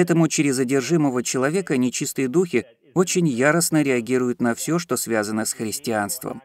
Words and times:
Поэтому 0.00 0.28
через 0.28 0.58
одержимого 0.58 1.22
человека 1.22 1.76
нечистые 1.76 2.26
духи 2.26 2.64
очень 2.94 3.28
яростно 3.28 3.82
реагируют 3.82 4.40
на 4.40 4.54
все, 4.54 4.78
что 4.78 4.96
связано 4.96 5.44
с 5.44 5.52
христианством. 5.52 6.42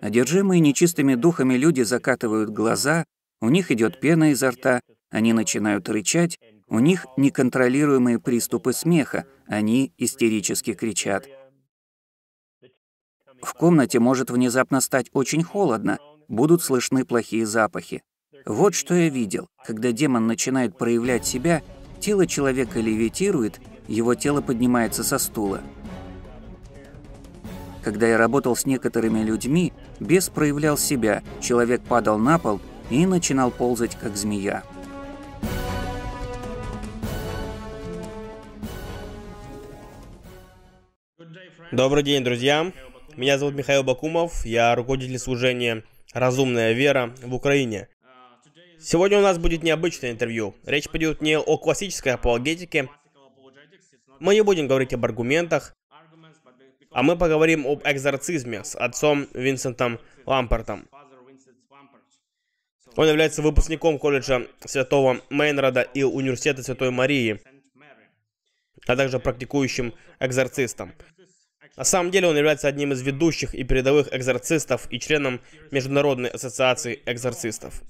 Одержимые 0.00 0.60
нечистыми 0.60 1.16
духами 1.16 1.52
люди 1.52 1.82
закатывают 1.82 2.48
глаза, 2.48 3.04
у 3.42 3.50
них 3.50 3.70
идет 3.70 4.00
пена 4.00 4.30
изо 4.30 4.52
рта, 4.52 4.80
они 5.10 5.34
начинают 5.34 5.86
рычать, 5.90 6.38
у 6.66 6.78
них 6.78 7.04
неконтролируемые 7.18 8.18
приступы 8.18 8.72
смеха, 8.72 9.26
они 9.46 9.92
истерически 9.98 10.72
кричат. 10.72 11.28
В 13.42 13.52
комнате 13.52 13.98
может 13.98 14.30
внезапно 14.30 14.80
стать 14.80 15.10
очень 15.12 15.42
холодно, 15.42 15.98
будут 16.28 16.62
слышны 16.62 17.04
плохие 17.04 17.44
запахи. 17.44 18.02
Вот 18.46 18.74
что 18.74 18.94
я 18.94 19.08
видел. 19.08 19.48
Когда 19.64 19.90
демон 19.92 20.26
начинает 20.26 20.76
проявлять 20.76 21.24
себя, 21.24 21.62
тело 21.98 22.26
человека 22.26 22.78
левитирует, 22.78 23.58
его 23.88 24.14
тело 24.14 24.42
поднимается 24.42 25.02
со 25.02 25.18
стула. 25.18 25.62
Когда 27.82 28.06
я 28.06 28.18
работал 28.18 28.54
с 28.54 28.66
некоторыми 28.66 29.20
людьми, 29.20 29.72
бес 29.98 30.28
проявлял 30.28 30.76
себя, 30.76 31.22
человек 31.40 31.82
падал 31.82 32.18
на 32.18 32.38
пол 32.38 32.60
и 32.90 33.06
начинал 33.06 33.50
ползать, 33.50 33.96
как 33.96 34.14
змея. 34.16 34.62
Добрый 41.72 42.02
день, 42.02 42.22
друзья. 42.22 42.72
Меня 43.16 43.38
зовут 43.38 43.54
Михаил 43.54 43.84
Бакумов, 43.84 44.44
я 44.44 44.74
руководитель 44.74 45.18
служения 45.18 45.82
«Разумная 46.12 46.72
вера» 46.72 47.14
в 47.22 47.34
Украине. 47.34 47.88
Сегодня 48.86 49.18
у 49.18 49.22
нас 49.22 49.38
будет 49.38 49.62
необычное 49.62 50.10
интервью. 50.10 50.54
Речь 50.66 50.90
пойдет 50.90 51.22
не 51.22 51.38
о 51.38 51.56
классической 51.56 52.12
апологетике. 52.12 52.90
Мы 54.20 54.34
не 54.34 54.42
будем 54.42 54.68
говорить 54.68 54.92
об 54.92 55.06
аргументах, 55.06 55.74
а 56.90 57.02
мы 57.02 57.16
поговорим 57.16 57.66
об 57.66 57.80
экзорцизме 57.82 58.62
с 58.62 58.76
отцом 58.76 59.26
Винсентом 59.32 60.00
Лампортом. 60.26 60.86
Он 62.96 63.08
является 63.08 63.40
выпускником 63.40 63.98
колледжа 63.98 64.46
Святого 64.66 65.22
Мейнрода 65.30 65.80
и 65.80 66.02
Университета 66.02 66.62
Святой 66.62 66.90
Марии, 66.90 67.40
а 68.86 68.96
также 68.96 69.18
практикующим 69.18 69.94
экзорцистом. 70.20 70.92
На 71.78 71.84
самом 71.84 72.10
деле 72.10 72.28
он 72.28 72.36
является 72.36 72.68
одним 72.68 72.92
из 72.92 73.00
ведущих 73.00 73.54
и 73.54 73.64
передовых 73.64 74.14
экзорцистов 74.14 74.86
и 74.92 75.00
членом 75.00 75.40
Международной 75.70 76.28
ассоциации 76.28 77.02
экзорцистов. 77.06 77.82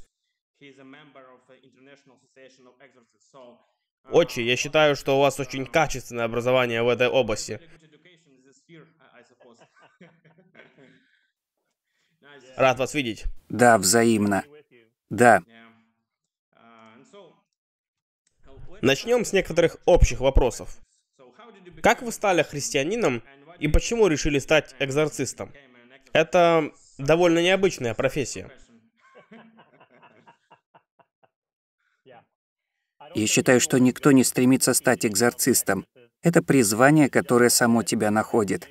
Отче, 4.10 4.42
я 4.42 4.56
считаю, 4.56 4.96
что 4.96 5.16
у 5.16 5.20
вас 5.20 5.38
очень 5.40 5.66
качественное 5.66 6.24
образование 6.24 6.82
в 6.82 6.88
этой 6.88 7.08
области. 7.08 7.60
Рад 12.56 12.78
вас 12.78 12.94
видеть. 12.94 13.24
Да, 13.48 13.78
взаимно. 13.78 14.44
Да. 15.10 15.42
Начнем 18.82 19.24
с 19.24 19.32
некоторых 19.32 19.78
общих 19.86 20.20
вопросов. 20.20 20.76
Как 21.82 22.02
вы 22.02 22.12
стали 22.12 22.42
христианином 22.42 23.22
и 23.58 23.68
почему 23.68 24.08
решили 24.08 24.38
стать 24.38 24.74
экзорцистом? 24.78 25.52
Это 26.12 26.70
довольно 26.98 27.42
необычная 27.42 27.94
профессия. 27.94 28.50
Я 33.14 33.26
считаю, 33.26 33.60
что 33.60 33.78
никто 33.78 34.12
не 34.12 34.24
стремится 34.24 34.74
стать 34.74 35.06
экзорцистом. 35.06 35.86
Это 36.22 36.42
призвание, 36.42 37.08
которое 37.08 37.50
само 37.50 37.82
тебя 37.82 38.10
находит. 38.10 38.68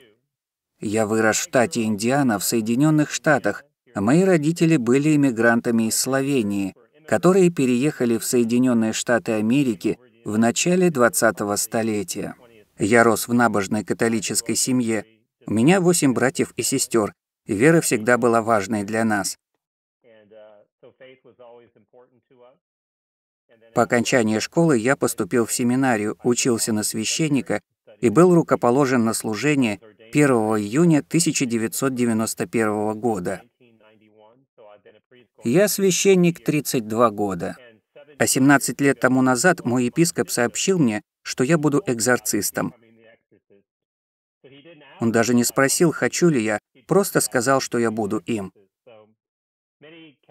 Я 0.80 1.08
вырос 1.08 1.38
в 1.38 1.44
штате 1.44 1.84
Индиана 1.84 2.40
в 2.40 2.44
Соединенных 2.44 3.09
Штатах, 3.12 3.64
мои 3.96 4.24
родители 4.24 4.78
были 4.78 5.16
иммигрантами 5.16 5.84
из 5.88 5.98
Словении, 5.98 6.76
которые 7.08 7.52
переехали 7.52 8.18
в 8.18 8.26
Соединенные 8.26 8.92
Штаты 8.92 9.34
Америки 9.34 9.98
в 10.26 10.38
начале 10.38 10.90
20-го 10.90 11.56
столетия. 11.58 12.36
Я 12.78 13.04
рос 13.04 13.28
в 13.28 13.34
набожной 13.34 13.86
католической 13.86 14.56
семье. 14.56 15.06
У 15.46 15.54
меня 15.54 15.80
восемь 15.80 16.14
братьев 16.14 16.54
и 16.56 16.64
сестер, 16.64 17.14
вера 17.46 17.81
всегда 17.81 18.18
была 18.18 18.42
важной 18.42 18.84
для 18.84 19.04
нас. 19.04 19.38
По 23.74 23.84
окончании 23.84 24.40
школы 24.40 24.78
я 24.78 24.96
поступил 24.96 25.46
в 25.46 25.53
семинарию, 25.53 26.18
учился 26.24 26.74
на 26.74 26.84
священника 26.84 27.62
и 28.02 28.09
был 28.09 28.36
рукоположен 28.36 29.03
на 29.03 29.14
служение 29.14 29.80
1 30.12 30.30
июня 30.30 31.00
1991 31.00 33.00
года. 33.00 33.42
Я 35.44 35.68
священник 35.68 36.44
32 36.44 37.09
года. 37.09 37.58
А 38.19 38.28
17 38.28 38.80
лет 38.81 39.00
тому 39.00 39.22
назад 39.22 39.66
мой 39.66 39.86
епископ 39.86 40.30
сообщил 40.30 40.80
мне, 40.80 41.02
что 41.24 41.44
я 41.44 41.58
буду 41.58 41.81
экзорцистом. 41.86 42.74
Он 45.00 45.12
даже 45.12 45.34
не 45.34 45.44
спросил, 45.44 45.92
хочу 45.92 46.30
ли 46.30 46.42
я, 46.42 46.59
просто 46.88 47.22
сказал, 47.22 47.59
что 47.59 47.80
я 47.80 47.92
буду 47.92 48.19
им. 48.19 48.53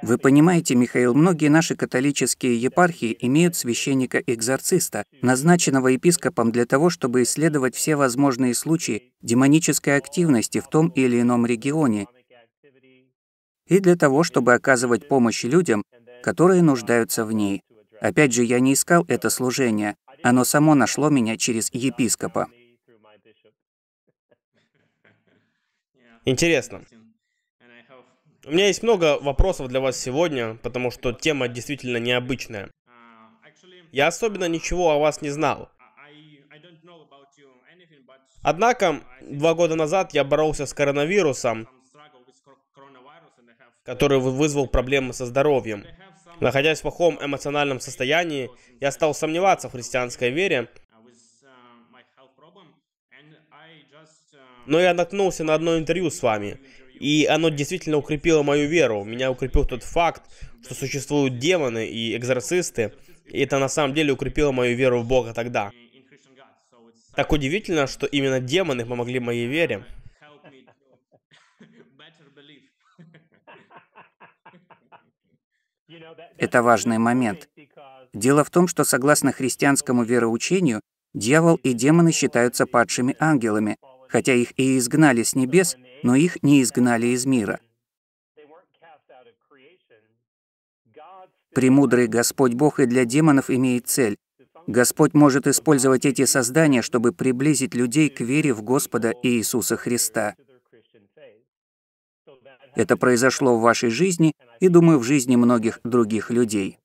Вы 0.03 0.19
понимаете, 0.19 0.75
Михаил, 0.75 1.15
многие 1.15 1.49
наши 1.49 1.77
католические 1.77 2.57
епархии 2.61 3.17
имеют 3.21 3.55
священника-экзорциста, 3.55 5.05
назначенного 5.23 5.89
епископом 5.89 6.51
для 6.51 6.67
того, 6.67 6.91
чтобы 6.91 7.23
исследовать 7.23 7.77
все 7.77 7.95
возможные 7.95 8.55
случаи 8.55 9.13
демонической 9.23 9.97
активности 9.97 10.59
в 10.59 10.69
том 10.69 10.89
или 10.89 11.21
ином 11.21 11.47
регионе, 11.47 12.07
и 13.69 13.79
для 13.79 13.97
того, 13.97 14.25
чтобы 14.25 14.55
оказывать 14.55 15.07
помощь 15.07 15.45
людям, 15.45 15.85
которые 16.23 16.63
нуждаются 16.63 17.25
в 17.25 17.33
ней. 17.33 17.63
Опять 18.01 18.33
же, 18.33 18.43
я 18.43 18.59
не 18.59 18.75
искал 18.75 19.05
это 19.07 19.31
служение, 19.31 19.95
оно 20.25 20.45
само 20.45 20.75
нашло 20.75 21.11
меня 21.11 21.37
через 21.37 21.73
епископа. 21.73 22.49
Интересно. 26.25 26.83
У 28.45 28.51
меня 28.51 28.67
есть 28.67 28.83
много 28.83 29.19
вопросов 29.21 29.69
для 29.69 29.81
вас 29.81 29.97
сегодня, 29.97 30.57
потому 30.63 30.91
что 30.91 31.13
тема 31.13 31.47
действительно 31.47 31.99
необычная. 31.99 32.71
Я 33.93 34.09
особенно 34.09 34.49
ничего 34.49 34.91
о 34.91 34.99
вас 34.99 35.23
не 35.23 35.31
знал. 35.31 35.71
Однако, 38.43 39.01
два 39.21 39.55
года 39.55 39.77
назад 39.77 40.13
я 40.13 40.25
боролся 40.25 40.67
с 40.67 40.75
коронавирусом, 40.75 41.69
который 43.85 44.19
вызвал 44.19 44.67
проблемы 44.67 45.13
со 45.13 45.27
здоровьем. 45.27 45.85
Находясь 46.41 46.81
в 46.81 46.83
плохом 46.83 47.25
эмоциональном 47.25 47.79
состоянии, 47.79 48.51
я 48.81 48.91
стал 48.91 49.15
сомневаться 49.15 49.69
в 49.69 49.73
христианской 49.73 50.31
вере, 50.31 50.69
но 54.67 54.81
я 54.81 54.95
наткнулся 54.95 55.45
на 55.45 55.55
одно 55.55 55.79
интервью 55.79 56.11
с 56.11 56.21
вами, 56.23 56.59
и 57.03 57.27
оно 57.27 57.49
действительно 57.49 57.97
укрепило 57.97 58.45
мою 58.45 58.69
веру. 58.69 59.03
Меня 59.03 59.33
укрепил 59.33 59.65
тот 59.65 59.83
факт, 59.83 60.23
что 60.65 60.75
существуют 60.75 61.39
демоны 61.39 61.89
и 61.89 62.17
экзорцисты. 62.17 62.93
И 63.27 63.41
это 63.41 63.59
на 63.59 63.69
самом 63.69 63.93
деле 63.93 64.13
укрепило 64.13 64.53
мою 64.53 64.77
веру 64.77 65.01
в 65.01 65.09
Бога 65.09 65.35
тогда. 65.35 65.73
Так 67.17 67.33
удивительно, 67.33 67.89
что 67.89 68.07
именно 68.07 68.39
демоны 68.39 68.87
помогли 68.87 69.19
моей 69.19 69.49
вере. 69.49 69.85
Это 76.39 76.63
важный 76.63 76.99
момент. 76.99 77.49
Дело 78.15 78.45
в 78.45 78.51
том, 78.51 78.69
что 78.69 78.85
согласно 78.85 79.33
христианскому 79.33 80.05
вероучению, 80.05 80.81
дьявол 81.15 81.57
и 81.65 81.73
демоны 81.73 82.13
считаются 82.13 82.65
падшими 82.65 83.17
ангелами, 83.19 83.77
хотя 84.13 84.35
их 84.35 84.53
и 84.59 84.77
изгнали 84.77 85.23
с 85.23 85.35
небес, 85.35 85.77
но 86.03 86.15
их 86.15 86.43
не 86.43 86.61
изгнали 86.61 87.07
из 87.07 87.25
мира. 87.25 87.61
Премудрый 91.55 92.09
Господь 92.09 92.53
Бог 92.53 92.79
и 92.79 92.85
для 92.85 93.07
демонов 93.07 93.49
имеет 93.49 93.87
цель. 93.87 94.19
Господь 94.67 95.15
может 95.15 95.47
использовать 95.47 96.05
эти 96.05 96.27
создания, 96.27 96.83
чтобы 96.83 97.13
приблизить 97.13 97.75
людей 97.75 98.11
к 98.11 98.21
вере 98.21 98.53
в 98.53 98.63
Господа 98.63 99.15
Иисуса 99.23 99.77
Христа. 99.77 100.35
Это 102.75 102.97
произошло 102.99 103.57
в 103.57 103.63
вашей 103.63 103.91
жизни 103.91 104.35
и, 104.61 104.69
думаю, 104.69 104.99
в 104.99 105.05
жизни 105.05 105.37
многих 105.37 105.81
других 105.85 106.31
людей. 106.31 106.79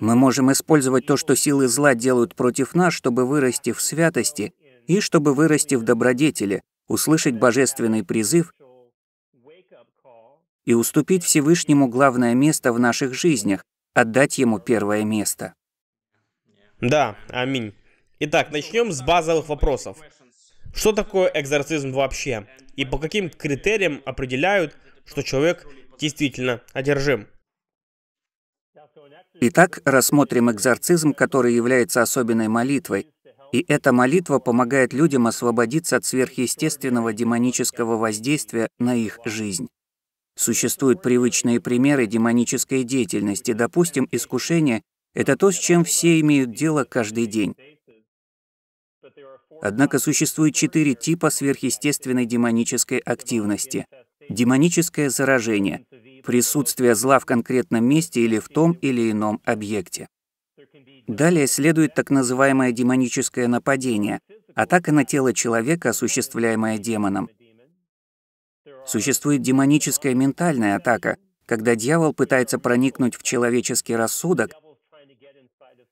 Мы 0.00 0.14
можем 0.14 0.50
использовать 0.52 1.06
то, 1.06 1.16
что 1.16 1.36
силы 1.36 1.68
зла 1.68 1.94
делают 1.94 2.34
против 2.34 2.74
нас, 2.74 2.92
чтобы 2.94 3.26
вырасти 3.26 3.72
в 3.72 3.80
святости 3.80 4.54
и 4.86 5.00
чтобы 5.00 5.34
вырасти 5.34 5.74
в 5.74 5.82
добродетели, 5.82 6.62
услышать 6.88 7.34
божественный 7.34 8.04
призыв 8.04 8.52
и 10.64 10.74
уступить 10.74 11.24
Всевышнему 11.24 11.88
главное 11.88 12.34
место 12.34 12.72
в 12.72 12.78
наших 12.78 13.14
жизнях, 13.14 13.64
отдать 13.94 14.38
ему 14.38 14.58
первое 14.58 15.04
место. 15.04 15.54
Да, 16.80 17.16
аминь. 17.28 17.74
Итак, 18.18 18.50
начнем 18.50 18.92
с 18.92 19.02
базовых 19.02 19.48
вопросов. 19.48 19.98
Что 20.74 20.92
такое 20.92 21.30
экзорцизм 21.32 21.92
вообще? 21.92 22.46
И 22.74 22.84
по 22.84 22.98
каким 22.98 23.30
критериям 23.30 24.02
определяют, 24.04 24.76
что 25.04 25.22
человек 25.22 25.66
действительно 25.98 26.62
одержим? 26.72 27.28
Итак, 29.40 29.80
рассмотрим 29.84 30.50
экзорцизм, 30.50 31.12
который 31.12 31.54
является 31.54 32.02
особенной 32.02 32.48
молитвой. 32.48 33.06
И 33.56 33.64
эта 33.68 33.90
молитва 33.90 34.38
помогает 34.38 34.92
людям 34.92 35.26
освободиться 35.26 35.96
от 35.96 36.04
сверхъестественного 36.04 37.14
демонического 37.14 37.96
воздействия 37.96 38.68
на 38.78 38.94
их 38.94 39.18
жизнь. 39.24 39.68
Существуют 40.36 41.00
привычные 41.00 41.58
примеры 41.58 42.06
демонической 42.06 42.84
деятельности. 42.84 43.52
Допустим, 43.54 44.06
искушение— 44.12 44.82
это 45.14 45.38
то, 45.38 45.50
с 45.50 45.54
чем 45.54 45.84
все 45.84 46.20
имеют 46.20 46.52
дело 46.52 46.84
каждый 46.84 47.24
день. 47.24 47.54
Однако 49.62 50.00
существует 50.00 50.54
четыре 50.54 50.94
типа 50.94 51.30
сверхъестественной 51.30 52.26
демонической 52.26 52.98
активности. 52.98 53.86
Демоническое 54.28 55.08
заражение— 55.08 55.86
присутствие 56.26 56.94
зла 56.94 57.18
в 57.20 57.24
конкретном 57.24 57.86
месте 57.86 58.20
или 58.20 58.38
в 58.38 58.50
том 58.50 58.72
или 58.72 59.10
ином 59.10 59.40
объекте. 59.46 60.08
Далее 61.06 61.46
следует 61.46 61.94
так 61.94 62.10
называемое 62.10 62.72
демоническое 62.72 63.46
нападение— 63.48 64.20
атака 64.54 64.92
на 64.92 65.04
тело 65.04 65.32
человека, 65.32 65.90
осуществляемая 65.90 66.78
демоном. 66.78 67.30
Существует 68.86 69.42
демоническая 69.42 70.14
ментальная 70.14 70.76
атака, 70.76 71.18
когда 71.44 71.74
дьявол 71.76 72.12
пытается 72.12 72.58
проникнуть 72.58 73.14
в 73.16 73.22
человеческий 73.22 73.94
рассудок 73.94 74.52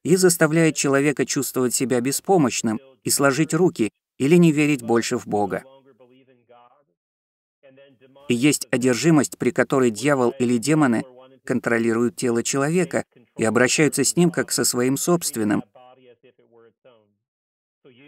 и 0.02 0.16
заставляет 0.16 0.76
человека 0.76 1.24
чувствовать 1.24 1.74
себя 1.74 2.00
беспомощным 2.00 2.80
и 3.04 3.10
сложить 3.10 3.54
руки 3.54 3.90
или 4.18 4.36
не 4.36 4.52
верить 4.52 4.82
больше 4.82 5.16
в 5.16 5.26
Бога. 5.26 5.64
И 8.28 8.34
есть 8.34 8.66
одержимость, 8.70 9.38
при 9.38 9.50
которой 9.50 9.90
дьявол 9.90 10.34
или 10.38 10.56
демоны 10.56 11.04
контролируют 11.44 12.16
тело 12.16 12.42
человека 12.42 13.04
и 13.36 13.44
обращаются 13.44 14.04
с 14.04 14.16
ним 14.16 14.30
как 14.30 14.50
со 14.50 14.64
своим 14.64 14.96
собственным. 14.96 15.62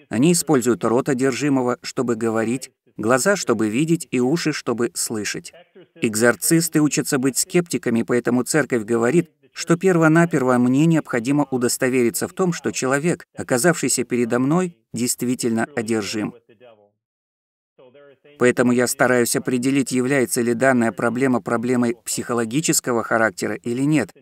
Они 0.08 0.32
используют 0.32 0.84
рот 0.84 1.08
одержимого, 1.08 1.78
чтобы 1.82 2.16
говорить, 2.16 2.70
глаза, 2.96 3.36
чтобы 3.36 3.68
видеть, 3.68 4.06
и 4.10 4.20
уши, 4.20 4.52
чтобы 4.52 4.90
слышать. 4.94 5.52
Экзорцисты 6.00 6.80
учатся 6.80 7.18
быть 7.18 7.38
скептиками, 7.38 8.02
поэтому 8.02 8.44
церковь 8.44 8.84
говорит, 8.84 9.30
что 9.52 9.76
перво-наперво 9.76 10.58
мне 10.58 10.86
необходимо 10.86 11.44
удостовериться 11.50 12.28
в 12.28 12.34
том, 12.34 12.52
что 12.52 12.72
человек, 12.72 13.26
оказавшийся 13.34 14.04
передо 14.04 14.38
мной, 14.38 14.76
действительно 14.92 15.66
одержим. 15.74 16.34
Поэтому 18.38 18.72
я 18.72 18.86
стараюсь 18.86 19.36
определить, 19.36 19.92
является 19.92 20.40
ли 20.42 20.54
данная 20.54 20.92
проблема 20.92 21.40
проблемой 21.40 21.96
психологического 22.04 23.02
характера 23.02 23.54
или 23.54 23.82
нет. 23.82 24.12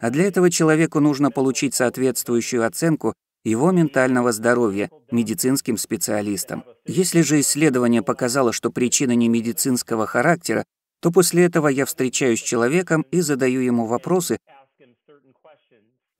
А 0.00 0.10
для 0.10 0.24
этого 0.24 0.50
человеку 0.50 1.00
нужно 1.00 1.30
получить 1.30 1.74
соответствующую 1.74 2.66
оценку 2.66 3.14
его 3.44 3.70
ментального 3.72 4.32
здоровья 4.32 4.90
медицинским 5.10 5.76
специалистам. 5.76 6.64
Если 6.86 7.22
же 7.22 7.40
исследование 7.40 8.02
показало, 8.02 8.52
что 8.52 8.70
причина 8.70 9.12
не 9.12 9.28
медицинского 9.28 10.06
характера, 10.06 10.64
то 11.00 11.10
после 11.10 11.44
этого 11.44 11.68
я 11.68 11.84
встречаюсь 11.84 12.40
с 12.40 12.44
человеком 12.44 13.04
и 13.10 13.20
задаю 13.20 13.60
ему 13.60 13.86
вопросы, 13.86 14.38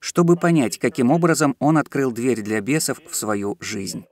чтобы 0.01 0.37
понять, 0.37 0.79
каким 0.79 1.13
образом 1.13 1.55
он 1.61 1.79
открыл 1.79 2.11
дверь 2.11 2.43
для 2.43 2.61
бесов 2.61 3.01
в 3.09 3.15
свою 3.15 3.57
жизнь. 3.61 4.05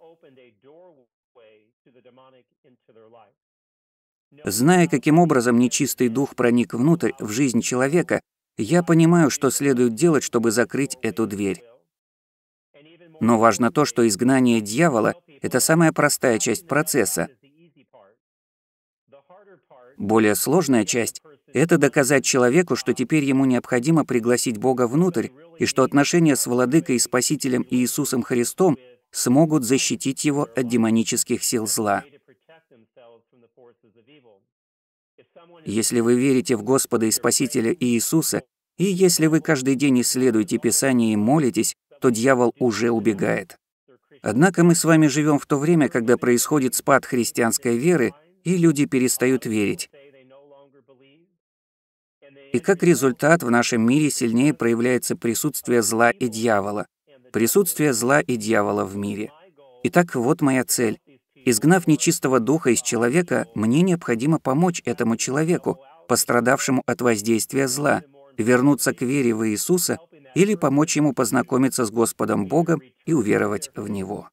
Зная, 4.44 4.87
каким 4.87 5.19
образом 5.19 5.59
нечистый 5.59 6.09
дух 6.09 6.37
проник 6.37 6.75
внутрь 6.75 7.12
в 7.19 7.31
жизнь 7.31 7.61
человека, 7.61 8.21
я 8.56 8.82
понимаю, 8.82 9.31
что 9.31 9.50
следует 9.50 9.94
делать, 9.94 10.23
чтобы 10.23 10.50
закрыть 10.50 10.97
эту 11.03 11.27
дверь. 11.27 11.65
Но 13.21 13.38
важно 13.38 13.71
то, 13.71 13.85
что 13.85 14.06
изгнание 14.06 14.61
дьявола— 14.61 15.15
это 15.43 15.61
самая 15.61 15.93
простая 15.93 16.38
часть 16.38 16.67
процесса. 16.67 17.29
Более 19.99 20.35
сложная 20.35 20.87
часть— 20.87 21.21
это 21.53 21.77
доказать 21.77 22.25
человеку, 22.25 22.77
что 22.77 22.94
теперь 22.94 23.25
ему 23.25 23.44
необходимо 23.44 24.05
пригласить 24.06 24.56
Бога 24.56 24.87
внутрь, 24.87 25.29
и 25.59 25.67
что 25.67 25.82
отношения 25.82 26.37
с 26.37 26.47
Владыкой 26.47 26.97
и 26.97 27.00
Спасителем 27.00 27.67
Иисусом 27.69 28.23
Христом 28.23 28.79
смогут 29.11 29.65
защитить 29.65 30.25
его 30.25 30.49
от 30.56 30.69
демонических 30.69 31.43
сил 31.43 31.67
зла. 31.67 32.05
Если 35.64 36.00
вы 36.00 36.19
верите 36.19 36.56
в 36.56 36.62
Господа 36.62 37.06
и 37.06 37.11
Спасителя 37.11 37.75
Иисуса, 37.78 38.43
и 38.78 38.84
если 38.84 39.26
вы 39.26 39.40
каждый 39.40 39.75
день 39.75 40.00
исследуете 40.00 40.58
Писание 40.58 41.12
и 41.12 41.17
молитесь, 41.17 41.76
то 42.00 42.11
дьявол 42.11 42.55
уже 42.58 42.90
убегает. 42.90 43.58
Однако 44.22 44.64
мы 44.64 44.75
с 44.75 44.84
вами 44.84 45.06
живем 45.06 45.38
в 45.38 45.46
то 45.46 45.58
время, 45.58 45.88
когда 45.88 46.17
происходит 46.17 46.75
спад 46.75 47.06
христианской 47.06 47.76
веры, 47.76 48.12
и 48.44 48.56
люди 48.56 48.87
перестают 48.87 49.46
верить. 49.46 49.90
И 52.52 52.58
как 52.58 52.82
результат 52.82 53.43
в 53.43 53.50
нашем 53.50 53.82
мире 53.82 54.11
сильнее 54.11 54.55
проявляется 54.55 55.14
присутствие 55.14 55.82
зла 55.82 56.10
и 56.10 56.29
дьявола. 56.29 56.86
Присутствие 57.32 57.93
зла 57.93 58.20
и 58.20 58.36
дьявола 58.36 58.84
в 58.84 58.96
мире. 58.96 59.31
Итак, 59.84 60.15
вот 60.17 60.41
моя 60.41 60.65
цель. 60.65 60.98
Изгнав 61.44 61.87
нечистого 61.87 62.41
духа 62.41 62.70
из 62.70 62.82
человека, 62.82 63.47
мне 63.55 63.82
необходимо 63.82 64.39
помочь 64.39 64.82
этому 64.85 65.17
человеку, 65.17 65.81
пострадавшему 66.09 66.82
от 66.87 67.01
воздействия 67.01 67.69
зла, 67.69 68.03
вернуться 68.37 68.93
к 68.93 69.03
вере 69.03 69.35
в 69.35 69.49
Иисуса 69.49 69.99
или 70.35 70.55
помочь 70.55 70.97
ему 70.97 71.13
познакомиться 71.15 71.85
с 71.85 71.91
Господом 71.91 72.47
Богом 72.47 72.82
и 73.06 73.13
уверовать 73.13 73.70
в 73.75 73.89
Него. 73.89 74.29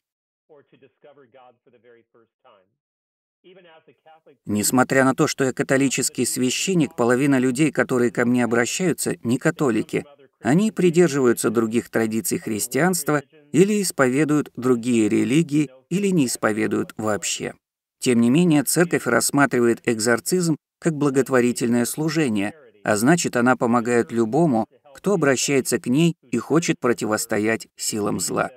Несмотря 4.46 5.06
на 5.06 5.16
то, 5.16 5.28
что 5.28 5.46
я 5.46 5.54
католический 5.54 6.26
священник, 6.26 6.96
половина 6.96 7.40
людей, 7.40 7.72
которые 7.72 8.12
ко 8.12 8.26
мне 8.26 8.44
обращаются, 8.44 9.16
не 9.24 9.38
католики. 9.38 10.06
Они 10.42 10.72
придерживаются 10.72 11.50
других 11.50 11.90
традиций 11.90 12.38
христианства 12.38 13.24
или 13.52 13.82
исповедуют 13.82 14.52
другие 14.56 15.10
религии, 15.10 15.70
или 15.90 16.08
не 16.08 16.26
исповедуют 16.26 16.94
вообще. 16.98 17.54
Тем 18.00 18.22
не 18.22 18.30
менее, 18.30 18.64
церковь 18.64 19.08
рассматривает 19.08 19.88
экзорцизм 19.88 20.58
как 20.80 20.94
благотворительное 20.94 21.86
служение, 21.86 22.54
а 22.84 22.96
значит, 22.96 23.36
она 23.36 23.56
помогает 23.56 24.12
любому, 24.12 24.68
кто 24.96 25.14
обращается 25.14 25.80
к 25.80 25.88
ней 25.88 26.16
и 26.32 26.38
хочет 26.38 26.80
противостоять 26.80 27.68
силам 27.76 28.20
зла. 28.20 28.52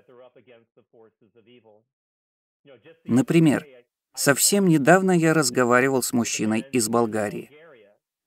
Например, 3.05 3.67
совсем 4.15 4.69
недавно 4.69 5.13
я 5.13 5.35
разговаривал 5.35 6.03
с 6.03 6.13
мужчиной 6.13 6.65
из 6.73 6.89
Болгарии. 6.89 7.51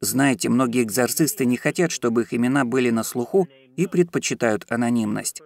Знаете, 0.01 0.49
многие 0.49 0.83
экзорцисты 0.83 1.45
не 1.45 1.55
хотят, 1.55 1.91
чтобы 1.91 2.23
их 2.23 2.33
имена 2.33 2.65
были 2.65 2.89
на 2.89 3.03
слуху 3.03 3.47
и 3.77 3.87
предпочитают 3.87 4.65
анонимность. 4.69 5.41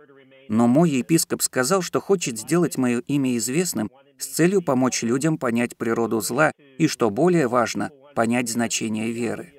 Но 0.49 0.67
мой 0.67 0.89
епископ 0.89 1.41
сказал, 1.41 1.81
что 1.81 1.99
хочет 1.99 2.39
сделать 2.39 2.77
мое 2.77 2.99
имя 3.01 3.35
известным 3.37 3.91
с 4.17 4.27
целью 4.27 4.61
помочь 4.61 5.03
людям 5.03 5.37
понять 5.37 5.77
природу 5.77 6.21
зла 6.21 6.51
и, 6.77 6.87
что 6.87 7.09
более 7.09 7.47
важно, 7.47 7.91
понять 8.15 8.49
значение 8.49 9.11
веры. 9.11 9.53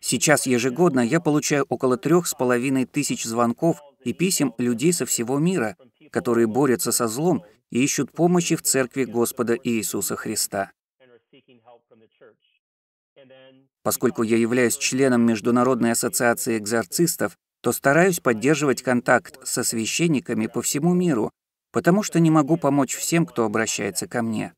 Сейчас 0.00 0.46
ежегодно 0.46 1.00
я 1.00 1.20
получаю 1.20 1.64
около 1.68 1.96
трех 1.96 2.26
с 2.26 2.34
половиной 2.34 2.84
тысяч 2.84 3.24
звонков 3.24 3.80
и 4.04 4.12
писем 4.12 4.54
людей 4.58 4.92
со 4.92 5.06
всего 5.06 5.38
мира, 5.38 5.76
которые 6.10 6.46
борются 6.46 6.92
со 6.92 7.08
злом 7.08 7.44
и 7.70 7.82
ищут 7.82 8.12
помощи 8.12 8.56
в 8.56 8.62
Церкви 8.62 9.04
Господа 9.04 9.56
Иисуса 9.62 10.16
Христа. 10.16 10.72
Поскольку 13.82 14.22
я 14.22 14.36
являюсь 14.36 14.76
членом 14.76 15.22
Международной 15.22 15.92
ассоциации 15.92 16.58
экзорцистов, 16.58 17.36
то 17.60 17.72
стараюсь 17.72 18.20
поддерживать 18.20 18.82
контакт 18.82 19.38
со 19.46 19.62
священниками 19.64 20.46
по 20.46 20.62
всему 20.62 20.94
миру, 20.94 21.30
потому 21.72 22.02
что 22.02 22.20
не 22.20 22.30
могу 22.30 22.56
помочь 22.56 22.94
всем, 22.94 23.26
кто 23.26 23.44
обращается 23.44 24.06
ко 24.08 24.22
мне. 24.22 24.52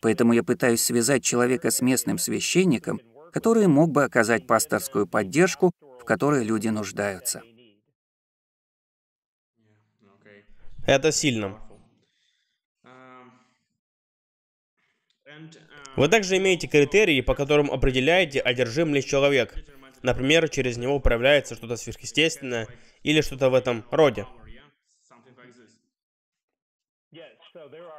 Поэтому 0.00 0.32
я 0.32 0.42
пытаюсь 0.42 0.82
связать 0.82 1.24
человека 1.24 1.70
с 1.70 1.80
местным 1.80 2.18
священником, 2.18 3.00
который 3.32 3.66
мог 3.66 3.90
бы 3.90 4.04
оказать 4.04 4.46
пасторскую 4.46 5.06
поддержку, 5.06 5.72
в 6.00 6.04
которой 6.04 6.44
люди 6.44 6.68
нуждаются. 6.68 7.42
Это 10.86 11.10
сильно. 11.12 11.58
Вы 15.96 16.08
также 16.08 16.36
имеете 16.38 16.66
критерии, 16.66 17.20
по 17.20 17.34
которым 17.34 17.70
определяете, 17.70 18.40
одержим 18.40 18.94
ли 18.94 19.04
человек. 19.04 19.54
Например, 20.02 20.48
через 20.48 20.76
него 20.76 20.98
проявляется 20.98 21.54
что-то 21.54 21.76
сверхъестественное 21.76 22.68
или 23.02 23.20
что-то 23.20 23.48
в 23.48 23.54
этом 23.54 23.84
роде. 23.90 24.26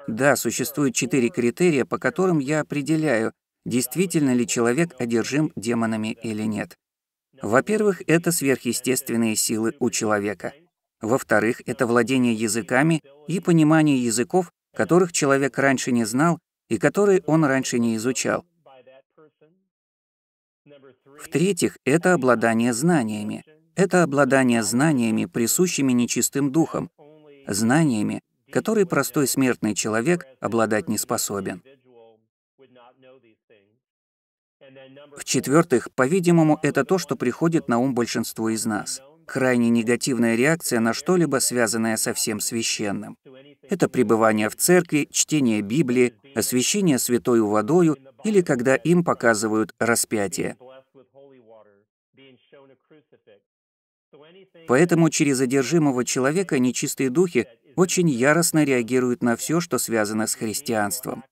Да, 0.08 0.36
существует 0.36 0.94
четыре 0.94 1.30
критерия, 1.30 1.86
по 1.86 1.98
которым 1.98 2.40
я 2.40 2.60
определяю, 2.60 3.32
действительно 3.66 4.36
ли 4.36 4.46
человек 4.46 4.94
одержим 5.00 5.52
демонами 5.56 6.18
или 6.22 6.44
нет. 6.44 6.78
Во-первых, 7.42 8.02
это 8.08 8.32
сверхъестественные 8.32 9.36
силы 9.36 9.74
у 9.80 9.90
человека. 9.90 10.54
Во-вторых, 11.02 11.62
это 11.66 11.88
владение 11.88 12.34
языками 12.34 13.02
и 13.28 13.40
понимание 13.40 13.98
языков, 13.98 14.52
которых 14.74 15.12
человек 15.12 15.58
раньше 15.58 15.92
не 15.92 16.06
знал 16.06 16.40
и 16.70 16.78
которые 16.78 17.22
он 17.26 17.46
раньше 17.46 17.80
не 17.80 17.96
изучал. 17.96 18.46
В-третьих, 21.20 21.78
это 21.86 22.14
обладание 22.14 22.74
знаниями. 22.74 23.44
Это 23.76 24.04
обладание 24.04 24.64
знаниями, 24.64 25.26
присущими 25.26 25.92
нечистым 25.92 26.52
духом, 26.52 26.90
знаниями, 27.46 28.22
которые 28.52 28.86
простой 28.86 29.28
смертный 29.28 29.76
человек 29.76 30.26
обладать 30.40 30.88
не 30.88 30.98
способен. 30.98 31.62
В-четвертых, 35.18 35.92
по-видимому, 35.92 36.60
это 36.64 36.84
то, 36.84 36.98
что 36.98 37.16
приходит 37.16 37.68
на 37.68 37.80
ум 37.80 37.94
большинству 37.94 38.50
из 38.50 38.66
нас. 38.66 39.02
Крайне 39.26 39.70
негативная 39.70 40.36
реакция 40.36 40.80
на 40.80 40.94
что-либо, 40.94 41.38
связанное 41.40 41.98
со 41.98 42.14
всем 42.14 42.40
священным. 42.40 43.18
Это 43.70 43.90
пребывание 43.90 44.50
в 44.50 44.56
церкви, 44.56 45.08
чтение 45.12 45.62
Библии, 45.62 46.14
освящение 46.36 47.00
святою 47.00 47.48
водою 47.48 47.98
или 48.24 48.42
когда 48.42 48.76
им 48.76 49.04
показывают 49.04 49.74
распятие. 49.80 50.58
Поэтому 54.68 55.10
через 55.10 55.42
одержимого 55.42 56.06
человека 56.06 56.60
нечистые 56.60 57.10
духи 57.10 57.48
очень 57.76 58.10
яростно 58.10 58.64
реагируют 58.64 59.22
на 59.22 59.36
все, 59.36 59.60
что 59.60 59.78
связано 59.78 60.28
с 60.28 60.36
христианством. 60.36 61.24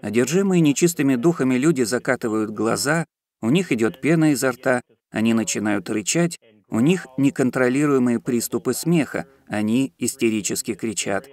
Одержимые 0.00 0.60
нечистыми 0.60 1.16
духами 1.16 1.56
люди 1.56 1.82
закатывают 1.82 2.50
глаза, 2.50 3.06
у 3.40 3.50
них 3.50 3.72
идет 3.72 4.00
пена 4.00 4.32
изо 4.32 4.52
рта, 4.52 4.82
они 5.10 5.34
начинают 5.34 5.88
рычать, 5.90 6.38
у 6.68 6.80
них 6.80 7.06
неконтролируемые 7.16 8.20
приступы 8.20 8.74
смеха, 8.74 9.26
они 9.46 9.94
истерически 9.98 10.74
кричат. 10.74 11.28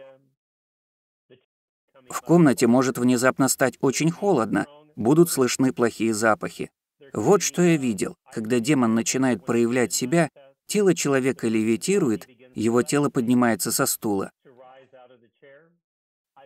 В 2.09 2.21
комнате 2.21 2.67
может 2.67 2.97
внезапно 2.97 3.47
стать 3.47 3.77
очень 3.81 4.11
холодно, 4.11 4.67
будут 4.95 5.29
слышны 5.29 5.73
плохие 5.73 6.13
запахи. 6.13 6.71
Вот 7.13 7.41
что 7.41 7.61
я 7.61 7.77
видел. 7.77 8.15
Когда 8.33 8.59
демон 8.59 8.95
начинает 8.95 9.45
проявлять 9.45 9.93
себя, 9.93 10.29
тело 10.67 10.93
человека 10.93 11.47
левитирует, 11.47 12.27
его 12.53 12.81
тело 12.83 13.09
поднимается 13.09 13.71
со 13.71 13.85
стула. 13.85 14.31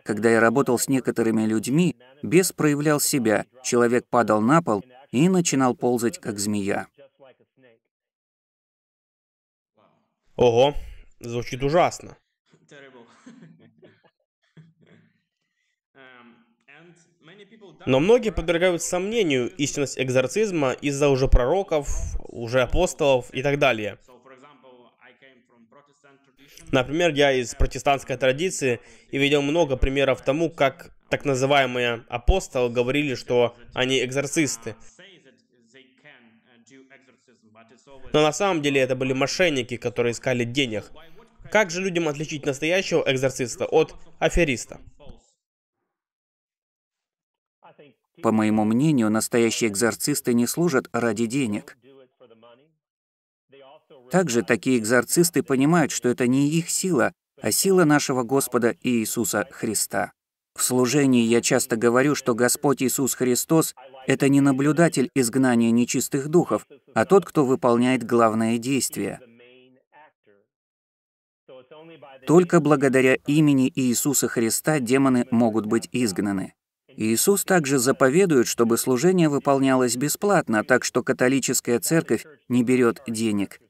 Когда 0.04 0.30
я 0.30 0.40
работал 0.40 0.78
с 0.78 0.88
некоторыми 0.88 1.44
людьми, 1.44 1.96
бес 2.22 2.52
проявлял 2.52 3.00
себя, 3.00 3.44
человек 3.62 4.06
падал 4.08 4.40
на 4.40 4.62
пол 4.62 4.84
и 5.10 5.28
начинал 5.28 5.74
ползать, 5.74 6.18
как 6.18 6.38
змея. 6.38 6.88
Ого, 10.40 10.74
звучит 11.18 11.62
ужасно. 11.62 12.16
Но 17.84 18.00
многие 18.00 18.30
подвергают 18.30 18.82
сомнению 18.82 19.54
истинность 19.56 20.00
экзорцизма 20.00 20.72
из-за 20.72 21.10
уже 21.10 21.28
пророков, 21.28 21.90
уже 22.26 22.62
апостолов 22.62 23.28
и 23.34 23.42
так 23.42 23.58
далее. 23.58 23.98
Например, 26.72 27.12
я 27.12 27.32
из 27.32 27.54
протестантской 27.54 28.16
традиции 28.16 28.80
и 29.10 29.18
видел 29.18 29.42
много 29.42 29.76
примеров 29.76 30.22
тому, 30.22 30.48
как 30.48 30.96
так 31.10 31.26
называемые 31.26 32.06
апостолы 32.08 32.70
говорили, 32.70 33.14
что 33.14 33.54
они 33.74 34.02
экзорцисты. 34.02 34.74
Но 38.12 38.22
на 38.22 38.32
самом 38.32 38.62
деле 38.62 38.80
это 38.80 38.96
были 38.96 39.12
мошенники, 39.12 39.76
которые 39.76 40.12
искали 40.12 40.44
денег. 40.44 40.90
Как 41.50 41.70
же 41.70 41.80
людям 41.80 42.08
отличить 42.08 42.46
настоящего 42.46 43.02
экзорциста 43.06 43.66
от 43.66 43.94
афериста? 44.18 44.80
По 48.22 48.32
моему 48.32 48.64
мнению, 48.64 49.10
настоящие 49.10 49.70
экзорцисты 49.70 50.34
не 50.34 50.46
служат 50.46 50.88
ради 50.92 51.26
денег. 51.26 51.76
Также 54.10 54.42
такие 54.42 54.78
экзорцисты 54.78 55.42
понимают, 55.42 55.92
что 55.92 56.08
это 56.08 56.26
не 56.26 56.50
их 56.50 56.68
сила, 56.68 57.12
а 57.40 57.52
сила 57.52 57.84
нашего 57.84 58.22
Господа 58.22 58.76
Иисуса 58.82 59.48
Христа. 59.50 60.12
В 60.60 60.62
служении 60.62 61.24
я 61.24 61.40
часто 61.40 61.76
говорю, 61.76 62.14
что 62.14 62.34
Господь 62.34 62.82
Иисус 62.82 63.14
Христос— 63.14 63.74
это 64.06 64.28
не 64.28 64.42
наблюдатель 64.42 65.08
изгнания 65.14 65.70
нечистых 65.70 66.28
духов, 66.28 66.66
а 66.92 67.06
тот, 67.06 67.24
кто 67.24 67.46
выполняет 67.46 68.04
главное 68.04 68.58
действие. 68.58 69.20
Только 72.26 72.60
благодаря 72.60 73.14
имени 73.26 73.72
Иисуса 73.74 74.28
Христа 74.28 74.80
демоны 74.80 75.26
могут 75.30 75.64
быть 75.64 75.88
изгнаны. 75.92 76.52
Иисус 76.88 77.46
также 77.46 77.78
заповедует, 77.78 78.46
чтобы 78.46 78.76
служение 78.76 79.30
выполнялось 79.30 79.96
бесплатно, 79.96 80.62
так 80.62 80.84
что 80.84 81.02
католическая 81.02 81.80
церковь 81.80 82.26
не 82.50 82.64
берет 82.64 83.00
денег. 83.08 83.60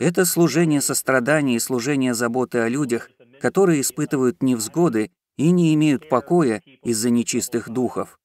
Это 0.00 0.24
служение 0.24 0.80
сострадания 0.80 1.54
и 1.54 1.60
служение 1.60 2.14
заботы 2.14 2.58
о 2.58 2.68
людях, 2.68 3.08
которые 3.40 3.80
испытывают 3.80 4.42
невзгоды 4.42 5.10
и 5.40 5.52
не 5.52 5.72
имеют 5.72 6.10
покоя 6.10 6.62
из-за 6.82 7.08
нечистых 7.08 7.70
духов. 7.70 8.18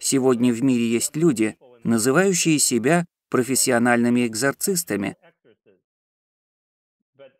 Сегодня 0.00 0.52
в 0.52 0.62
мире 0.64 0.90
есть 0.90 1.14
люди, 1.14 1.56
называющие 1.84 2.58
себя 2.58 3.06
профессиональными 3.28 4.26
экзорцистами. 4.26 5.16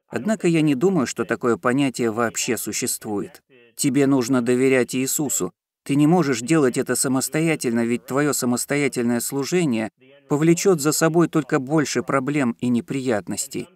Однако 0.07 0.47
я 0.47 0.61
не 0.61 0.77
думаю, 0.77 1.09
что 1.09 1.25
такое 1.25 1.57
понятие 1.57 2.13
вообще 2.13 2.57
существует. 2.57 3.43
Тебе 3.75 4.07
нужно 4.07 4.43
доверять 4.43 4.95
Иисусу. 4.95 5.53
Ты 5.83 5.97
не 5.97 6.07
можешь 6.07 6.43
делать 6.43 6.79
это 6.79 6.95
самостоятельно, 6.95 7.85
ведь 7.85 8.07
твое 8.07 8.33
самостоятельное 8.33 9.19
служение 9.19 9.91
повлечет 10.29 10.81
за 10.81 10.93
собой 10.93 11.27
только 11.27 11.59
больше 11.59 12.05
проблем 12.05 12.57
и 12.61 12.69
неприятностей. 12.69 13.69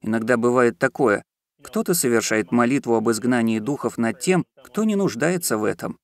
Иногда 0.00 0.36
бывает 0.36 0.78
такое. 0.78 1.24
Кто-то 1.66 1.94
совершает 1.94 2.52
молитву 2.52 2.94
об 2.94 3.10
изгнании 3.10 3.58
духов 3.58 3.98
над 3.98 4.20
тем, 4.20 4.46
кто 4.62 4.84
не 4.84 4.94
нуждается 4.94 5.58
в 5.58 5.64
этом. 5.64 5.98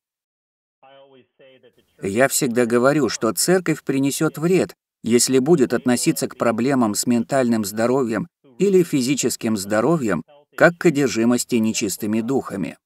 Я 2.03 2.27
всегда 2.27 2.67
говорю, 2.67 3.09
что 3.09 3.33
церковь 3.33 3.85
принесет 3.85 4.39
вред, 4.39 4.75
если 5.05 5.39
будет 5.39 5.73
относиться 5.73 6.27
к 6.27 6.37
проблемам 6.37 6.97
с 6.97 7.07
ментальным 7.07 7.65
здоровьем 7.65 8.27
или 8.59 8.83
физическим 8.83 9.57
здоровьем, 9.57 10.25
как 10.57 10.77
к 10.79 10.87
одержимости 10.87 11.55
нечистыми 11.55 12.23
духами. 12.23 12.77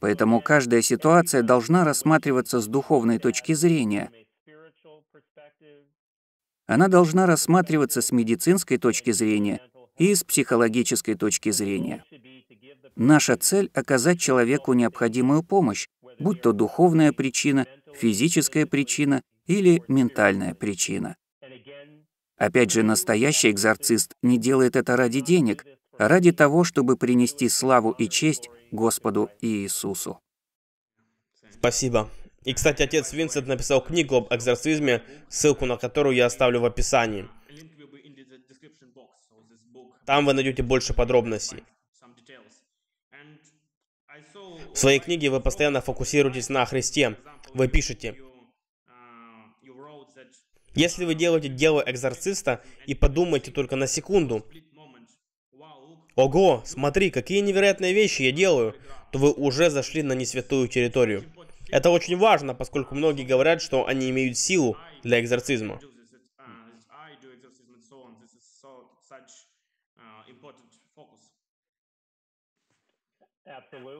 Поэтому 0.00 0.40
каждая 0.40 0.82
ситуация 0.82 1.42
должна 1.42 1.84
рассматриваться 1.84 2.60
с 2.60 2.66
духовной 2.66 3.20
точки 3.20 3.52
зрения. 3.52 4.10
Она 6.66 6.88
должна 6.88 7.26
рассматриваться 7.26 8.02
с 8.02 8.10
медицинской 8.10 8.78
точки 8.78 9.12
зрения 9.12 9.60
и 10.00 10.14
с 10.14 10.24
психологической 10.24 11.14
точки 11.14 11.50
зрения. 11.50 12.02
Наша 12.96 13.36
цель— 13.36 13.70
оказать 13.74 14.18
человеку 14.18 14.72
необходимую 14.72 15.42
помощь, 15.42 15.88
будь 16.18 16.40
то 16.40 16.52
духовная 16.52 17.12
причина, 17.12 17.66
физическая 17.94 18.64
причина 18.64 19.22
или 19.46 19.82
ментальная 19.88 20.54
причина. 20.54 21.16
Опять 22.38 22.70
же, 22.70 22.82
настоящий 22.82 23.50
экзорцист 23.50 24.14
не 24.22 24.38
делает 24.38 24.74
это 24.74 24.96
ради 24.96 25.20
денег, 25.20 25.66
а 25.98 26.08
ради 26.08 26.32
того, 26.32 26.64
чтобы 26.64 26.96
принести 26.96 27.50
славу 27.50 27.90
и 27.90 28.08
честь 28.08 28.48
Господу 28.70 29.28
Иисусу. 29.42 30.18
Спасибо. 31.50 32.08
И, 32.44 32.54
кстати, 32.54 32.82
отец 32.82 33.12
Винсент 33.12 33.46
написал 33.46 33.84
книгу 33.84 34.16
об 34.16 34.32
экзорцизме, 34.32 35.02
ссылку 35.28 35.66
на 35.66 35.76
которую 35.76 36.16
я 36.16 36.24
оставлю 36.24 36.60
в 36.60 36.64
описании. 36.64 37.28
Там 40.10 40.26
вы 40.26 40.32
найдете 40.32 40.64
больше 40.64 40.92
подробностей. 40.92 41.62
В 44.74 44.76
своей 44.76 44.98
книге 44.98 45.30
вы 45.30 45.38
постоянно 45.38 45.80
фокусируетесь 45.80 46.48
на 46.48 46.66
Христе. 46.66 47.16
Вы 47.54 47.68
пишете, 47.68 48.16
если 50.74 51.04
вы 51.04 51.14
делаете 51.14 51.46
дело 51.46 51.80
экзорциста 51.86 52.60
и 52.86 52.96
подумайте 52.96 53.52
только 53.52 53.76
на 53.76 53.86
секунду, 53.86 54.44
«Ого, 56.16 56.64
смотри, 56.66 57.12
какие 57.12 57.38
невероятные 57.38 57.92
вещи 57.94 58.22
я 58.22 58.32
делаю», 58.32 58.74
то 59.12 59.20
вы 59.20 59.30
уже 59.32 59.70
зашли 59.70 60.02
на 60.02 60.14
несвятую 60.14 60.66
территорию. 60.66 61.22
Это 61.68 61.90
очень 61.90 62.16
важно, 62.16 62.52
поскольку 62.52 62.96
многие 62.96 63.22
говорят, 63.24 63.62
что 63.62 63.86
они 63.86 64.10
имеют 64.10 64.36
силу 64.36 64.76
для 65.04 65.20
экзорцизма. 65.20 65.78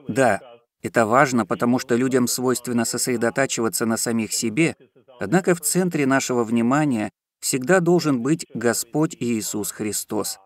Да, 0.07 0.41
это 0.81 1.05
важно, 1.05 1.45
потому 1.45 1.79
что 1.79 1.95
людям 1.95 2.27
свойственно 2.27 2.85
сосредотачиваться 2.85 3.85
на 3.85 3.97
самих 3.97 4.33
себе, 4.33 4.75
однако 5.19 5.55
в 5.55 5.61
центре 5.61 6.05
нашего 6.05 6.43
внимания 6.43 7.11
всегда 7.39 7.79
должен 7.79 8.21
быть 8.21 8.45
Господь 8.53 9.15
Иисус 9.19 9.71
Христос. 9.71 10.39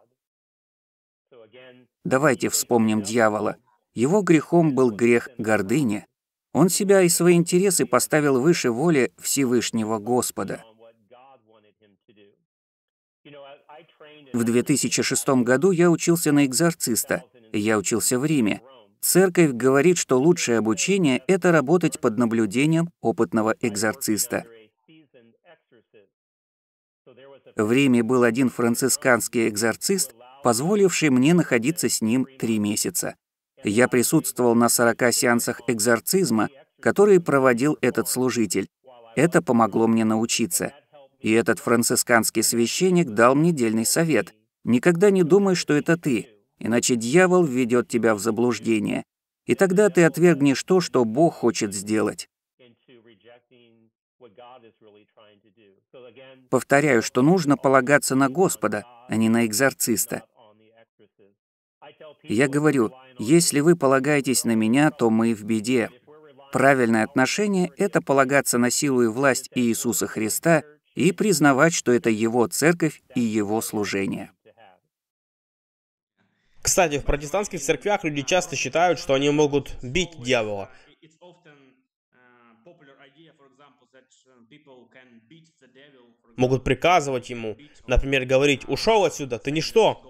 Давайте 2.04 2.50
вспомним 2.50 3.02
дьявола. 3.02 3.58
Его 3.94 4.22
грехом 4.22 4.76
был 4.76 4.92
грех 4.92 5.30
гордыни. 5.38 6.06
Он 6.54 6.70
себя 6.70 7.02
и 7.02 7.10
свои 7.10 7.36
интересы 7.36 7.86
поставил 7.86 8.40
выше 8.40 8.72
воли 8.72 9.12
Всевышнего 9.18 10.00
Господа. 10.00 10.64
В 14.34 14.44
2006 14.44 15.28
году 15.44 15.72
я 15.72 15.90
учился 15.90 16.32
на 16.32 16.46
экзорциста. 16.46 17.24
Я 17.52 17.78
учился 17.78 18.20
в 18.20 18.26
Риме. 18.26 18.62
Церковь 19.06 19.52
говорит, 19.52 20.00
что 20.00 20.20
лучшее 20.20 20.58
обучение— 20.58 21.22
это 21.28 21.52
работать 21.52 22.00
под 22.00 22.18
наблюдением 22.18 22.90
опытного 23.02 23.56
экзорциста. 23.62 24.46
В 27.56 27.72
Риме 27.72 28.02
был 28.02 28.24
один 28.24 28.50
францисканский 28.50 29.48
экзорцист, 29.48 30.16
позволивший 30.44 31.12
мне 31.12 31.36
находиться 31.36 31.88
с 31.88 32.02
ним 32.02 32.26
три 32.40 32.58
месяца. 32.58 33.16
Я 33.64 33.88
присутствовал 33.88 34.56
на 34.56 34.70
40 34.70 35.14
сеансах 35.14 35.62
экзорцизма, 35.68 36.50
которые 36.82 37.20
проводил 37.20 37.78
этот 37.82 38.10
служитель. 38.10 38.68
Это 39.16 39.44
помогло 39.44 39.86
мне 39.86 40.04
научиться. 40.04 40.74
И 41.20 41.32
этот 41.32 41.60
францисканский 41.60 42.42
священник 42.42 43.12
дал 43.12 43.36
мне 43.36 43.52
дельный 43.52 43.86
совет. 43.86 44.34
Никогда 44.64 45.12
не 45.12 45.22
думай, 45.22 45.54
что 45.54 45.76
это 45.76 45.96
ты 45.96 46.35
иначе 46.60 46.96
дьявол 46.96 47.44
введет 47.44 47.88
тебя 47.88 48.16
в 48.16 48.20
заблуждение, 48.20 49.04
и 49.46 49.56
тогда 49.56 49.90
ты 49.90 50.04
отвергнешь 50.04 50.64
то, 50.64 50.82
что 50.82 51.06
Бог 51.06 51.36
хочет 51.36 51.74
сделать. 51.74 52.28
Повторяю, 56.50 57.02
что 57.02 57.22
нужно 57.22 57.58
полагаться 57.58 58.16
на 58.16 58.30
Господа, 58.30 58.86
а 59.08 59.16
не 59.16 59.30
на 59.30 59.46
экзорциста. 59.46 60.24
Я 62.24 62.48
говорю, 62.48 62.92
если 63.20 63.60
вы 63.60 63.76
полагаетесь 63.76 64.44
на 64.44 64.56
меня, 64.56 64.92
то 64.92 65.10
мы 65.10 65.34
в 65.34 65.44
беде. 65.44 65.90
Правильное 66.52 67.04
отношение— 67.04 67.72
это 67.78 68.02
полагаться 68.02 68.58
на 68.58 68.72
силу 68.72 69.04
и 69.04 69.08
власть 69.08 69.50
Иисуса 69.56 70.08
Христа 70.08 70.64
и 70.96 71.12
признавать, 71.12 71.74
что 71.74 71.92
это 71.92 72.10
Его 72.10 72.48
церковь 72.48 73.02
и 73.14 73.20
Его 73.20 73.62
служение. 73.62 74.32
Кстати, 76.66 76.98
в 76.98 77.06
протестантских 77.06 77.62
церквях 77.62 78.04
люди 78.04 78.24
часто 78.24 78.56
считают, 78.56 78.98
что 78.98 79.14
они 79.14 79.30
могут 79.30 79.76
бить 79.84 80.20
дьявола. 80.20 80.72
Могут 86.36 86.64
приказывать 86.64 87.30
ему, 87.30 87.56
например, 87.86 88.26
говорить 88.26 88.68
«ушел 88.68 89.06
отсюда, 89.06 89.38
ты 89.38 89.52
ничто». 89.52 90.02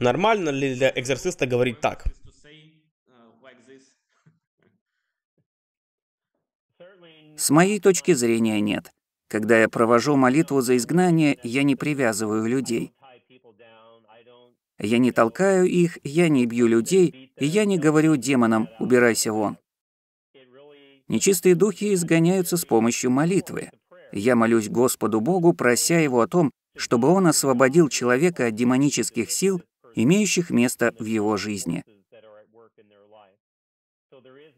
Нормально 0.00 0.48
ли 0.50 0.74
для 0.74 0.92
экзорциста 0.96 1.46
говорить 1.46 1.78
так? 1.78 2.04
С 7.36 7.50
моей 7.50 7.78
точки 7.78 8.14
зрения, 8.14 8.60
нет. 8.60 8.92
Когда 9.28 9.60
я 9.60 9.68
провожу 9.68 10.16
молитву 10.16 10.60
за 10.60 10.76
изгнание, 10.76 11.38
я 11.44 11.62
не 11.62 11.76
привязываю 11.76 12.44
людей. 12.48 12.92
Я 14.82 14.98
не 14.98 15.12
толкаю 15.12 15.64
их, 15.66 15.98
я 16.02 16.28
не 16.28 16.44
бью 16.44 16.66
людей, 16.66 17.32
и 17.36 17.46
я 17.46 17.64
не 17.64 17.78
говорю 17.78 18.16
демонам 18.16 18.68
«убирайся 18.80 19.32
вон». 19.32 19.56
Нечистые 21.06 21.54
духи 21.54 21.94
изгоняются 21.94 22.56
с 22.56 22.64
помощью 22.64 23.12
молитвы. 23.12 23.70
Я 24.10 24.34
молюсь 24.34 24.68
Господу 24.68 25.20
Богу, 25.20 25.52
прося 25.52 26.00
Его 26.00 26.20
о 26.20 26.26
том, 26.26 26.50
чтобы 26.76 27.08
Он 27.08 27.28
освободил 27.28 27.88
человека 27.88 28.46
от 28.46 28.56
демонических 28.56 29.30
сил, 29.30 29.62
имеющих 29.94 30.50
место 30.50 30.92
в 30.98 31.04
его 31.04 31.36
жизни. 31.36 31.84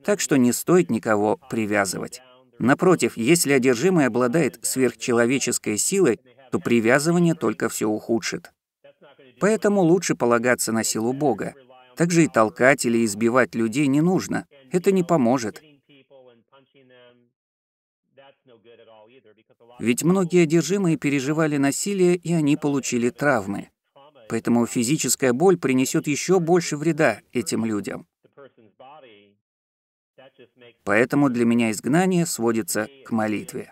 Так 0.05 0.21
что 0.21 0.37
не 0.37 0.53
стоит 0.53 0.91
никого 0.91 1.37
привязывать. 1.51 2.23
Напротив, 2.59 3.17
если 3.17 3.53
одержимый 3.53 4.07
обладает 4.07 4.59
сверхчеловеческой 4.65 5.77
силой, 5.77 6.19
то 6.51 6.59
привязывание 6.61 7.35
только 7.35 7.69
все 7.69 7.87
ухудшит. 7.87 8.53
Поэтому 9.41 9.81
лучше 9.81 10.15
полагаться 10.15 10.73
на 10.73 10.85
силу 10.85 11.13
Бога. 11.13 11.55
Также 11.97 12.25
и 12.25 12.29
толкать 12.29 12.85
или 12.85 13.05
избивать 13.05 13.55
людей 13.55 13.87
не 13.87 14.01
нужно. 14.01 14.47
Это 14.73 14.93
не 14.93 15.03
поможет. 15.03 15.63
Ведь 19.79 20.03
многие 20.03 20.43
одержимые 20.43 20.97
переживали 20.97 21.57
насилие, 21.57 22.17
и 22.17 22.33
они 22.33 22.57
получили 22.57 23.11
травмы. 23.11 23.71
Поэтому 24.29 24.67
физическая 24.67 25.33
боль 25.33 25.59
принесет 25.59 26.07
еще 26.07 26.41
больше 26.41 26.77
вреда 26.77 27.21
этим 27.33 27.65
людям. 27.65 28.07
Поэтому 30.85 31.29
для 31.29 31.45
меня 31.45 31.71
изгнание 31.71 32.27
сводится 32.27 32.89
к 33.05 33.11
молитве. 33.11 33.71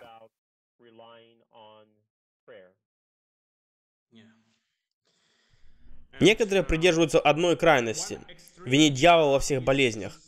Некоторые 6.23 6.63
придерживаются 6.63 7.19
одной 7.19 7.57
крайности– 7.57 8.17
винить 8.65 8.93
дьявола 8.93 9.33
во 9.33 9.39
всех 9.41 9.61
болезнях. 9.61 10.21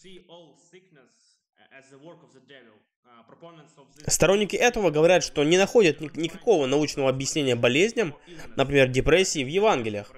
Сторонники 4.06 4.58
этого 4.58 4.90
говорят, 4.90 5.24
что 5.24 5.44
не 5.46 5.58
находят 5.58 6.02
никакого 6.18 6.66
научного 6.66 7.10
объяснения 7.10 7.56
болезням, 7.56 8.14
например, 8.58 8.90
депрессии, 8.90 9.44
в 9.44 9.48
Евангелиях. 9.48 10.12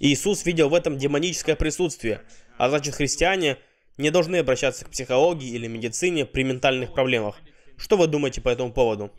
Иисус 0.00 0.44
видел 0.44 0.68
в 0.68 0.74
этом 0.74 0.98
демоническое 0.98 1.56
присутствие, 1.56 2.22
а 2.58 2.68
значит 2.68 2.94
христиане 2.94 3.56
не 3.96 4.10
должны 4.10 4.36
обращаться 4.36 4.84
к 4.84 4.90
психологии 4.90 5.48
или 5.48 5.66
медицине 5.66 6.26
при 6.26 6.44
ментальных 6.44 6.92
проблемах. 6.92 7.38
Что 7.78 7.96
вы 7.96 8.06
думаете 8.06 8.42
по 8.42 8.50
этому 8.50 8.70
поводу? 8.72 9.10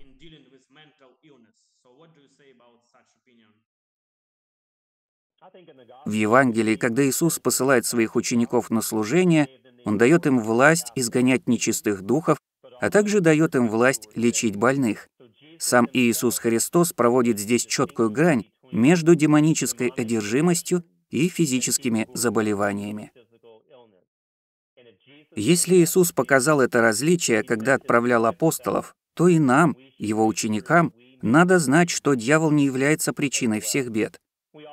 В 6.05 6.11
Евангелии, 6.11 6.75
когда 6.75 7.07
Иисус 7.07 7.39
посылает 7.39 7.85
своих 7.85 8.15
учеников 8.15 8.69
на 8.69 8.81
служение, 8.81 9.47
Он 9.85 9.97
дает 9.97 10.25
им 10.25 10.39
власть 10.39 10.91
изгонять 10.95 11.47
нечистых 11.47 12.01
духов, 12.01 12.37
а 12.79 12.89
также 12.89 13.21
дает 13.21 13.55
им 13.55 13.69
власть 13.69 14.09
лечить 14.15 14.55
больных. 14.55 15.07
Сам 15.59 15.87
Иисус 15.93 16.39
Христос 16.39 16.93
проводит 16.93 17.39
здесь 17.39 17.65
четкую 17.65 18.11
грань 18.11 18.45
между 18.71 19.15
демонической 19.15 19.89
одержимостью 19.89 20.83
и 21.09 21.29
физическими 21.29 22.07
заболеваниями. 22.13 23.11
Если 25.35 25.75
Иисус 25.75 26.11
показал 26.11 26.61
это 26.61 26.81
различие, 26.81 27.43
когда 27.43 27.75
отправлял 27.75 28.25
апостолов, 28.25 28.95
то 29.13 29.27
и 29.27 29.39
нам, 29.39 29.75
его 29.97 30.25
ученикам, 30.25 30.93
надо 31.21 31.59
знать, 31.59 31.89
что 31.89 32.13
дьявол 32.13 32.51
не 32.51 32.65
является 32.65 33.13
причиной 33.13 33.59
всех 33.59 33.89
бед. 33.89 34.17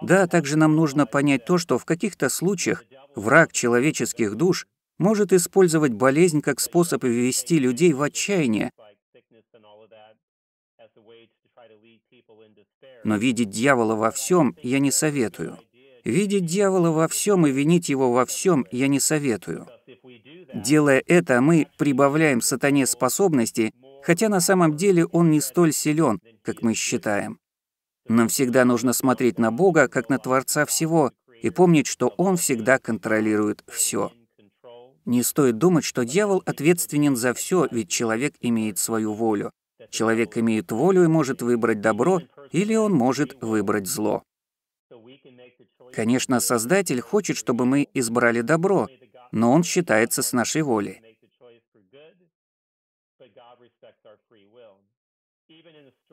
Да, 0.02 0.26
также 0.26 0.56
нам 0.56 0.76
нужно 0.76 1.06
понять 1.06 1.44
то, 1.44 1.58
что 1.58 1.78
в 1.78 1.84
каких-то 1.84 2.28
случаях 2.28 2.84
враг 3.14 3.52
человеческих 3.52 4.34
душ 4.34 4.66
может 4.98 5.32
использовать 5.32 5.92
болезнь 5.92 6.40
как 6.40 6.60
способ 6.60 7.04
ввести 7.04 7.58
людей 7.58 7.92
в 7.92 8.02
отчаяние. 8.02 8.70
Но 13.04 13.16
видеть 13.16 13.50
дьявола 13.50 13.94
во 13.96 14.10
всем 14.10 14.56
я 14.62 14.78
не 14.78 14.90
советую. 14.90 15.58
Видеть 16.04 16.44
дьявола 16.44 16.90
во 16.90 17.08
всем 17.08 17.46
и 17.46 17.50
винить 17.50 17.88
его 17.88 18.12
во 18.12 18.26
всем 18.26 18.66
я 18.70 18.88
не 18.88 19.00
советую. 19.00 19.66
Делая 20.52 21.02
это, 21.06 21.40
мы 21.40 21.66
прибавляем 21.78 22.40
сатане 22.40 22.86
способности, 22.86 23.72
хотя 24.02 24.28
на 24.28 24.40
самом 24.40 24.76
деле 24.76 25.06
он 25.06 25.30
не 25.30 25.40
столь 25.40 25.72
силен, 25.72 26.20
как 26.42 26.62
мы 26.62 26.74
считаем. 26.74 27.38
Нам 28.06 28.28
всегда 28.28 28.64
нужно 28.64 28.92
смотреть 28.92 29.38
на 29.38 29.50
Бога 29.50 29.88
как 29.88 30.08
на 30.08 30.18
Творца 30.18 30.66
всего 30.66 31.12
и 31.42 31.50
помнить, 31.50 31.86
что 31.86 32.08
Он 32.16 32.36
всегда 32.36 32.78
контролирует 32.78 33.64
все. 33.66 34.12
Не 35.04 35.22
стоит 35.22 35.58
думать, 35.58 35.84
что 35.84 36.04
дьявол 36.04 36.42
ответственен 36.46 37.16
за 37.16 37.34
все, 37.34 37.66
ведь 37.70 37.90
человек 37.90 38.34
имеет 38.40 38.78
свою 38.78 39.12
волю. 39.12 39.50
Человек 39.90 40.38
имеет 40.38 40.72
волю 40.72 41.04
и 41.04 41.08
может 41.08 41.42
выбрать 41.42 41.80
добро, 41.80 42.22
или 42.52 42.74
он 42.74 42.92
может 42.92 43.42
выбрать 43.42 43.86
зло. 43.86 44.22
Конечно, 45.92 46.40
Создатель 46.40 47.00
хочет, 47.00 47.36
чтобы 47.36 47.66
мы 47.66 47.86
избрали 47.94 48.40
добро, 48.40 48.88
но 49.30 49.52
Он 49.52 49.62
считается 49.62 50.22
с 50.22 50.32
нашей 50.32 50.62
волей. 50.62 51.03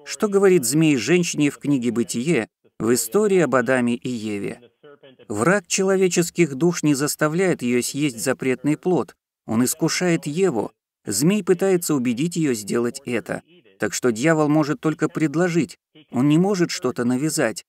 Что 0.05 0.27
говорит 0.27 0.65
змей 0.65 0.97
женщине 0.97 1.49
в 1.49 1.57
книге 1.57 1.91
«Бытие» 1.91 2.47
в 2.79 2.93
истории 2.93 3.39
об 3.39 3.55
Адаме 3.55 3.95
и 3.95 4.09
Еве? 4.09 4.71
Враг 5.27 5.67
человеческих 5.67 6.55
душ 6.55 6.83
не 6.83 6.93
заставляет 6.93 7.61
ее 7.61 7.81
съесть 7.81 8.19
запретный 8.19 8.77
плод. 8.77 9.15
Он 9.45 9.63
искушает 9.63 10.25
Еву. 10.25 10.71
Змей 11.05 11.43
пытается 11.43 11.95
убедить 11.95 12.35
ее 12.35 12.53
сделать 12.53 13.01
это. 13.05 13.41
Так 13.79 13.93
что 13.93 14.11
дьявол 14.11 14.49
может 14.49 14.79
только 14.79 15.09
предложить. 15.09 15.77
Он 16.11 16.27
не 16.27 16.37
может 16.37 16.71
что-то 16.71 17.03
навязать. 17.03 17.65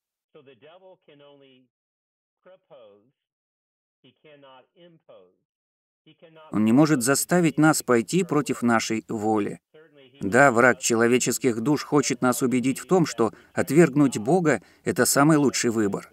Он 6.51 6.64
не 6.64 6.72
может 6.72 7.03
заставить 7.03 7.59
нас 7.59 7.83
пойти 7.83 8.25
против 8.25 8.62
нашей 8.62 9.05
воли. 9.09 9.61
Да, 10.22 10.52
враг 10.52 10.78
человеческих 10.78 11.61
душ 11.61 11.82
хочет 11.82 12.22
нас 12.22 12.42
убедить 12.42 12.78
в 12.78 12.87
том, 12.87 13.06
что 13.06 13.32
отвергнуть 13.52 14.18
Бога— 14.18 14.62
это 14.85 15.04
самый 15.04 15.37
лучший 15.37 15.70
выбор. 15.70 16.11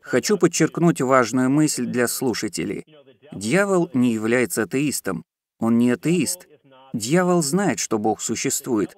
Хочу 0.00 0.38
подчеркнуть 0.38 1.02
важную 1.02 1.50
мысль 1.50 1.84
для 1.84 2.08
слушателей. 2.08 2.86
Дьявол 3.32 3.90
не 3.92 4.14
является 4.14 4.62
атеистом. 4.62 5.24
Он 5.58 5.78
не 5.78 5.90
атеист. 5.90 6.46
Дьявол 6.94 7.42
знает, 7.42 7.78
что 7.78 7.98
Бог 7.98 8.22
существует. 8.22 8.96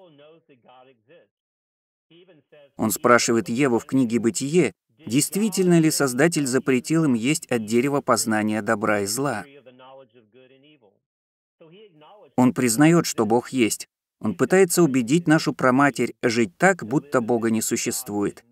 Он 2.76 2.92
спрашивает 2.92 3.48
Еву 3.48 3.78
в 3.80 3.84
книге 3.84 4.20
«Бытие», 4.20 4.72
действительно 5.06 5.80
ли 5.80 5.90
Создатель 5.90 6.46
запретил 6.46 7.04
им 7.04 7.14
есть 7.14 7.46
от 7.46 7.66
дерева 7.66 8.00
познания 8.00 8.62
добра 8.62 9.00
и 9.00 9.06
зла. 9.06 9.44
Он 12.36 12.52
признает, 12.52 13.06
что 13.06 13.26
Бог 13.26 13.50
есть. 13.50 13.88
Он 14.20 14.34
пытается 14.34 14.82
убедить 14.82 15.26
нашу 15.26 15.54
проматерь 15.54 16.14
жить 16.22 16.56
так, 16.56 16.84
будто 16.84 17.20
Бога 17.20 17.50
не 17.50 17.62
существует. 17.62 18.44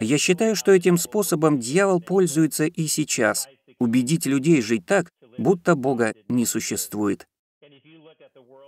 Я 0.00 0.18
считаю, 0.18 0.56
что 0.56 0.72
этим 0.72 0.98
способом 0.98 1.58
дьявол 1.58 2.00
пользуется 2.00 2.64
и 2.64 2.86
сейчас— 2.86 3.48
убедить 3.78 4.26
людей 4.26 4.62
жить 4.62 4.86
так, 4.86 5.10
будто 5.36 5.74
Бога 5.74 6.14
не 6.28 6.46
существует. 6.46 7.26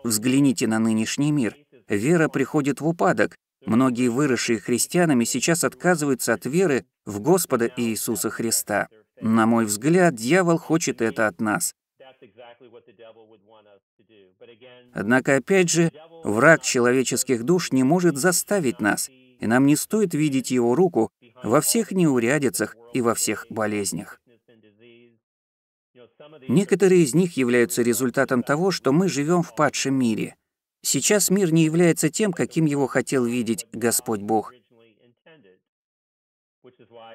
Взгляните 0.05 0.67
на 0.67 0.79
нынешний 0.79 1.33
мир. 1.33 1.57
Вера 1.89 2.29
приходит 2.29 2.81
в 2.81 2.87
упадок. 2.87 3.37
Многие 3.65 4.09
выросшие 4.09 4.59
христианами 4.61 5.25
сейчас 5.25 5.65
отказываются 5.65 6.35
от 6.35 6.47
веры 6.47 6.85
в 7.05 7.21
Господа 7.21 7.71
Иисуса 7.77 8.31
Христа. 8.31 8.89
На 9.21 9.47
мой 9.47 9.65
взгляд, 9.65 10.15
дьявол 10.15 10.59
хочет 10.59 11.01
это 11.01 11.27
от 11.27 11.41
нас. 11.41 11.75
Однако, 14.93 15.37
опять 15.37 15.71
же, 15.71 15.93
враг 16.25 16.63
человеческих 16.63 17.45
душ 17.45 17.73
не 17.73 17.83
может 17.83 18.17
заставить 18.17 18.81
нас, 18.81 19.09
и 19.09 19.47
нам 19.47 19.67
не 19.67 19.77
стоит 19.77 20.15
видеть 20.15 20.51
его 20.51 20.75
руку 20.75 21.11
во 21.43 21.61
всех 21.61 21.93
неурядицах 21.93 22.77
и 22.93 23.01
во 23.01 23.15
всех 23.15 23.47
болезнях. 23.51 24.21
Некоторые 26.49 27.03
из 27.03 27.15
них 27.15 27.37
являются 27.37 27.83
результатом 27.83 28.43
того, 28.43 28.71
что 28.71 28.93
мы 28.93 29.09
живем 29.09 29.43
в 29.43 29.55
падшем 29.55 29.95
мире. 29.95 30.37
Сейчас 30.83 31.31
мир 31.31 31.53
не 31.53 31.65
является 31.65 32.11
тем, 32.11 32.33
каким 32.33 32.65
его 32.65 32.87
хотел 32.87 33.25
видеть 33.25 33.67
Господь 33.73 34.21
Бог. 34.21 34.53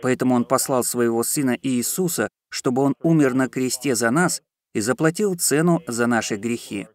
Поэтому 0.02 0.36
Он 0.36 0.46
послал 0.46 0.84
Своего 0.84 1.24
Сына 1.24 1.58
Иисуса, 1.62 2.30
чтобы 2.50 2.82
Он 2.82 2.96
умер 3.02 3.34
на 3.34 3.48
кресте 3.48 3.96
за 3.96 4.12
нас 4.12 4.42
и 4.74 4.80
заплатил 4.82 5.36
цену 5.36 5.82
за 5.88 6.08
наши 6.08 6.36
грехи. 6.36 6.88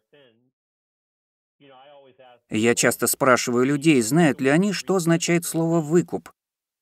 Я 2.49 2.75
часто 2.75 3.07
спрашиваю 3.07 3.67
людей, 3.67 4.01
знают 4.03 4.41
ли 4.41 4.49
они, 4.51 4.73
что 4.73 4.97
означает 4.97 5.45
слово 5.45 5.81
«выкуп». 5.81 6.31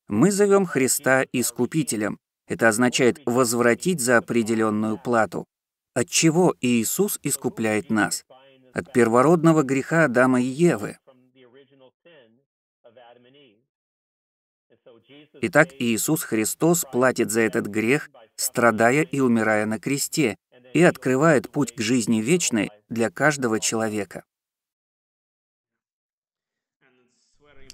Мы 0.09 0.31
зовем 0.31 0.67
Христа 0.67 1.25
Искупителем. 1.33 2.19
Это 2.47 2.69
означает 2.69 3.21
«возвратить 3.25 4.01
за 4.01 4.19
определенную 4.19 4.99
плату». 4.99 5.47
От 5.95 6.11
чего 6.11 6.55
Иисус 6.61 7.19
искупляет 7.23 7.89
нас? 7.89 8.25
От 8.75 8.93
первородного 8.93 9.63
греха 9.63 10.05
Адама 10.05 10.43
и 10.43 10.47
Евы. 10.47 10.99
Итак, 15.41 15.69
Иисус 15.79 16.23
Христос 16.23 16.85
платит 16.91 17.31
за 17.31 17.41
этот 17.41 17.67
грех, 17.67 18.11
страдая 18.37 19.03
и 19.03 19.21
умирая 19.21 19.67
на 19.67 19.79
кресте, 19.79 20.37
и 20.75 20.83
открывает 20.83 21.51
путь 21.51 21.73
к 21.73 21.81
жизни 21.81 22.21
вечной 22.21 22.71
для 22.91 23.09
каждого 23.09 23.61
человека. 23.61 24.25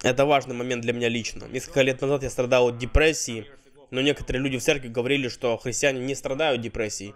Это 0.02 0.24
важный 0.24 0.54
момент 0.54 0.82
для 0.82 0.92
меня 0.92 1.08
лично. 1.08 1.46
Несколько 1.46 1.82
лет 1.82 2.00
назад 2.00 2.22
я 2.22 2.30
страдал 2.30 2.68
от 2.68 2.78
депрессии, 2.78 3.46
но 3.90 4.00
некоторые 4.00 4.42
люди 4.42 4.58
в 4.58 4.62
церкви 4.62 4.88
говорили, 4.88 5.28
что 5.28 5.56
христиане 5.56 6.00
не 6.00 6.14
страдают 6.14 6.60
депрессией, 6.60 7.14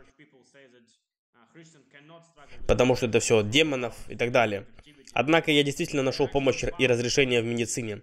потому 2.67 2.97
что 2.97 3.07
это 3.07 3.21
все 3.21 3.39
от 3.39 3.51
демонов 3.51 3.95
и 4.09 4.17
так 4.17 4.33
далее. 4.33 4.67
Однако 5.13 5.51
я 5.51 5.63
действительно 5.63 6.03
нашел 6.03 6.29
помощь 6.29 6.65
и 6.79 6.87
разрешение 6.87 7.43
в 7.43 7.45
медицине. 7.45 8.03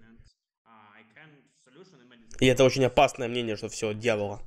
И 2.40 2.46
это 2.46 2.64
очень 2.64 2.84
опасное 2.84 3.28
мнение, 3.28 3.56
что 3.56 3.68
все 3.68 3.90
от 3.90 3.98
дьявола. 3.98 4.40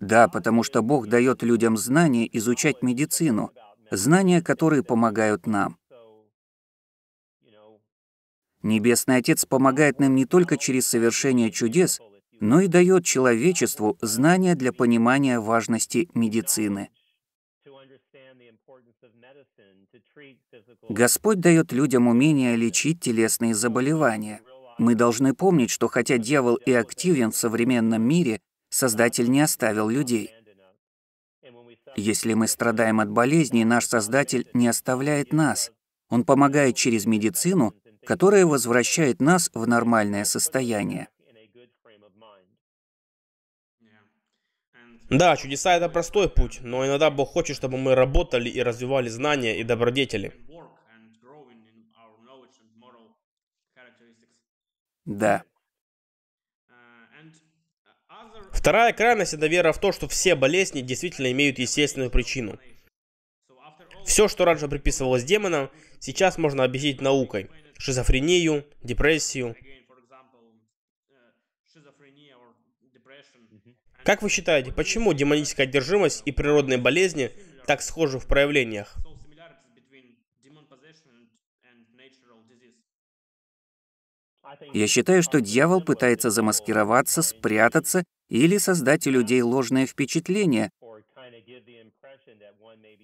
Да, 0.00 0.28
потому 0.28 0.62
что 0.62 0.82
Бог 0.82 1.08
дает 1.08 1.42
людям 1.42 1.76
знания 1.76 2.28
изучать 2.36 2.82
медицину, 2.82 3.50
знания, 3.90 4.42
которые 4.42 4.82
помогают 4.82 5.46
нам. 5.46 5.78
Небесный 8.62 9.16
Отец 9.16 9.44
помогает 9.44 10.00
нам 10.00 10.14
не 10.14 10.26
только 10.26 10.56
через 10.56 10.86
совершение 10.86 11.50
чудес, 11.50 12.00
но 12.40 12.60
и 12.60 12.66
дает 12.66 13.04
человечеству 13.04 13.96
знания 14.02 14.54
для 14.54 14.72
понимания 14.72 15.38
важности 15.38 16.08
медицины. 16.14 16.90
Господь 20.88 21.40
дает 21.40 21.72
людям 21.72 22.08
умение 22.08 22.56
лечить 22.56 23.00
телесные 23.00 23.54
заболевания. 23.54 24.40
Мы 24.78 24.94
должны 24.94 25.34
помнить, 25.34 25.70
что 25.70 25.88
хотя 25.88 26.18
дьявол 26.18 26.56
и 26.56 26.72
активен 26.72 27.30
в 27.30 27.36
современном 27.36 28.02
мире, 28.02 28.40
Создатель 28.68 29.30
не 29.30 29.40
оставил 29.40 29.88
людей. 29.88 30.32
Если 31.96 32.34
мы 32.34 32.46
страдаем 32.48 33.00
от 33.00 33.10
болезней, 33.10 33.64
наш 33.64 33.86
Создатель 33.86 34.48
не 34.52 34.68
оставляет 34.68 35.32
нас. 35.32 35.72
Он 36.08 36.24
помогает 36.24 36.76
через 36.76 37.06
медицину, 37.06 37.74
которая 38.04 38.46
возвращает 38.46 39.20
нас 39.20 39.50
в 39.54 39.66
нормальное 39.66 40.24
состояние. 40.24 41.08
Да, 45.08 45.36
чудеса— 45.36 45.76
это 45.76 45.88
простой 45.88 46.28
путь, 46.28 46.58
но 46.62 46.84
иногда 46.84 47.10
Бог 47.10 47.30
хочет, 47.30 47.56
чтобы 47.56 47.78
мы 47.78 47.94
работали 47.94 48.48
и 48.48 48.60
развивали 48.60 49.08
знания 49.08 49.58
и 49.60 49.62
добродетели. 49.62 50.34
Да. 55.04 55.44
Вторая 58.66 58.92
крайность– 58.92 59.32
это 59.32 59.46
вера 59.46 59.72
в 59.72 59.78
то, 59.78 59.92
что 59.92 60.08
все 60.08 60.34
болезни 60.34 60.80
действительно 60.80 61.30
имеют 61.30 61.60
естественную 61.60 62.10
причину. 62.10 62.58
Все, 64.04 64.26
что 64.26 64.44
раньше 64.44 64.66
приписывалось 64.66 65.22
демонам, 65.22 65.70
сейчас 66.00 66.36
можно 66.36 66.64
объяснить 66.64 67.00
наукой. 67.00 67.48
Шизофрению, 67.78 68.64
депрессию. 68.82 69.54
Как 74.02 74.22
вы 74.22 74.28
считаете, 74.28 74.72
почему 74.72 75.12
демоническая 75.12 75.68
одержимость 75.68 76.22
и 76.24 76.32
природные 76.32 76.78
болезни 76.78 77.30
так 77.68 77.80
схожи 77.82 78.18
в 78.18 78.26
проявлениях? 78.26 78.96
Я 84.72 84.88
считаю, 84.88 85.22
что 85.22 85.40
дьявол 85.40 85.82
пытается 85.82 86.30
замаскироваться, 86.30 87.22
спрятаться 87.22 88.02
или 88.28 88.58
создать 88.58 89.06
у 89.06 89.10
людей 89.10 89.42
ложное 89.42 89.86
впечатление, 89.86 90.70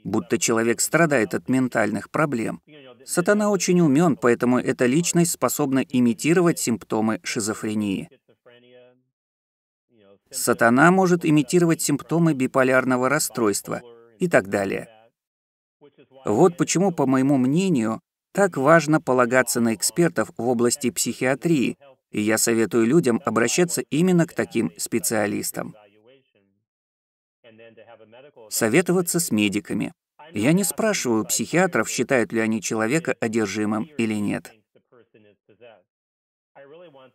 будто 0.04 0.38
человек 0.38 0.80
страдает 0.80 1.34
от 1.34 1.48
ментальных 1.48 2.10
проблем. 2.10 2.60
Сатана 3.04 3.50
очень 3.50 3.80
умен, 3.80 4.16
поэтому 4.16 4.58
эта 4.58 4.86
личность 4.86 5.32
способна 5.32 5.80
имитировать 5.80 6.58
симптомы 6.58 7.20
шизофрении. 7.22 8.08
Сатана 10.30 10.90
может 10.90 11.26
имитировать 11.26 11.82
симптомы 11.82 12.32
биполярного 12.32 13.08
расстройства 13.08 13.82
и 14.18 14.28
так 14.28 14.48
далее. 14.48 14.88
Вот 16.24 16.56
почему, 16.56 16.90
по 16.92 17.06
моему 17.06 17.36
мнению, 17.36 18.00
так 18.32 18.56
важно 18.56 19.00
полагаться 19.00 19.60
на 19.60 19.74
экспертов 19.74 20.30
в 20.36 20.48
области 20.48 20.90
психиатрии, 20.90 21.76
и 22.12 22.20
я 22.20 22.38
советую 22.38 22.86
людям 22.86 23.20
обращаться 23.24 23.80
именно 23.80 24.26
к 24.26 24.34
таким 24.34 24.72
специалистам. 24.76 25.74
Советоваться 28.50 29.18
с 29.18 29.30
медиками. 29.30 29.92
Я 30.32 30.52
не 30.52 30.64
спрашиваю 30.64 31.24
психиатров, 31.24 31.88
считают 31.88 32.32
ли 32.32 32.40
они 32.40 32.62
человека 32.62 33.16
одержимым 33.20 33.84
или 33.98 34.14
нет. 34.14 34.52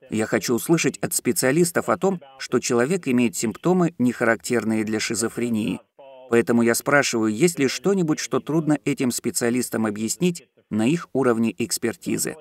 Я 0.09 0.25
хочу 0.25 0.53
услышать 0.53 0.97
от 0.97 1.13
специалистов 1.13 1.89
о 1.89 1.97
том, 1.97 2.21
что 2.37 2.59
человек 2.59 3.07
имеет 3.07 3.35
симптомы, 3.35 3.93
не 3.97 4.11
характерные 4.11 4.83
для 4.83 4.99
шизофрении. 4.99 5.79
Поэтому 6.29 6.61
я 6.61 6.75
спрашиваю, 6.75 7.33
есть 7.33 7.57
ли 7.57 7.67
что-нибудь, 7.67 8.19
что 8.19 8.39
трудно 8.39 8.79
этим 8.83 9.11
специалистам 9.11 9.85
объяснить 9.85 10.47
на 10.69 10.85
их 10.87 11.07
уровне 11.13 11.55
экспертизы. 11.57 12.35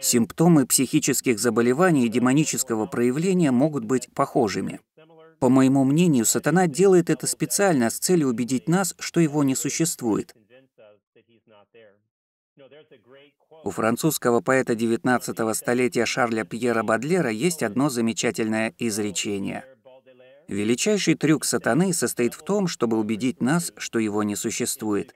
Симптомы 0.00 0.66
психических 0.66 1.38
заболеваний 1.38 2.06
и 2.06 2.08
демонического 2.08 2.86
проявления 2.86 3.50
могут 3.50 3.84
быть 3.84 4.08
похожими. 4.14 4.80
По 5.40 5.48
моему 5.48 5.84
мнению, 5.84 6.24
сатана 6.24 6.66
делает 6.66 7.10
это 7.10 7.26
специально 7.26 7.90
с 7.90 7.98
целью 7.98 8.28
убедить 8.28 8.68
нас, 8.68 8.94
что 8.98 9.20
его 9.20 9.44
не 9.44 9.54
существует. 9.54 10.34
У 13.64 13.70
французского 13.70 14.40
поэта 14.40 14.72
XIX 14.72 15.54
столетия 15.54 16.06
Шарля 16.06 16.44
Пьера 16.44 16.82
Бадлера 16.82 17.30
есть 17.30 17.62
одно 17.62 17.90
замечательное 17.90 18.74
изречение. 18.78 19.64
Величайший 20.52 21.14
трюк 21.14 21.46
сатаны 21.46 21.94
состоит 21.94 22.34
в 22.34 22.42
том, 22.42 22.68
чтобы 22.68 22.98
убедить 22.98 23.40
нас, 23.40 23.72
что 23.78 23.98
его 23.98 24.22
не 24.22 24.36
существует. 24.36 25.14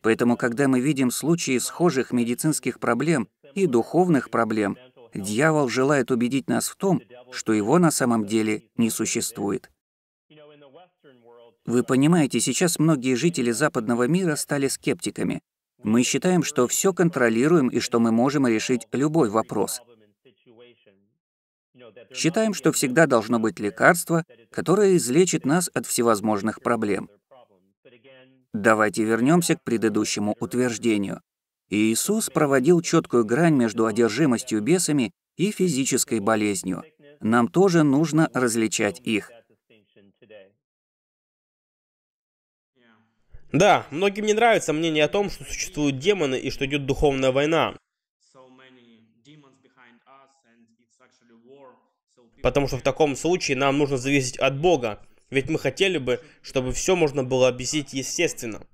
Поэтому, 0.00 0.36
когда 0.38 0.68
мы 0.68 0.80
видим 0.80 1.10
случаи 1.10 1.58
схожих 1.58 2.10
медицинских 2.10 2.80
проблем 2.80 3.28
и 3.54 3.66
духовных 3.66 4.30
проблем, 4.30 4.78
дьявол 5.14 5.68
желает 5.68 6.10
убедить 6.10 6.48
нас 6.48 6.68
в 6.68 6.76
том, 6.76 7.02
что 7.32 7.52
его 7.52 7.78
на 7.78 7.90
самом 7.90 8.24
деле 8.24 8.62
не 8.76 8.88
существует. 8.88 9.70
Вы 11.66 11.84
понимаете, 11.84 12.40
сейчас 12.40 12.78
многие 12.78 13.14
жители 13.14 13.50
западного 13.50 14.08
мира 14.08 14.36
стали 14.36 14.68
скептиками. 14.68 15.42
Мы 15.82 16.02
считаем, 16.02 16.42
что 16.42 16.66
все 16.66 16.94
контролируем 16.94 17.68
и 17.68 17.78
что 17.78 18.00
мы 18.00 18.10
можем 18.10 18.46
решить 18.46 18.88
любой 18.92 19.28
вопрос. 19.28 19.82
Считаем, 22.14 22.54
что 22.54 22.72
всегда 22.72 23.06
должно 23.06 23.38
быть 23.38 23.60
лекарство, 23.60 24.24
которое 24.50 24.96
излечит 24.96 25.44
нас 25.44 25.70
от 25.74 25.86
всевозможных 25.86 26.62
проблем. 26.62 27.08
Давайте 28.52 29.04
вернемся 29.04 29.56
к 29.56 29.62
предыдущему 29.62 30.36
утверждению. 30.38 31.22
Иисус 31.70 32.28
проводил 32.28 32.82
четкую 32.82 33.24
грань 33.24 33.54
между 33.54 33.86
одержимостью 33.86 34.60
бесами 34.60 35.12
и 35.36 35.50
физической 35.50 36.20
болезнью. 36.20 36.84
Нам 37.20 37.48
тоже 37.48 37.82
нужно 37.82 38.28
различать 38.34 39.00
их. 39.00 39.30
Да, 43.52 43.86
многим 43.90 44.24
не 44.24 44.32
нравится 44.32 44.72
мнение 44.72 45.04
о 45.04 45.08
том, 45.08 45.28
что 45.30 45.44
существуют 45.44 45.98
демоны 45.98 46.38
и 46.38 46.50
что 46.50 46.64
идет 46.64 46.86
духовная 46.86 47.32
война. 47.32 47.76
Потому 52.42 52.66
что 52.66 52.76
в 52.76 52.82
таком 52.82 53.16
случае 53.16 53.56
нам 53.56 53.78
нужно 53.78 53.96
зависеть 53.96 54.36
от 54.38 54.58
Бога, 54.58 55.00
ведь 55.30 55.48
мы 55.48 55.58
хотели 55.58 55.98
бы, 55.98 56.20
чтобы 56.42 56.72
все 56.72 56.96
можно 56.96 57.24
было 57.24 57.48
объяснить 57.48 57.92
естественно. 57.92 58.66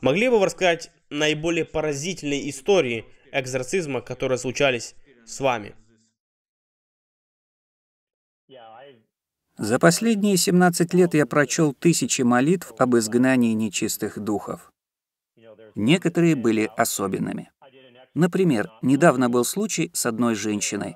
Могли 0.00 0.28
бы 0.28 0.38
вы 0.38 0.46
рассказать 0.46 0.90
наиболее 1.10 1.64
поразительные 1.64 2.48
истории 2.50 3.04
экзорцизма, 3.32 4.00
которые 4.00 4.38
случались 4.38 4.94
с 5.26 5.40
вами? 5.40 5.74
За 9.58 9.80
последние 9.80 10.36
17 10.36 10.94
лет 10.94 11.14
я 11.14 11.26
прочел 11.26 11.74
тысячи 11.74 12.22
молитв 12.22 12.72
об 12.78 12.96
изгнании 12.96 13.54
нечистых 13.54 14.20
духов. 14.20 14.72
Некоторые 15.74 16.36
были 16.36 16.70
особенными. 16.76 17.50
Например, 18.14 18.70
недавно 18.82 19.28
был 19.28 19.44
случай 19.44 19.90
с 19.92 20.06
одной 20.06 20.36
женщиной. 20.36 20.94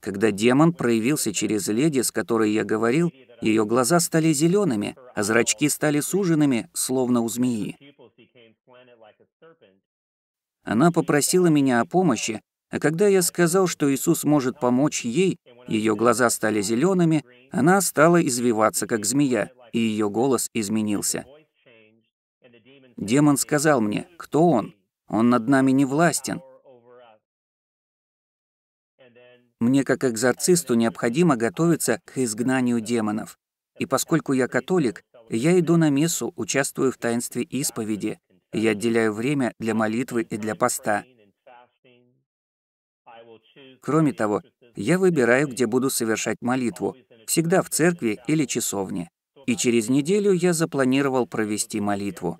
Когда 0.00 0.30
демон 0.30 0.72
проявился 0.72 1.34
через 1.34 1.68
леди, 1.68 2.00
с 2.00 2.10
которой 2.10 2.50
я 2.50 2.64
говорил, 2.64 3.12
ее 3.42 3.66
глаза 3.66 4.00
стали 4.00 4.32
зелеными, 4.32 4.96
а 5.14 5.22
зрачки 5.22 5.68
стали 5.68 6.00
суженными, 6.00 6.70
словно 6.72 7.20
у 7.20 7.28
змеи. 7.28 7.76
Она 10.62 10.92
попросила 10.92 11.48
меня 11.48 11.80
о 11.80 11.84
помощи, 11.84 12.40
а 12.70 12.78
когда 12.78 13.06
я 13.08 13.22
сказал, 13.22 13.66
что 13.66 13.92
Иисус 13.92 14.24
может 14.24 14.60
помочь 14.60 15.04
ей, 15.04 15.38
ее 15.66 15.96
глаза 15.96 16.28
стали 16.28 16.60
зелеными, 16.60 17.24
она 17.50 17.80
стала 17.80 18.24
извиваться, 18.24 18.86
как 18.86 19.06
змея, 19.06 19.50
и 19.72 19.78
ее 19.78 20.10
голос 20.10 20.50
изменился. 20.52 21.24
Демон 22.96 23.36
сказал 23.36 23.80
мне, 23.80 24.06
кто 24.16 24.48
он? 24.48 24.74
Он 25.08 25.30
над 25.30 25.48
нами 25.48 25.70
не 25.70 25.84
властен. 25.84 26.42
Мне, 29.60 29.82
как 29.82 30.04
экзорцисту, 30.04 30.74
необходимо 30.74 31.36
готовиться 31.36 32.00
к 32.04 32.18
изгнанию 32.18 32.80
демонов. 32.80 33.38
И 33.78 33.86
поскольку 33.86 34.32
я 34.32 34.46
католик, 34.46 35.02
я 35.30 35.58
иду 35.58 35.76
на 35.76 35.90
мессу, 35.90 36.32
участвую 36.36 36.92
в 36.92 36.98
таинстве 36.98 37.42
исповеди. 37.42 38.18
Я 38.52 38.70
отделяю 38.70 39.12
время 39.12 39.52
для 39.58 39.74
молитвы 39.74 40.22
и 40.22 40.36
для 40.36 40.54
поста. 40.54 41.04
Кроме 43.80 44.12
того, 44.12 44.42
я 44.76 44.98
выбираю, 44.98 45.48
где 45.48 45.66
буду 45.66 45.90
совершать 45.90 46.38
молитву, 46.40 46.96
всегда 47.26 47.62
в 47.62 47.70
церкви 47.70 48.20
или 48.26 48.44
часовне. 48.44 49.10
И 49.46 49.56
через 49.56 49.88
неделю 49.88 50.32
я 50.32 50.52
запланировал 50.52 51.26
провести 51.26 51.80
молитву. 51.80 52.38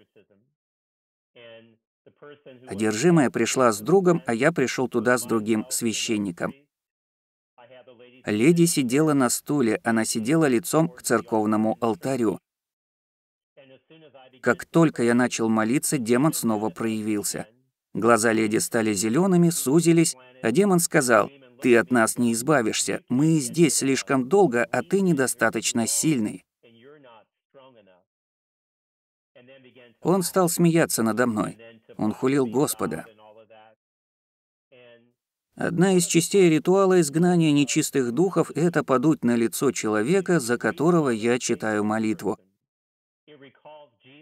Одержимая 2.66 3.30
пришла 3.30 3.72
с 3.72 3.80
другом, 3.80 4.22
а 4.26 4.34
я 4.34 4.52
пришел 4.52 4.88
туда 4.88 5.16
с 5.18 5.24
другим 5.24 5.66
священником. 5.70 6.52
Леди 8.26 8.66
сидела 8.66 9.14
на 9.14 9.30
стуле, 9.30 9.80
она 9.84 10.04
сидела 10.04 10.46
лицом 10.46 10.88
к 10.88 11.02
церковному 11.02 11.78
алтарю. 11.80 12.38
Как 14.40 14.66
только 14.66 15.02
я 15.02 15.14
начал 15.14 15.48
молиться, 15.48 15.98
демон 15.98 16.32
снова 16.32 16.68
проявился. 16.68 17.46
Глаза 17.94 18.32
леди 18.32 18.58
стали 18.58 18.92
зелеными, 18.92 19.50
сузились, 19.50 20.14
а 20.42 20.50
демон 20.52 20.80
сказал, 20.80 21.30
«Ты 21.60 21.76
от 21.76 21.90
нас 21.90 22.18
не 22.18 22.32
избавишься, 22.32 23.02
мы 23.08 23.38
здесь 23.38 23.76
слишком 23.76 24.28
долго, 24.28 24.64
а 24.64 24.82
ты 24.82 25.00
недостаточно 25.00 25.86
сильный». 25.86 26.44
Он 30.00 30.22
стал 30.22 30.48
смеяться 30.48 31.02
надо 31.02 31.26
мной. 31.26 31.58
Он 31.96 32.12
хулил 32.12 32.46
Господа. 32.46 33.04
Одна 35.56 35.94
из 35.94 36.06
частей 36.06 36.48
ритуала 36.48 37.00
изгнания 37.00 37.50
нечистых 37.50 38.12
духов— 38.12 38.52
это 38.54 38.84
подуть 38.84 39.24
на 39.24 39.34
лицо 39.34 39.72
человека, 39.72 40.38
за 40.38 40.56
которого 40.56 41.10
я 41.10 41.40
читаю 41.40 41.82
молитву. 41.82 42.38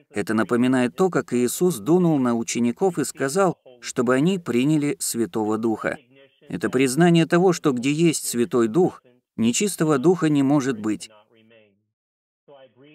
Это 0.08 0.32
напоминает 0.32 0.96
то, 0.96 1.10
как 1.10 1.34
Иисус 1.34 1.76
дунул 1.76 2.18
на 2.18 2.34
учеников 2.34 2.98
и 2.98 3.04
сказал, 3.04 3.58
чтобы 3.82 4.14
они 4.14 4.38
приняли 4.38 4.96
Святого 4.98 5.58
Духа. 5.58 5.98
Это 6.48 6.70
признание 6.70 7.26
того, 7.26 7.52
что 7.52 7.72
где 7.72 7.92
есть 7.92 8.26
Святой 8.26 8.68
Дух, 8.68 9.02
нечистого 9.36 9.98
Духа 9.98 10.28
не 10.28 10.42
может 10.42 10.78
быть. 10.78 11.10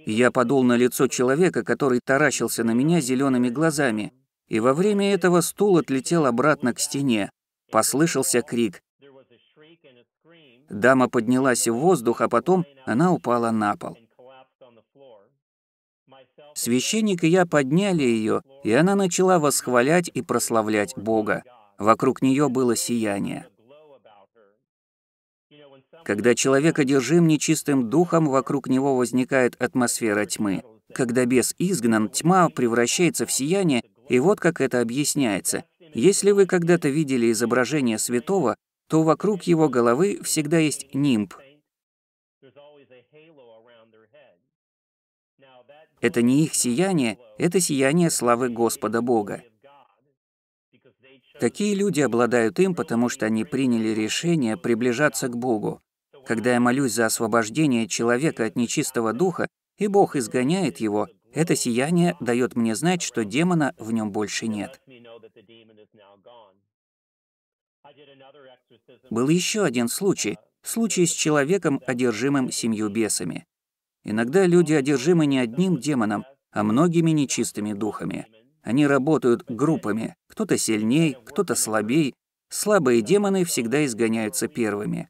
Я 0.05 0.31
подул 0.31 0.63
на 0.63 0.75
лицо 0.77 1.07
человека, 1.07 1.63
который 1.63 1.99
таращился 2.03 2.63
на 2.63 2.71
меня 2.71 3.01
зелеными 3.01 3.49
глазами, 3.49 4.13
и 4.47 4.59
во 4.59 4.73
время 4.73 5.13
этого 5.13 5.41
стул 5.41 5.77
отлетел 5.77 6.25
обратно 6.25 6.73
к 6.73 6.79
стене. 6.79 7.29
Послышался 7.71 8.41
крик. 8.41 8.81
Дама 10.69 11.09
поднялась 11.09 11.67
в 11.67 11.73
воздух, 11.73 12.21
а 12.21 12.29
потом 12.29 12.65
она 12.85 13.11
упала 13.11 13.51
на 13.51 13.75
пол. 13.75 13.97
Священник 16.53 17.23
и 17.23 17.27
я 17.27 17.45
подняли 17.45 18.03
ее, 18.03 18.41
и 18.63 18.71
она 18.73 18.95
начала 18.95 19.39
восхвалять 19.39 20.09
и 20.13 20.21
прославлять 20.21 20.97
Бога. 20.97 21.43
Вокруг 21.81 22.21
нее 22.21 22.47
было 22.47 22.75
сияние. 22.75 23.47
Когда 26.03 26.35
человек 26.35 26.77
одержим 26.77 27.25
нечистым 27.25 27.89
духом, 27.89 28.27
вокруг 28.27 28.67
него 28.67 28.95
возникает 28.95 29.59
атмосфера 29.59 30.27
тьмы. 30.27 30.63
Когда 30.93 31.25
бес 31.25 31.55
изгнан, 31.57 32.09
тьма 32.09 32.49
превращается 32.49 33.25
в 33.25 33.31
сияние, 33.31 33.83
и 34.09 34.19
вот 34.19 34.39
как 34.39 34.61
это 34.61 34.79
объясняется. 34.79 35.63
Если 35.95 36.29
вы 36.29 36.45
когда-то 36.45 36.87
видели 36.87 37.31
изображение 37.31 37.97
святого, 37.97 38.57
то 38.87 39.01
вокруг 39.01 39.43
его 39.43 39.67
головы 39.67 40.19
всегда 40.21 40.59
есть 40.59 40.93
нимб. 40.93 41.33
Это 45.99 46.21
не 46.21 46.43
их 46.43 46.53
сияние, 46.53 47.17
это 47.39 47.59
сияние 47.59 48.11
славы 48.11 48.49
Господа 48.49 49.01
Бога. 49.01 49.43
Такие 51.41 51.73
люди 51.73 52.01
обладают 52.01 52.59
им, 52.59 52.75
потому 52.75 53.09
что 53.09 53.25
они 53.25 53.45
приняли 53.45 53.89
решение 53.89 54.57
приближаться 54.57 55.27
к 55.27 55.35
Богу. 55.35 55.81
Когда 56.27 56.53
я 56.53 56.59
молюсь 56.59 56.93
за 56.93 57.07
освобождение 57.07 57.87
человека 57.87 58.45
от 58.45 58.55
нечистого 58.55 59.11
духа, 59.11 59.47
и 59.79 59.87
Бог 59.87 60.15
изгоняет 60.15 60.79
его, 60.79 61.07
это 61.33 61.55
сияние 61.55 62.15
дает 62.19 62.55
мне 62.55 62.75
знать, 62.75 63.01
что 63.01 63.25
демона 63.25 63.73
в 63.79 63.91
нем 63.91 64.11
больше 64.11 64.45
нет. 64.45 64.79
Был 69.09 69.27
еще 69.27 69.63
один 69.63 69.87
случай. 69.87 70.37
Случай 70.61 71.07
с 71.07 71.11
человеком, 71.11 71.81
одержимым 71.87 72.51
семью 72.51 72.89
бесами. 72.89 73.47
Иногда 74.03 74.45
люди 74.45 74.73
одержимы 74.73 75.25
не 75.25 75.39
одним 75.39 75.79
демоном, 75.79 76.23
а 76.51 76.61
многими 76.61 77.09
нечистыми 77.09 77.73
духами. 77.73 78.27
Они 78.63 78.85
работают 78.85 79.43
группами, 79.47 80.15
кто-то 80.27 80.57
сильней, 80.57 81.17
кто-то 81.25 81.55
слабей. 81.55 82.13
Слабые 82.49 83.01
демоны 83.01 83.43
всегда 83.45 83.85
изгоняются 83.85 84.47
первыми. 84.47 85.09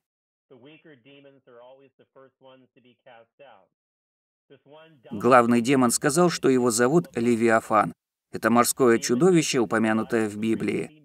Главный 5.11 5.61
демон 5.61 5.91
сказал, 5.91 6.29
что 6.29 6.49
его 6.49 6.71
зовут 6.71 7.07
Левиафан. 7.15 7.93
Это 8.31 8.49
морское 8.49 8.99
чудовище, 8.99 9.59
упомянутое 9.59 10.29
в 10.29 10.37
Библии. 10.37 11.01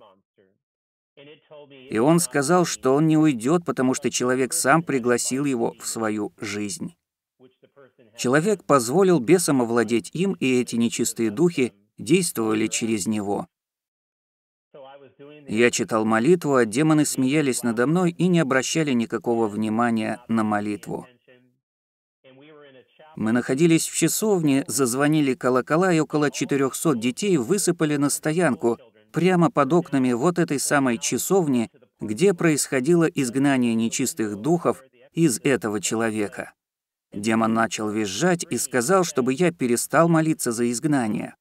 И 1.91 1.99
он 1.99 2.21
сказал, 2.21 2.65
что 2.65 2.95
он 2.95 3.07
не 3.07 3.17
уйдет, 3.17 3.65
потому 3.65 3.95
что 3.95 4.11
человек 4.11 4.53
сам 4.53 4.83
пригласил 4.83 5.45
его 5.45 5.75
в 5.81 5.87
свою 5.87 6.33
жизнь. 6.39 6.95
Человек 8.17 8.65
позволил 8.65 9.21
бесам 9.21 9.63
овладеть 9.63 10.11
им, 10.15 10.35
и 10.35 10.61
эти 10.61 10.77
нечистые 10.77 11.31
духи 11.31 11.73
действовали 11.99 12.67
через 12.67 13.07
него. 13.07 13.47
Я 15.49 15.71
читал 15.71 16.05
молитву, 16.05 16.57
а 16.57 16.65
демоны 16.65 17.05
смеялись 17.05 17.63
надо 17.63 17.87
мной 17.87 18.11
и 18.11 18.27
не 18.27 18.41
обращали 18.41 18.93
никакого 18.93 19.49
внимания 19.49 20.21
на 20.29 20.45
молитву. 20.45 21.07
Мы 23.17 23.33
находились 23.33 23.89
в 23.89 23.97
часовне, 23.97 24.65
зазвонили 24.67 25.35
колокола, 25.35 25.93
и 25.93 26.01
около 26.01 26.31
400 26.31 26.97
детей 26.97 27.39
высыпали 27.39 27.97
на 27.97 28.11
стоянку 28.11 28.79
прямо 29.11 29.51
под 29.51 29.73
окнами 29.73 30.13
вот 30.13 30.39
этой 30.39 30.61
самой 30.61 30.99
часовни, 30.99 31.71
где 32.01 32.35
происходило 32.35 33.05
изгнание 33.05 33.75
нечистых 33.75 34.37
духов 34.37 34.83
из 35.15 35.41
этого 35.43 35.81
человека. 35.81 36.53
Демон 37.15 37.55
начал 37.55 37.89
визжать 37.89 38.45
и 38.51 38.59
сказал, 38.59 39.05
чтобы 39.05 39.33
я 39.33 39.51
перестал 39.51 40.09
молиться 40.11 40.53
за 40.53 40.71
изгнание. 40.71 41.35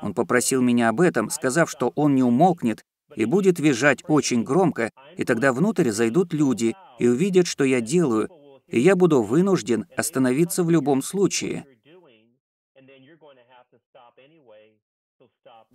Он 0.00 0.14
попросил 0.14 0.62
меня 0.62 0.88
об 0.88 1.00
этом, 1.00 1.30
сказав, 1.30 1.70
что 1.70 1.92
он 1.94 2.14
не 2.14 2.22
умолкнет 2.22 2.84
и 3.14 3.24
будет 3.24 3.58
визжать 3.58 4.02
очень 4.08 4.42
громко, 4.42 4.90
и 5.16 5.24
тогда 5.24 5.52
внутрь 5.52 5.90
зайдут 5.90 6.32
люди 6.32 6.74
и 6.98 7.08
увидят, 7.08 7.46
что 7.46 7.64
я 7.64 7.80
делаю, 7.80 8.28
и 8.68 8.80
я 8.80 8.96
буду 8.96 9.22
вынужден 9.22 9.86
остановиться 9.96 10.64
в 10.64 10.70
любом 10.70 11.02
случае. 11.02 11.66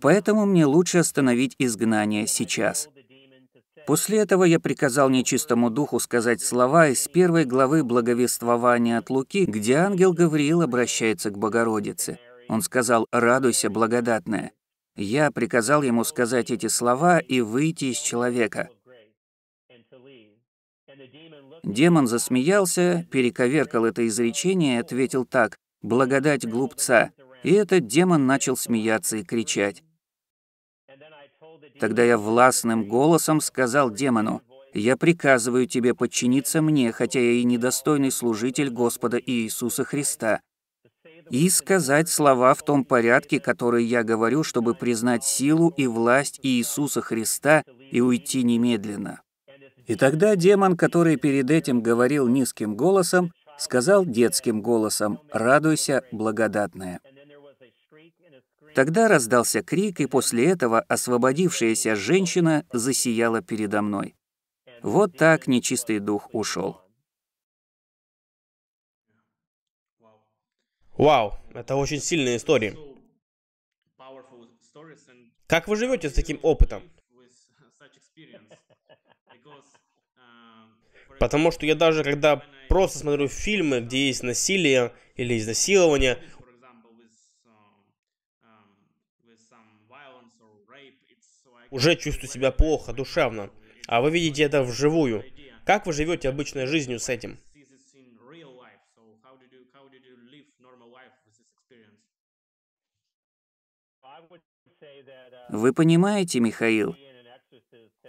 Поэтому 0.00 0.46
мне 0.46 0.64
лучше 0.66 0.98
остановить 0.98 1.54
изгнание 1.58 2.26
сейчас. 2.26 2.88
После 3.86 4.18
этого 4.18 4.44
я 4.44 4.60
приказал 4.60 5.08
нечистому 5.08 5.70
духу 5.70 5.98
сказать 5.98 6.42
слова 6.42 6.88
из 6.88 7.08
первой 7.08 7.44
главы 7.44 7.82
благовествования 7.82 8.98
от 8.98 9.08
Луки, 9.08 9.46
где 9.46 9.76
ангел 9.76 10.12
Гавриил 10.12 10.60
обращается 10.60 11.30
к 11.30 11.38
Богородице. 11.38 12.18
Он 12.48 12.62
сказал 12.62 13.06
«Радуйся, 13.12 13.70
благодатная». 13.70 14.52
Я 14.96 15.30
приказал 15.30 15.82
ему 15.82 16.02
сказать 16.02 16.50
эти 16.50 16.66
слова 16.66 17.20
и 17.20 17.40
выйти 17.40 17.86
из 17.86 17.98
человека. 17.98 18.68
Демон 21.62 22.06
засмеялся, 22.06 23.06
перековеркал 23.10 23.84
это 23.84 24.06
изречение 24.08 24.76
и 24.76 24.80
ответил 24.80 25.24
так 25.24 25.56
«Благодать 25.82 26.48
глупца». 26.48 27.12
И 27.44 27.52
этот 27.52 27.86
демон 27.86 28.26
начал 28.26 28.56
смеяться 28.56 29.18
и 29.18 29.22
кричать. 29.22 29.84
Тогда 31.78 32.02
я 32.02 32.18
властным 32.18 32.88
голосом 32.88 33.40
сказал 33.40 33.90
демону, 33.90 34.42
«Я 34.74 34.96
приказываю 34.96 35.66
тебе 35.66 35.94
подчиниться 35.94 36.60
мне, 36.60 36.90
хотя 36.90 37.20
я 37.20 37.32
и 37.32 37.44
недостойный 37.44 38.10
служитель 38.10 38.70
Господа 38.70 39.20
Иисуса 39.24 39.84
Христа, 39.84 40.40
и 41.30 41.48
сказать 41.50 42.08
слова 42.08 42.54
в 42.54 42.62
том 42.62 42.84
порядке, 42.84 43.40
который 43.40 43.84
я 43.84 44.02
говорю, 44.02 44.42
чтобы 44.42 44.74
признать 44.74 45.24
силу 45.24 45.68
и 45.76 45.86
власть 45.86 46.40
Иисуса 46.42 47.00
Христа 47.00 47.64
и 47.90 48.00
уйти 48.00 48.42
немедленно». 48.42 49.20
И 49.86 49.94
тогда 49.94 50.36
демон, 50.36 50.76
который 50.76 51.16
перед 51.16 51.50
этим 51.50 51.82
говорил 51.82 52.28
низким 52.28 52.76
голосом, 52.76 53.32
сказал 53.58 54.04
детским 54.04 54.60
голосом 54.60 55.20
«Радуйся, 55.32 56.04
благодатная». 56.12 57.00
Тогда 58.74 59.08
раздался 59.08 59.62
крик, 59.62 60.00
и 60.00 60.06
после 60.06 60.46
этого 60.46 60.80
освободившаяся 60.80 61.96
женщина 61.96 62.64
засияла 62.72 63.40
передо 63.40 63.82
мной. 63.82 64.14
Вот 64.82 65.16
так 65.16 65.46
нечистый 65.48 65.98
дух 65.98 66.28
ушел. 66.32 66.80
Вау, 70.98 71.38
это 71.54 71.76
очень 71.76 72.00
сильная 72.00 72.36
история. 72.36 72.76
Как 75.46 75.68
вы 75.68 75.76
живете 75.76 76.10
с 76.10 76.12
таким 76.12 76.40
опытом? 76.42 76.82
Потому 81.20 81.52
что 81.52 81.66
я 81.66 81.76
даже 81.76 82.02
когда 82.02 82.42
просто 82.68 82.98
смотрю 82.98 83.28
фильмы, 83.28 83.80
где 83.80 84.08
есть 84.08 84.24
насилие 84.24 84.92
или 85.14 85.38
изнасилование, 85.38 86.18
уже 91.70 91.94
чувствую 91.94 92.28
себя 92.28 92.50
плохо, 92.50 92.92
душевно. 92.92 93.50
А 93.86 94.00
вы 94.00 94.10
видите 94.10 94.42
это 94.42 94.64
вживую. 94.64 95.24
Как 95.64 95.86
вы 95.86 95.92
живете 95.92 96.28
обычной 96.28 96.66
жизнью 96.66 96.98
с 96.98 97.08
этим? 97.08 97.38
Вы 105.50 105.72
понимаете, 105.72 106.40
Михаил, 106.40 106.96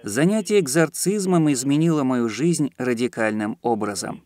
занятие 0.03 0.59
экзорцизмом 0.59 1.51
изменило 1.51 2.03
мою 2.03 2.29
жизнь 2.29 2.71
радикальным 2.77 3.57
образом. 3.61 4.23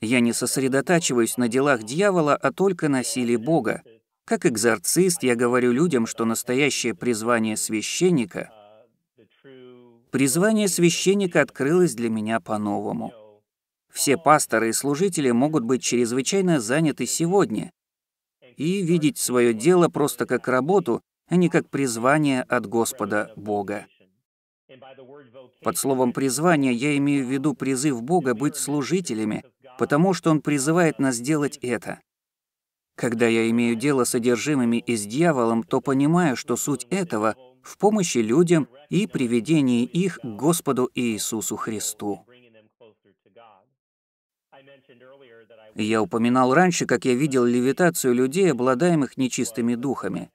Я 0.00 0.20
не 0.20 0.32
сосредотачиваюсь 0.32 1.36
на 1.36 1.48
делах 1.48 1.82
дьявола, 1.82 2.34
а 2.34 2.52
только 2.52 2.88
на 2.88 3.02
силе 3.02 3.36
Бога. 3.36 3.82
Как 4.24 4.46
экзорцист 4.46 5.22
я 5.22 5.34
говорю 5.34 5.72
людям, 5.72 6.06
что 6.06 6.24
настоящее 6.24 6.94
призвание 6.94 7.56
священника 7.56 8.50
Призвание 10.10 10.66
священника 10.66 11.40
открылось 11.40 11.94
для 11.94 12.10
меня 12.10 12.40
по-новому. 12.40 13.12
Все 13.92 14.16
пасторы 14.16 14.70
и 14.70 14.72
служители 14.72 15.30
могут 15.30 15.62
быть 15.62 15.82
чрезвычайно 15.82 16.60
заняты 16.60 17.06
сегодня 17.06 17.70
и 18.60 18.82
видеть 18.82 19.16
свое 19.16 19.54
дело 19.54 19.88
просто 19.88 20.26
как 20.26 20.46
работу, 20.46 21.00
а 21.28 21.36
не 21.36 21.48
как 21.48 21.70
призвание 21.70 22.42
от 22.42 22.66
Господа 22.66 23.32
Бога. 23.34 23.86
Под 25.62 25.78
словом 25.78 26.12
«призвание» 26.12 26.74
я 26.74 26.94
имею 26.98 27.24
в 27.24 27.30
виду 27.30 27.54
призыв 27.54 28.02
Бога 28.02 28.34
быть 28.34 28.56
служителями, 28.56 29.44
потому 29.78 30.12
что 30.12 30.30
Он 30.30 30.42
призывает 30.42 30.98
нас 30.98 31.18
делать 31.20 31.56
это. 31.62 32.00
Когда 32.96 33.26
я 33.26 33.48
имею 33.48 33.76
дело 33.76 34.04
с 34.04 34.14
одержимыми 34.14 34.76
и 34.76 34.94
с 34.94 35.06
дьяволом, 35.06 35.62
то 35.62 35.80
понимаю, 35.80 36.36
что 36.36 36.56
суть 36.56 36.86
этого 36.90 37.36
в 37.62 37.78
помощи 37.78 38.18
людям 38.18 38.68
и 38.90 39.06
приведении 39.06 39.84
их 39.84 40.18
к 40.18 40.26
Господу 40.26 40.90
Иисусу 40.94 41.56
Христу. 41.56 42.26
Я 45.80 46.02
упоминал 46.02 46.52
раньше, 46.52 46.84
как 46.84 47.06
я 47.06 47.14
видел 47.14 47.44
левитацию 47.44 48.14
людей, 48.14 48.52
обладаемых 48.52 49.16
нечистыми 49.16 49.74
духами. 49.74 50.30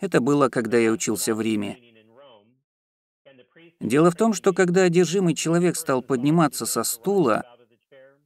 Это 0.00 0.20
было, 0.20 0.48
когда 0.48 0.78
я 0.78 0.92
учился 0.92 1.34
в 1.34 1.40
Риме. 1.40 1.78
Дело 3.80 4.10
в 4.10 4.16
том, 4.16 4.34
что 4.34 4.52
когда 4.52 4.82
одержимый 4.82 5.34
человек 5.34 5.76
стал 5.76 6.00
подниматься 6.00 6.64
со 6.64 6.84
стула, 6.84 7.44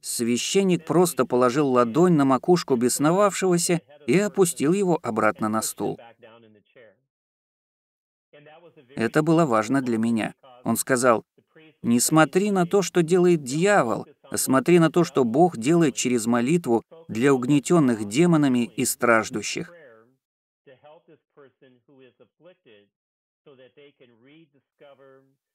священник 0.01 0.85
просто 0.85 1.25
положил 1.25 1.69
ладонь 1.69 2.13
на 2.13 2.25
макушку 2.25 2.75
бесновавшегося 2.75 3.81
и 4.05 4.19
опустил 4.19 4.73
его 4.73 4.99
обратно 5.01 5.49
на 5.49 5.61
стул. 5.63 5.99
Это 8.95 9.23
было 9.23 9.45
важно 9.45 9.81
для 9.81 9.97
меня. 9.97 10.35
Он 10.63 10.77
сказал, 10.77 11.23
«Не 11.81 11.99
смотри 11.99 12.51
на 12.51 12.67
то, 12.67 12.81
что 12.83 13.01
делает 13.01 13.43
дьявол, 13.43 14.07
смотри 14.37 14.79
на 14.79 14.89
то, 14.89 15.03
что 15.03 15.23
Бог 15.23 15.57
делает 15.57 15.95
через 15.95 16.25
молитву 16.25 16.83
для 17.07 17.33
угнетенных 17.33 18.05
демонами 18.05 18.65
и 18.65 18.85
страждущих». 18.85 19.73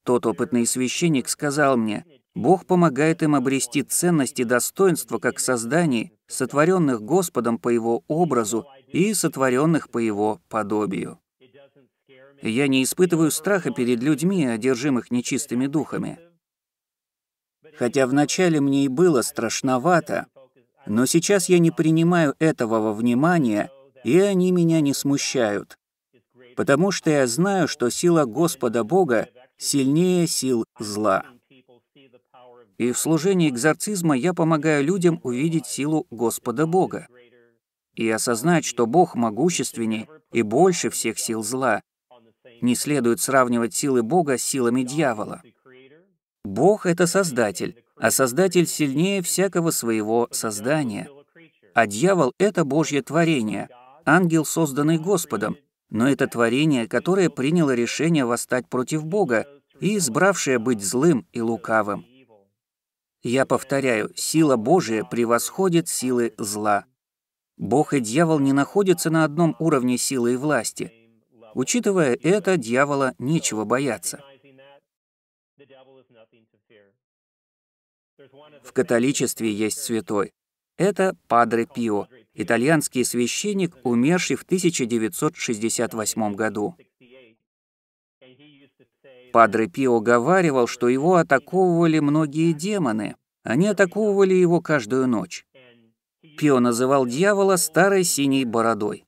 Тот 0.05 0.27
опытный 0.27 0.67
священник 0.67 1.29
сказал 1.29 1.77
мне, 1.77 2.05
Бог 2.35 2.67
помогает 2.67 3.23
им 3.23 3.35
обрести 3.35 3.83
ценность 3.83 4.41
и 4.41 4.45
достоинство 4.45 5.19
как 5.19 5.39
созданий, 5.39 6.13
сотворенных 6.27 7.03
Господом 7.03 7.59
по 7.59 7.69
Его 7.69 8.05
образу 8.09 8.67
и 8.87 9.13
сотворенных 9.13 9.91
по 9.91 9.99
Его 9.99 10.41
подобию. 10.49 11.19
Я 12.41 12.69
не 12.69 12.85
испытываю 12.85 13.31
страха 13.31 13.73
перед 13.73 14.01
людьми, 14.01 14.47
одержимых 14.47 15.11
нечистыми 15.11 15.67
духами. 15.67 16.21
Хотя 17.79 18.09
вначале 18.09 18.61
мне 18.61 18.85
и 18.85 18.89
было 18.89 19.23
страшновато, 19.23 20.27
но 20.87 21.07
сейчас 21.07 21.49
я 21.49 21.61
не 21.61 21.71
принимаю 21.71 22.35
этого 22.41 22.81
во 22.81 22.93
внимание, 22.93 23.71
и 24.03 24.19
они 24.19 24.51
меня 24.51 24.81
не 24.81 24.93
смущают. 24.93 25.79
Потому 26.57 26.91
что 26.91 27.11
я 27.11 27.27
знаю, 27.29 27.69
что 27.69 27.89
сила 27.89 28.25
Господа 28.25 28.83
Бога 28.83 29.29
сильнее 29.57 30.27
сил 30.27 30.65
зла. 30.81 31.25
И 32.79 32.91
в 32.91 32.99
служении 32.99 33.49
экзорцизма 33.49 34.17
я 34.17 34.35
помогаю 34.35 34.85
людям 34.85 35.21
увидеть 35.23 35.67
силу 35.67 36.07
Господа 36.11 36.67
Бога 36.67 37.07
и 37.95 38.09
осознать, 38.09 38.65
что 38.65 38.87
Бог 38.87 39.15
могущественнее 39.15 40.09
и 40.33 40.43
больше 40.43 40.91
всех 40.91 41.19
сил 41.19 41.45
зла, 41.45 41.83
не 42.61 42.75
следует 42.75 43.21
сравнивать 43.21 43.75
силы 43.75 44.03
Бога 44.03 44.37
с 44.37 44.43
силами 44.43 44.83
дьявола. 44.83 45.43
Бог— 46.49 46.87
это 46.87 47.07
Создатель, 47.07 47.85
а 47.97 48.11
Создатель 48.11 48.67
сильнее 48.67 49.21
всякого 49.21 49.71
своего 49.71 50.29
создания. 50.31 51.11
А 51.75 51.87
дьявол— 51.87 52.33
это 52.39 52.65
Божье 52.65 53.03
творение, 53.03 53.69
ангел, 54.07 54.47
созданный 54.47 54.99
Господом, 54.99 55.59
но 55.91 56.09
это 56.09 56.27
творение, 56.27 56.89
которое 56.89 57.29
приняло 57.29 57.75
решение 57.75 58.25
восстать 58.25 58.67
против 58.67 59.05
Бога 59.05 59.47
и 59.79 59.99
избравшее 59.99 60.59
быть 60.59 60.83
злым 60.83 61.27
и 61.33 61.43
лукавым. 61.43 62.07
Я 63.23 63.45
повторяю, 63.45 64.11
сила 64.17 64.57
Божия 64.57 65.05
превосходит 65.05 65.87
силы 65.89 66.33
зла. 66.39 66.87
Бог 67.59 67.93
и 67.93 68.01
дьявол 68.01 68.39
не 68.39 68.55
находятся 68.55 69.11
на 69.11 69.25
одном 69.25 69.55
уровне 69.59 69.99
силы 69.99 70.33
и 70.33 70.37
власти— 70.37 70.93
Учитывая 71.59 72.17
это, 72.23 72.57
дьявола 72.57 73.15
нечего 73.19 73.65
бояться. 73.65 74.23
В 78.63 78.73
католичестве 78.73 79.53
есть 79.53 79.79
святой. 79.79 80.33
Это 80.77 81.17
Падре 81.29 81.67
Пио, 81.67 82.09
итальянский 82.35 83.05
священник, 83.05 83.77
умерший 83.85 84.37
в 84.37 84.43
1968 84.43 86.35
году. 86.35 86.77
Падре 89.33 89.69
Пио 89.69 90.01
говаривал, 90.01 90.67
что 90.67 90.89
его 90.89 91.17
атаковывали 91.17 91.99
многие 92.01 92.53
демоны. 92.53 93.17
Они 93.45 93.69
атаковывали 93.69 94.35
его 94.35 94.61
каждую 94.61 95.07
ночь. 95.07 95.45
Пио 96.39 96.61
называл 96.61 97.07
дьявола 97.07 97.57
старой 97.57 98.05
синей 98.05 98.45
бородой. 98.45 99.05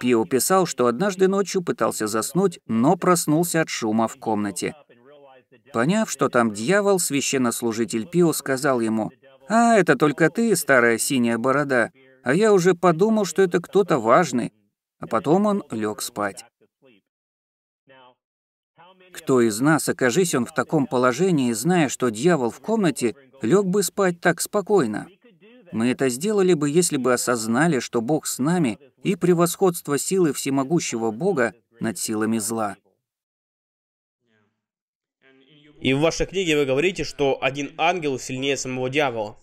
Пио 0.00 0.24
писал, 0.24 0.66
что 0.66 0.86
однажды 0.86 1.28
ночью 1.28 1.62
пытался 1.62 2.06
заснуть, 2.06 2.60
но 2.66 2.96
проснулся 2.96 3.62
от 3.62 3.68
шума 3.68 4.06
в 4.06 4.16
комнате. 4.16 4.74
Поняв, 5.72 6.10
что 6.10 6.28
там 6.28 6.52
дьявол, 6.52 6.98
священнослужитель 6.98 8.06
Пио 8.06 8.32
сказал 8.32 8.80
ему, 8.80 9.10
«А, 9.48 9.76
это 9.76 9.96
только 9.96 10.30
ты, 10.30 10.54
старая 10.56 10.98
синяя 10.98 11.38
борода, 11.38 11.90
а 12.22 12.34
я 12.34 12.52
уже 12.52 12.74
подумал, 12.74 13.24
что 13.24 13.42
это 13.42 13.60
кто-то 13.60 13.98
важный». 13.98 14.52
А 15.00 15.06
потом 15.06 15.46
он 15.46 15.62
лег 15.70 16.02
спать. 16.02 16.44
Кто 19.12 19.40
из 19.40 19.60
нас, 19.60 19.88
окажись 19.88 20.34
он 20.34 20.44
в 20.44 20.52
таком 20.52 20.86
положении, 20.86 21.52
зная, 21.52 21.88
что 21.88 22.10
дьявол 22.10 22.50
в 22.50 22.60
комнате, 22.60 23.14
лег 23.42 23.64
бы 23.64 23.82
спать 23.82 24.20
так 24.20 24.40
спокойно? 24.40 25.06
Мы 25.72 25.88
это 25.90 26.08
сделали 26.08 26.54
бы, 26.54 26.68
если 26.68 26.96
бы 26.96 27.12
осознали, 27.12 27.78
что 27.78 28.00
Бог 28.00 28.26
с 28.26 28.38
нами 28.38 28.78
и 29.02 29.16
превосходство 29.16 29.98
силы 29.98 30.32
всемогущего 30.32 31.10
Бога 31.10 31.54
над 31.80 31.98
силами 31.98 32.38
зла. 32.38 32.76
И 35.80 35.94
в 35.94 36.00
вашей 36.00 36.26
книге 36.26 36.56
вы 36.56 36.64
говорите, 36.64 37.04
что 37.04 37.38
один 37.40 37.72
ангел 37.78 38.18
сильнее 38.18 38.56
самого 38.56 38.90
дьявола. 38.90 39.36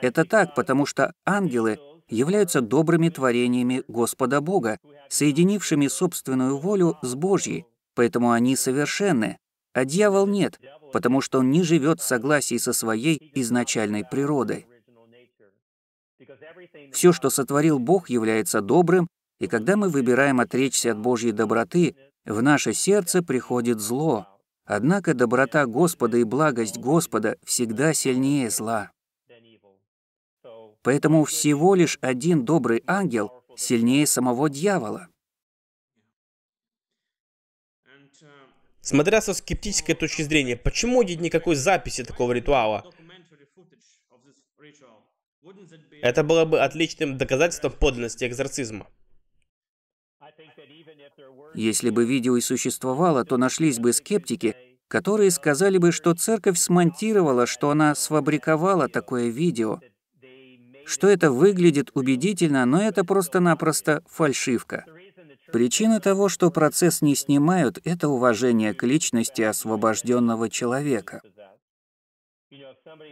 Это 0.00 0.24
так, 0.24 0.54
потому 0.54 0.86
что 0.86 1.12
ангелы 1.24 1.78
являются 2.08 2.60
добрыми 2.60 3.08
творениями 3.08 3.82
Господа 3.88 4.40
Бога, 4.40 4.78
соединившими 5.08 5.88
собственную 5.88 6.58
волю 6.58 6.98
с 7.02 7.14
Божьей, 7.14 7.66
поэтому 7.94 8.32
они 8.32 8.56
совершенны, 8.56 9.38
а 9.72 9.84
дьявол 9.84 10.26
нет, 10.26 10.60
потому 10.92 11.20
что 11.20 11.40
он 11.40 11.50
не 11.50 11.62
живет 11.62 12.00
в 12.00 12.04
согласии 12.04 12.58
со 12.58 12.72
своей 12.72 13.32
изначальной 13.34 14.04
природой. 14.04 14.66
Все, 16.92 17.12
что 17.12 17.30
сотворил 17.30 17.78
Бог, 17.78 18.08
является 18.08 18.60
добрым, 18.60 19.08
и 19.40 19.46
когда 19.46 19.76
мы 19.76 19.88
выбираем 19.88 20.40
отречься 20.40 20.92
от 20.92 20.98
Божьей 20.98 21.32
доброты, 21.32 21.96
в 22.24 22.42
наше 22.42 22.72
сердце 22.72 23.22
приходит 23.22 23.80
зло. 23.80 24.28
Однако 24.64 25.12
доброта 25.12 25.66
Господа 25.66 26.16
и 26.16 26.24
благость 26.24 26.78
Господа 26.78 27.36
всегда 27.44 27.92
сильнее 27.92 28.48
зла. 28.48 28.90
Поэтому 30.82 31.24
всего 31.24 31.74
лишь 31.74 31.98
один 32.00 32.44
добрый 32.44 32.82
ангел 32.86 33.30
сильнее 33.56 34.06
самого 34.06 34.48
дьявола. 34.48 35.08
Смотря 38.80 39.22
со 39.22 39.32
скептической 39.32 39.94
точки 39.94 40.22
зрения, 40.22 40.56
почему 40.56 41.02
нет 41.02 41.20
никакой 41.20 41.54
записи 41.54 42.04
такого 42.04 42.32
ритуала? 42.32 42.84
Это 46.02 46.22
было 46.22 46.44
бы 46.44 46.60
отличным 46.60 47.16
доказательством 47.16 47.72
подлинности 47.72 48.24
экзорцизма. 48.26 48.86
Если 51.54 51.90
бы 51.90 52.04
видео 52.04 52.36
и 52.36 52.40
существовало, 52.40 53.24
то 53.24 53.36
нашлись 53.36 53.78
бы 53.78 53.92
скептики, 53.92 54.56
которые 54.88 55.30
сказали 55.30 55.78
бы, 55.78 55.92
что 55.92 56.14
церковь 56.14 56.58
смонтировала, 56.58 57.46
что 57.46 57.70
она 57.70 57.94
сфабриковала 57.94 58.88
такое 58.88 59.28
видео, 59.28 59.80
что 60.84 61.08
это 61.08 61.30
выглядит 61.30 61.90
убедительно, 61.94 62.66
но 62.66 62.82
это 62.82 63.04
просто-напросто 63.04 64.02
фальшивка. 64.06 64.84
Причина 65.52 66.00
того, 66.00 66.28
что 66.28 66.50
процесс 66.50 67.00
не 67.00 67.14
снимают, 67.14 67.78
это 67.84 68.08
уважение 68.08 68.74
к 68.74 68.82
личности 68.82 69.42
освобожденного 69.42 70.50
человека. 70.50 71.22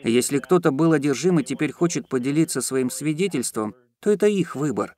Если 0.03 0.39
кто-то 0.39 0.71
был 0.71 0.93
одержим 0.93 1.41
и 1.41 1.45
теперь 1.45 1.73
хочет 1.73 2.09
поделиться 2.09 2.61
своим 2.61 2.91
свидетельством, 2.91 3.75
то 4.01 4.11
это 4.11 4.27
их 4.27 4.57
выбор. 4.57 4.95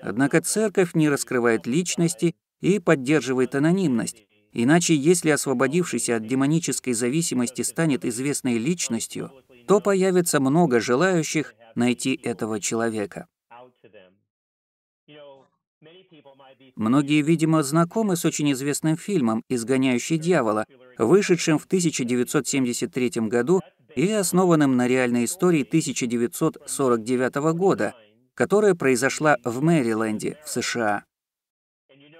Однако 0.00 0.40
церковь 0.40 0.94
не 0.94 1.08
раскрывает 1.08 1.66
личности 1.66 2.34
и 2.60 2.78
поддерживает 2.78 3.54
анонимность. 3.54 4.26
Иначе, 4.52 4.94
если 4.94 5.30
освободившийся 5.30 6.16
от 6.16 6.26
демонической 6.26 6.92
зависимости 6.92 7.62
станет 7.62 8.04
известной 8.04 8.58
личностью, 8.58 9.30
то 9.66 9.80
появится 9.80 10.40
много 10.40 10.80
желающих 10.80 11.54
найти 11.74 12.18
этого 12.22 12.60
человека. 12.60 13.26
Многие, 16.76 17.22
видимо, 17.22 17.62
знакомы 17.62 18.16
с 18.16 18.24
очень 18.24 18.52
известным 18.52 18.96
фильмом 18.96 19.44
«Изгоняющий 19.48 20.18
дьявола», 20.18 20.66
вышедшим 20.96 21.58
в 21.58 21.66
1973 21.66 23.28
году 23.28 23.60
и 23.94 24.10
основанным 24.10 24.76
на 24.76 24.88
реальной 24.88 25.24
истории 25.24 25.62
1949 25.62 27.34
года, 27.56 27.94
которая 28.38 28.76
произошла 28.76 29.36
в 29.42 29.60
Мэриленде, 29.64 30.38
в 30.44 30.48
США. 30.48 31.04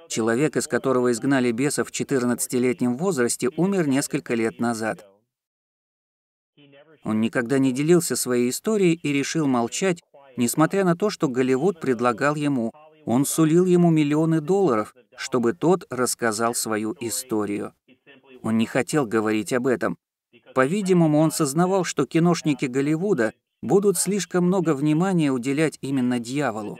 Человек, 0.08 0.56
из 0.56 0.66
которого 0.66 1.12
изгнали 1.12 1.52
бесов 1.52 1.90
в 1.90 1.92
14-летнем 1.92 2.96
возрасте, 2.96 3.50
умер 3.56 3.86
несколько 3.86 4.34
лет 4.34 4.58
назад. 4.58 5.06
Он 7.04 7.20
никогда 7.20 7.60
не 7.60 7.70
делился 7.70 8.16
своей 8.16 8.50
историей 8.50 8.98
и 9.00 9.12
решил 9.12 9.46
молчать, 9.46 10.02
несмотря 10.36 10.84
на 10.84 10.96
то, 10.96 11.08
что 11.08 11.28
Голливуд 11.28 11.80
предлагал 11.80 12.34
ему 12.34 12.72
Он 13.04 13.24
сулил 13.24 13.64
ему 13.64 13.90
миллионы 13.90 14.40
долларов, 14.40 14.96
чтобы 15.16 15.52
тот 15.52 15.86
рассказал 15.88 16.52
свою 16.56 16.96
историю. 16.98 17.74
Он 18.42 18.58
не 18.58 18.66
хотел 18.66 19.06
говорить 19.06 19.52
об 19.52 19.68
этом. 19.68 19.96
По-видимому, 20.52 21.20
он 21.20 21.30
сознавал, 21.30 21.84
что 21.84 22.06
киношники 22.06 22.64
Голливуда 22.64 23.34
будут 23.62 23.98
слишком 23.98 24.44
много 24.46 24.74
внимания 24.74 25.30
уделять 25.30 25.78
именно 25.80 26.18
дьяволу. 26.18 26.78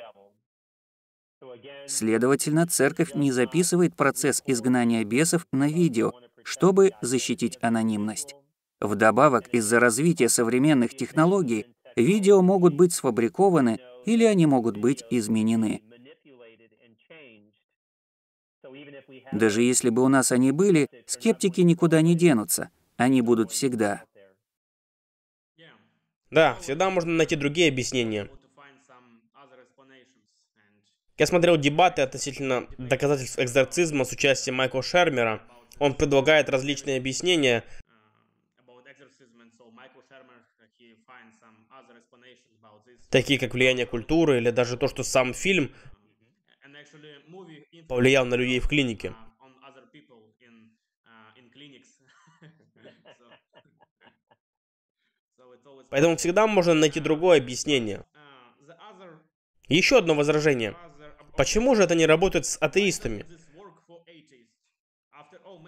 Следовательно, 1.87 2.67
церковь 2.67 3.15
не 3.15 3.33
записывает 3.33 3.97
процесс 3.97 4.43
изгнания 4.47 5.05
бесов 5.05 5.47
на 5.53 5.69
видео, 5.69 6.13
чтобы 6.43 6.93
защитить 7.01 7.59
анонимность. 7.63 8.35
Вдобавок, 8.81 9.49
из-за 9.49 9.81
развития 9.81 10.29
современных 10.29 10.97
технологий, 10.97 11.67
видео 11.97 12.43
могут 12.43 12.75
быть 12.75 12.93
сфабрикованы 12.93 13.81
или 14.05 14.25
они 14.25 14.47
могут 14.47 14.77
быть 14.77 15.05
изменены. 15.11 15.83
Даже 19.33 19.63
если 19.63 19.91
бы 19.91 20.03
у 20.03 20.09
нас 20.09 20.33
они 20.33 20.53
были, 20.53 20.89
скептики 21.07 21.61
никуда 21.63 22.01
не 22.03 22.15
денутся. 22.15 22.71
Они 22.97 23.23
будут 23.23 23.51
всегда. 23.51 24.05
Да, 26.31 26.57
всегда 26.57 26.91
можно 26.91 27.13
найти 27.13 27.37
другие 27.37 27.69
объяснения. 27.69 28.29
Я 31.17 31.27
смотрел 31.27 31.57
дебаты 31.57 32.03
относительно 32.03 32.69
доказательств 32.79 33.41
экзорцизма 33.41 34.05
с 34.05 34.13
участием 34.13 34.57
Майкла 34.57 34.83
Шермера. 34.83 35.43
Он 35.81 35.95
предлагает 35.95 36.49
различные 36.49 36.99
объяснения. 36.99 37.65
Такие 43.11 43.39
как 43.39 43.55
влияние 43.55 43.87
культуры 43.87 44.37
или 44.37 44.51
даже 44.51 44.77
то, 44.77 44.87
что 44.87 45.03
сам 45.03 45.33
фильм 45.33 45.73
повлиял 47.89 48.27
на 48.27 48.35
людей 48.35 48.61
в 48.61 48.69
клинике. 48.69 49.15
Поэтому 55.91 56.17
всегда 56.17 56.47
можно 56.47 56.75
найти 56.75 57.01
другое 57.01 57.39
объяснение. 57.39 58.05
Еще 59.69 59.99
одно 59.99 60.15
возражение. 60.15 60.77
Почему 61.37 61.75
же 61.75 61.83
это 61.83 61.95
не 61.95 62.07
работает 62.07 62.47
с 62.47 62.57
атеистами? 62.59 63.25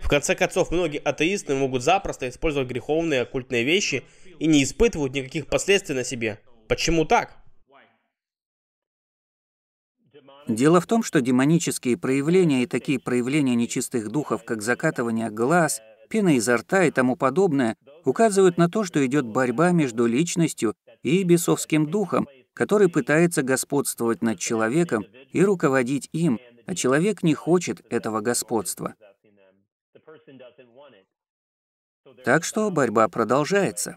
В 0.02 0.08
конце 0.08 0.34
концов, 0.34 0.70
многие 0.70 0.98
атеисты 0.98 1.54
могут 1.54 1.82
запросто 1.82 2.28
использовать 2.28 2.68
греховные 2.68 3.22
оккультные 3.22 3.64
вещи 3.64 4.02
и 4.38 4.46
не 4.46 4.64
испытывают 4.64 5.14
никаких 5.14 5.46
последствий 5.46 5.94
на 5.94 6.04
себе. 6.04 6.40
Почему 6.68 7.04
так? 7.04 7.36
Дело 10.48 10.80
в 10.80 10.86
том, 10.86 11.04
что 11.04 11.20
демонические 11.20 11.96
проявления 11.96 12.64
и 12.64 12.66
такие 12.66 12.98
проявления 12.98 13.54
нечистых 13.54 14.08
духов, 14.08 14.44
как 14.44 14.62
закатывание 14.62 15.30
глаз, 15.30 15.80
пена 16.10 16.36
изо 16.36 16.56
рта 16.56 16.84
и 16.84 16.90
тому 16.90 17.16
подобное, 17.16 17.76
указывают 18.04 18.58
на 18.58 18.68
то, 18.68 18.84
что 18.84 19.04
идет 19.06 19.24
борьба 19.24 19.70
между 19.70 20.04
личностью 20.04 20.74
и 21.02 21.22
бесовским 21.22 21.86
духом, 21.86 22.28
который 22.52 22.88
пытается 22.88 23.42
господствовать 23.42 24.20
над 24.20 24.38
человеком 24.38 25.06
и 25.32 25.42
руководить 25.42 26.10
им, 26.12 26.38
а 26.66 26.74
человек 26.74 27.22
не 27.22 27.34
хочет 27.34 27.80
этого 27.90 28.20
господства. 28.20 28.94
Так 32.24 32.44
что 32.44 32.70
борьба 32.70 33.08
продолжается. 33.08 33.96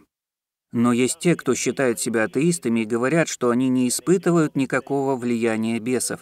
Но 0.72 0.94
есть 0.94 1.20
те, 1.20 1.36
кто 1.36 1.54
считают 1.56 2.00
себя 2.00 2.24
атеистами 2.24 2.82
и 2.82 2.86
говорят, 2.86 3.28
что 3.28 3.50
они 3.50 3.70
не 3.70 3.88
испытывают 3.88 4.56
никакого 4.56 5.16
влияния 5.16 5.80
бесов. 5.80 6.22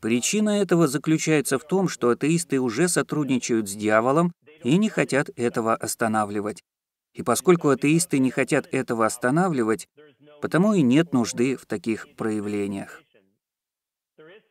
Причина 0.00 0.60
этого 0.60 0.86
заключается 0.86 1.58
в 1.58 1.66
том, 1.66 1.88
что 1.88 2.10
атеисты 2.10 2.60
уже 2.60 2.88
сотрудничают 2.88 3.68
с 3.68 3.74
дьяволом 3.74 4.32
и 4.62 4.76
не 4.76 4.88
хотят 4.88 5.30
этого 5.36 5.74
останавливать. 5.74 6.62
И 7.12 7.22
поскольку 7.22 7.68
атеисты 7.70 8.18
не 8.18 8.30
хотят 8.30 8.68
этого 8.70 9.04
останавливать, 9.06 9.88
потому 10.40 10.74
и 10.74 10.82
нет 10.82 11.12
нужды 11.12 11.56
в 11.56 11.66
таких 11.66 12.14
проявлениях. 12.16 13.02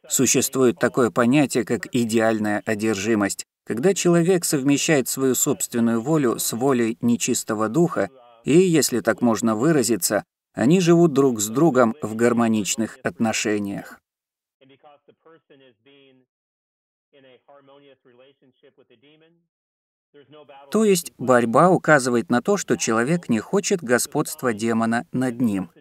Существует 0.08 0.80
такое 0.80 1.12
понятие, 1.12 1.64
как 1.64 1.88
идеальная 1.94 2.62
одержимость, 2.66 3.46
когда 3.66 3.94
человек 3.94 4.46
совмещает 4.46 5.08
свою 5.08 5.36
собственную 5.36 6.02
волю 6.02 6.40
с 6.40 6.54
волей 6.54 6.98
нечистого 7.02 7.70
духа, 7.70 8.10
и, 8.44 8.58
если 8.58 9.02
так 9.02 9.22
можно 9.22 9.56
выразиться, 9.56 10.24
они 10.54 10.80
живут 10.80 11.14
друг 11.14 11.40
с 11.40 11.48
другом 11.48 11.96
в 12.02 12.16
гармоничных 12.16 12.98
отношениях. 13.04 13.99
То 20.72 20.84
есть 20.84 21.14
борьба 21.18 21.70
указывает 21.70 22.30
на 22.30 22.42
то, 22.42 22.58
что 22.58 22.78
человек 22.78 23.30
не 23.30 23.40
хочет 23.40 23.84
господства 23.84 24.54
демона 24.54 25.06
над 25.12 25.40
ним. 25.40 25.72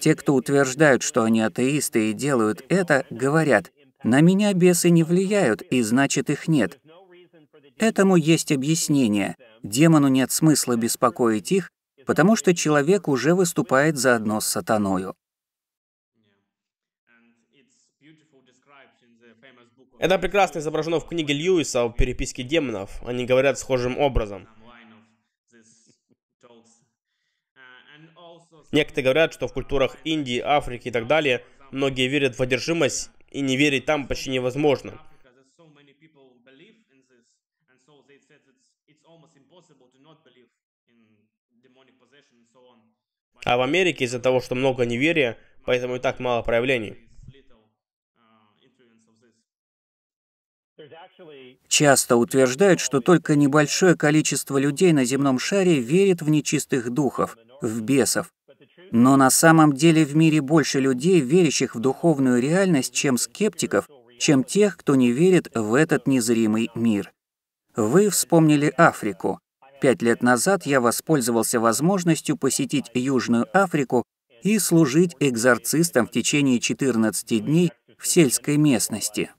Те, 0.00 0.14
кто 0.14 0.34
утверждают, 0.34 1.02
что 1.02 1.22
они 1.22 1.40
атеисты 1.40 2.10
и 2.10 2.12
делают 2.12 2.64
это, 2.68 3.06
говорят, 3.10 3.72
«На 4.02 4.20
меня 4.20 4.52
бесы 4.52 4.90
не 4.90 5.04
влияют, 5.04 5.62
и 5.62 5.82
значит 5.82 6.30
их 6.30 6.48
нет». 6.48 6.80
Этому 7.78 8.16
есть 8.16 8.52
объяснение. 8.52 9.36
Демону 9.62 10.08
нет 10.08 10.30
смысла 10.30 10.76
беспокоить 10.76 11.52
их, 11.52 11.70
потому 12.06 12.36
что 12.36 12.54
человек 12.54 13.08
уже 13.08 13.34
выступает 13.34 13.96
заодно 13.96 14.40
с 14.40 14.46
сатаною. 14.46 15.14
Это 20.02 20.18
прекрасно 20.18 20.58
изображено 20.58 20.98
в 20.98 21.06
книге 21.06 21.32
Льюиса 21.32 21.84
о 21.84 21.88
переписке 21.88 22.42
демонов. 22.42 23.00
Они 23.06 23.24
говорят 23.24 23.56
схожим 23.56 23.96
образом. 23.98 24.48
Некоторые 28.72 29.04
говорят, 29.04 29.32
что 29.32 29.46
в 29.46 29.52
культурах 29.52 29.96
Индии, 30.02 30.40
Африки 30.40 30.88
и 30.88 30.90
так 30.90 31.06
далее 31.06 31.44
многие 31.70 32.08
верят 32.08 32.36
в 32.36 32.42
одержимость, 32.42 33.10
и 33.30 33.42
не 33.42 33.56
верить 33.56 33.84
там 33.84 34.08
почти 34.08 34.30
невозможно. 34.30 35.00
А 43.44 43.56
в 43.56 43.62
Америке 43.62 44.04
из-за 44.06 44.18
того, 44.18 44.40
что 44.40 44.56
много 44.56 44.84
неверия, 44.84 45.38
поэтому 45.64 45.94
и 45.94 46.00
так 46.00 46.18
мало 46.18 46.42
проявлений. 46.42 46.96
Часто 51.68 52.16
утверждают, 52.16 52.80
что 52.80 53.00
только 53.00 53.34
небольшое 53.34 53.96
количество 53.96 54.58
людей 54.58 54.92
на 54.92 55.04
земном 55.04 55.38
шаре 55.38 55.80
верит 55.80 56.20
в 56.20 56.28
нечистых 56.28 56.90
духов, 56.90 57.38
в 57.60 57.80
бесов. 57.80 58.30
Но 58.90 59.16
на 59.16 59.30
самом 59.30 59.72
деле 59.72 60.04
в 60.04 60.14
мире 60.14 60.42
больше 60.42 60.80
людей, 60.80 61.20
верящих 61.20 61.74
в 61.74 61.80
духовную 61.80 62.42
реальность, 62.42 62.92
чем 62.92 63.16
скептиков, 63.16 63.88
чем 64.18 64.44
тех, 64.44 64.76
кто 64.76 64.94
не 64.94 65.12
верит 65.12 65.50
в 65.54 65.74
этот 65.74 66.06
незримый 66.06 66.70
мир. 66.74 67.10
Вы 67.74 68.10
вспомнили 68.10 68.72
Африку. 68.76 69.40
Пять 69.80 70.02
лет 70.02 70.22
назад 70.22 70.66
я 70.66 70.80
воспользовался 70.80 71.58
возможностью 71.58 72.36
посетить 72.36 72.90
Южную 72.94 73.46
Африку 73.52 74.04
и 74.42 74.58
служить 74.58 75.16
экзорцистом 75.20 76.06
в 76.06 76.10
течение 76.10 76.60
14 76.60 77.44
дней 77.44 77.72
в 77.96 78.06
сельской 78.06 78.58
местности. 78.58 79.30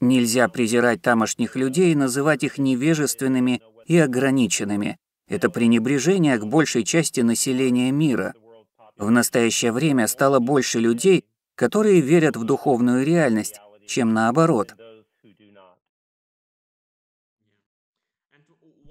Нельзя 0.00 0.48
презирать 0.48 1.00
тамошних 1.00 1.56
людей 1.56 1.92
и 1.92 1.96
называть 1.96 2.44
их 2.44 2.58
невежественными 2.58 3.62
и 3.86 3.96
ограниченными. 3.98 4.98
Это 5.28 5.48
пренебрежение 5.50 6.38
к 6.38 6.44
большей 6.44 6.84
части 6.84 7.20
населения 7.20 7.90
мира. 7.90 8.34
В 8.96 9.10
настоящее 9.10 9.72
время 9.72 10.06
стало 10.06 10.38
больше 10.38 10.78
людей, 10.78 11.24
которые 11.54 12.00
верят 12.00 12.36
в 12.36 12.44
духовную 12.44 13.04
реальность, 13.04 13.60
чем 13.86 14.12
наоборот. 14.12 14.74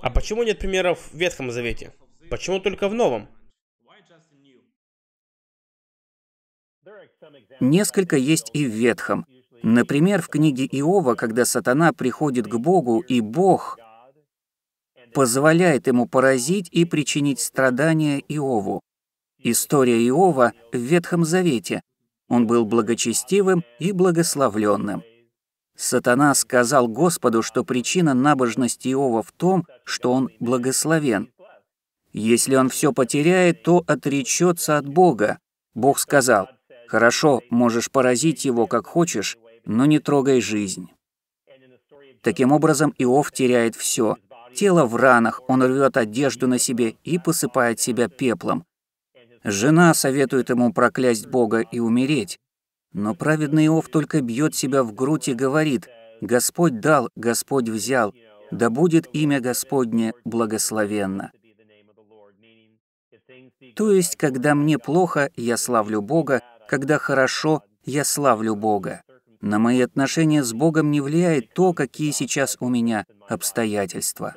А 0.02 0.10
почему 0.10 0.44
нет 0.44 0.60
примеров 0.60 1.10
в 1.12 1.18
Ветхом 1.18 1.52
Завете? 1.52 1.94
Почему 2.30 2.60
только 2.60 2.88
в 2.90 2.94
Новом? 2.94 3.28
Несколько 7.60 8.16
есть 8.18 8.52
и 8.54 8.66
в 8.66 8.70
Ветхом. 8.70 9.26
Например, 9.68 10.22
в 10.22 10.28
книге 10.28 10.68
Иова, 10.72 11.16
когда 11.16 11.44
сатана 11.44 11.92
приходит 11.92 12.46
к 12.46 12.56
Богу, 12.56 13.00
и 13.00 13.20
Бог 13.20 13.80
позволяет 15.12 15.88
ему 15.88 16.08
поразить 16.08 16.70
и 16.72 16.86
причинить 16.86 17.40
страдания 17.40 18.20
Иову. 18.20 18.82
История 19.40 20.08
Иова 20.08 20.54
в 20.72 20.78
Ветхом 20.78 21.26
Завете. 21.26 21.82
Он 22.30 22.46
был 22.46 22.66
благочестивым 22.66 23.64
и 23.80 23.92
благословленным. 23.92 25.02
Сатана 25.76 26.36
сказал 26.36 26.88
Господу, 26.88 27.42
что 27.42 27.64
причина 27.64 28.14
набожности 28.14 28.90
Иова 28.90 29.24
в 29.24 29.32
том, 29.32 29.66
что 29.84 30.14
он 30.14 30.30
благословен. 30.40 31.32
Если 32.14 32.56
он 32.56 32.70
все 32.70 32.94
потеряет, 32.94 33.64
то 33.64 33.84
отречется 33.88 34.78
от 34.78 34.88
Бога. 34.88 35.40
Бог 35.74 35.98
сказал, 35.98 36.50
«Хорошо, 36.88 37.42
можешь 37.50 37.90
поразить 37.90 38.46
его 38.46 38.68
как 38.68 38.86
хочешь, 38.86 39.40
но 39.66 39.86
не 39.86 40.00
трогай 40.00 40.42
жизнь». 40.42 40.90
Таким 42.22 42.52
образом, 42.52 42.94
Иов 42.98 43.32
теряет 43.32 43.76
все. 43.76 44.18
Тело 44.56 44.86
в 44.86 44.96
ранах, 44.96 45.42
он 45.48 45.62
рвет 45.62 45.96
одежду 45.96 46.48
на 46.48 46.58
себе 46.58 46.96
и 47.04 47.20
посыпает 47.20 47.80
себя 47.80 48.08
пеплом. 48.08 48.66
Жена 49.44 49.94
советует 49.94 50.50
ему 50.50 50.74
проклясть 50.74 51.28
Бога 51.28 51.60
и 51.60 51.80
умереть. 51.80 52.40
Но 52.94 53.14
праведный 53.14 53.68
Иов 53.68 53.90
только 53.90 54.22
бьет 54.22 54.56
себя 54.56 54.82
в 54.82 54.96
грудь 54.96 55.28
и 55.28 55.36
говорит, 55.36 55.88
«Господь 56.20 56.80
дал, 56.80 57.10
Господь 57.16 57.70
взял, 57.70 58.16
да 58.50 58.72
будет 58.72 59.08
имя 59.14 59.40
Господне 59.40 60.14
благословенно». 60.24 61.32
То 63.76 63.92
есть, 63.92 64.16
когда 64.16 64.56
мне 64.56 64.80
плохо, 64.80 65.30
я 65.36 65.58
славлю 65.58 66.02
Бога, 66.02 66.42
когда 66.68 66.98
хорошо, 66.98 67.62
я 67.84 68.04
славлю 68.04 68.56
Бога. 68.56 69.04
На 69.46 69.60
мои 69.60 69.80
отношения 69.82 70.44
с 70.44 70.54
Богом 70.54 70.90
не 70.90 71.02
влияет 71.02 71.54
то, 71.54 71.74
какие 71.74 72.10
сейчас 72.10 72.58
у 72.60 72.68
меня 72.68 73.06
обстоятельства. 73.30 74.34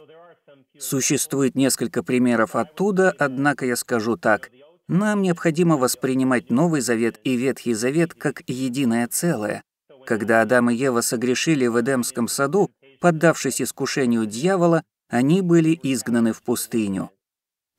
Существует 0.79 1.55
несколько 1.55 2.03
примеров 2.03 2.55
оттуда, 2.55 3.15
однако 3.19 3.65
я 3.65 3.77
скажу 3.77 4.19
так. 4.19 4.51
Нам 4.87 5.23
необходимо 5.23 5.79
воспринимать 5.79 6.51
Новый 6.51 6.83
Завет 6.83 7.21
и 7.25 7.37
Ветхий 7.37 7.73
Завет 7.73 8.13
как 8.13 8.43
единое 8.47 9.09
целое. 9.09 9.63
Когда 10.05 10.43
Адам 10.43 10.69
и 10.69 10.75
Ева 10.75 11.01
согрешили 11.01 11.67
в 11.69 11.81
Эдемском 11.81 12.29
саду, 12.29 12.71
поддавшись 13.01 13.63
искушению 13.63 14.27
дьявола, 14.27 14.83
они 15.09 15.41
были 15.41 15.71
изгнаны 15.83 16.35
в 16.35 16.43
пустыню. 16.43 17.11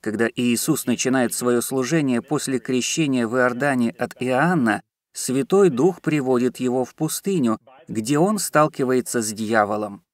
Когда 0.02 0.28
Иисус 0.34 0.84
начинает 0.86 1.32
свое 1.32 1.62
служение 1.62 2.22
после 2.22 2.58
крещения 2.58 3.28
в 3.28 3.36
Иордане 3.36 3.94
от 3.96 4.20
Иоанна, 4.20 4.82
Святой 5.12 5.70
Дух 5.70 6.00
приводит 6.00 6.58
его 6.58 6.84
в 6.84 6.94
пустыню, 6.94 7.58
где 7.88 8.18
он 8.18 8.38
сталкивается 8.38 9.22
с 9.22 9.32
дьяволом. 9.32 10.04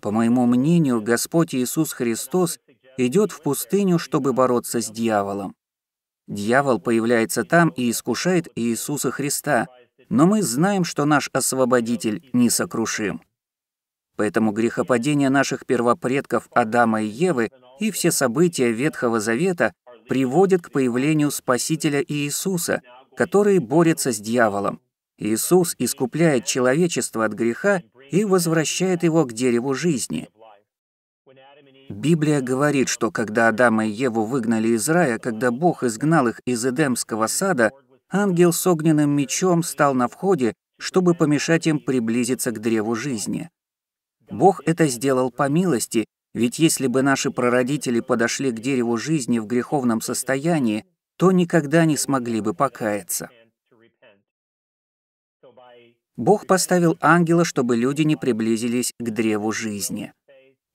По 0.00 0.10
моему 0.10 0.46
мнению, 0.46 1.02
Господь 1.02 1.54
Иисус 1.54 1.92
Христос 1.92 2.58
идет 2.96 3.32
в 3.32 3.42
пустыню, 3.42 3.98
чтобы 3.98 4.32
бороться 4.32 4.80
с 4.80 4.90
дьяволом. 4.90 5.54
Дьявол 6.26 6.80
появляется 6.80 7.44
там 7.44 7.70
и 7.70 7.90
искушает 7.90 8.48
Иисуса 8.54 9.10
Христа, 9.10 9.66
но 10.08 10.26
мы 10.26 10.42
знаем, 10.42 10.84
что 10.84 11.04
наш 11.04 11.28
Освободитель 11.32 12.30
несокрушим. 12.32 13.20
Поэтому 14.16 14.52
грехопадение 14.52 15.30
наших 15.30 15.66
первопредков 15.66 16.48
Адама 16.52 17.02
и 17.02 17.06
Евы 17.06 17.50
и 17.78 17.90
все 17.90 18.10
события 18.10 18.70
Ветхого 18.70 19.18
Завета 19.18 19.72
приводят 20.10 20.60
к 20.60 20.72
появлению 20.72 21.30
Спасителя 21.30 22.02
Иисуса, 22.02 22.82
который 23.16 23.60
борется 23.60 24.10
с 24.10 24.18
дьяволом. 24.18 24.80
Иисус 25.18 25.76
искупляет 25.78 26.46
человечество 26.46 27.24
от 27.24 27.32
греха 27.32 27.80
и 28.10 28.24
возвращает 28.24 29.04
его 29.04 29.24
к 29.24 29.32
дереву 29.32 29.72
жизни. 29.72 30.28
Библия 31.88 32.40
говорит, 32.40 32.88
что 32.88 33.12
когда 33.12 33.46
Адама 33.46 33.86
и 33.86 33.90
Еву 33.90 34.24
выгнали 34.24 34.70
из 34.70 34.88
рая, 34.88 35.20
когда 35.20 35.52
Бог 35.52 35.84
изгнал 35.84 36.26
их 36.26 36.40
из 36.44 36.66
Эдемского 36.66 37.28
сада, 37.28 37.70
ангел 38.10 38.52
с 38.52 38.66
огненным 38.66 39.10
мечом 39.10 39.62
стал 39.62 39.94
на 39.94 40.08
входе, 40.08 40.54
чтобы 40.80 41.14
помешать 41.14 41.68
им 41.68 41.78
приблизиться 41.78 42.50
к 42.50 42.60
древу 42.60 42.96
жизни. 42.96 43.48
Бог 44.28 44.60
это 44.66 44.88
сделал 44.88 45.30
по 45.30 45.48
милости, 45.48 46.06
ведь 46.34 46.58
если 46.58 46.86
бы 46.86 47.02
наши 47.02 47.30
прародители 47.30 48.00
подошли 48.00 48.50
к 48.50 48.60
дереву 48.60 48.96
жизни 48.96 49.38
в 49.38 49.46
греховном 49.46 50.00
состоянии, 50.00 50.84
то 51.16 51.32
никогда 51.32 51.84
не 51.84 51.96
смогли 51.96 52.40
бы 52.40 52.54
покаяться. 52.54 53.30
Бог 56.16 56.46
поставил 56.46 56.98
ангела, 57.00 57.44
чтобы 57.44 57.76
люди 57.76 58.02
не 58.02 58.16
приблизились 58.16 58.92
к 58.98 59.10
древу 59.10 59.52
жизни. 59.52 60.12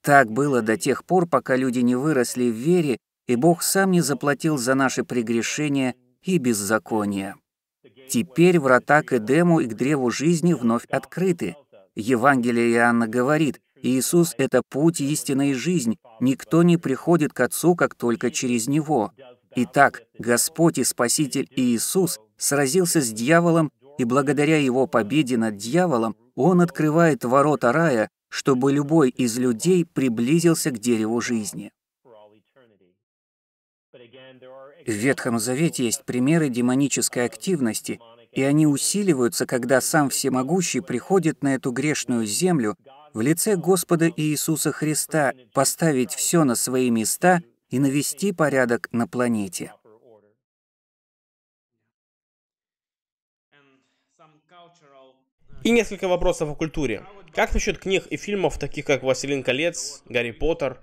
Так 0.01 0.32
было 0.32 0.62
до 0.62 0.78
тех 0.78 1.06
пор, 1.06 1.28
пока 1.28 1.56
люди 1.56 1.80
не 1.80 1.95
выросли 1.95 2.49
в 2.49 2.56
вере, 2.56 2.97
и 3.28 3.36
Бог 3.36 3.64
сам 3.64 3.91
не 3.91 4.01
заплатил 4.01 4.58
за 4.58 4.76
наши 4.76 5.03
прегрешения 5.03 5.95
и 6.24 6.38
беззакония. 6.38 7.36
Теперь 8.10 8.60
врата 8.60 9.01
к 9.01 9.14
Эдему 9.14 9.60
и 9.60 9.68
к 9.68 9.74
древу 9.74 10.12
жизни 10.12 10.53
вновь 10.53 10.86
открыты. 10.86 11.56
Евангелие 11.95 12.72
Иоанна 12.74 13.08
говорит, 13.08 13.62
Иисус— 13.86 14.33
это 14.38 14.63
путь, 14.67 14.99
истина 14.99 15.51
и 15.51 15.53
жизнь. 15.53 15.97
Никто 16.19 16.63
не 16.63 16.77
приходит 16.77 17.33
к 17.33 17.39
Отцу, 17.41 17.75
как 17.75 17.93
только 17.93 18.31
через 18.31 18.67
Него. 18.67 19.11
Итак, 19.55 20.03
Господь 20.17 20.79
и 20.79 20.83
Спаситель 20.83 21.47
Иисус 21.55 22.19
сразился 22.36 22.99
с 22.99 23.11
дьяволом, 23.11 23.71
и 23.97 24.03
благодаря 24.03 24.57
Его 24.57 24.88
победе 24.88 25.38
над 25.38 25.57
дьяволом 25.57 26.15
Он 26.36 26.61
открывает 26.61 27.23
ворота 27.23 27.71
рая, 27.71 28.09
чтобы 28.27 28.73
любой 28.73 29.09
из 29.09 29.38
людей 29.38 29.86
приблизился 29.86 30.71
к 30.71 30.79
дереву 30.79 31.21
жизни. 31.21 31.71
В 34.86 34.91
Ветхом 34.91 35.39
Завете 35.39 35.86
есть 35.86 36.03
примеры 36.05 36.49
демонической 36.49 37.25
активности, 37.25 37.99
и 38.31 38.41
они 38.43 38.67
усиливаются, 38.67 39.45
когда 39.45 39.79
сам 39.79 40.09
Всемогущий 40.09 40.81
приходит 40.81 41.41
на 41.41 41.55
эту 41.55 41.71
грешную 41.71 42.25
землю 42.25 42.75
в 43.16 43.22
лице 43.22 43.55
Господа 43.55 44.09
Иисуса 44.09 44.74
Христа 44.74 45.32
поставить 45.53 46.13
все 46.13 46.43
на 46.43 46.53
свои 46.55 46.89
места 46.89 47.41
и 47.70 47.80
навести 47.80 48.34
порядок 48.34 48.89
на 48.91 49.07
планете. 49.07 49.72
И 55.63 55.72
несколько 55.72 56.09
вопросов 56.09 56.49
о 56.49 56.55
культуре. 56.55 57.05
Как 57.34 57.53
насчет 57.53 57.78
книг 57.78 58.05
и 58.07 58.18
фильмов, 58.18 58.59
таких 58.59 58.84
как 58.84 59.01
«Властелин 59.01 59.43
колец», 59.43 60.03
«Гарри 60.09 60.32
Поттер»? 60.32 60.82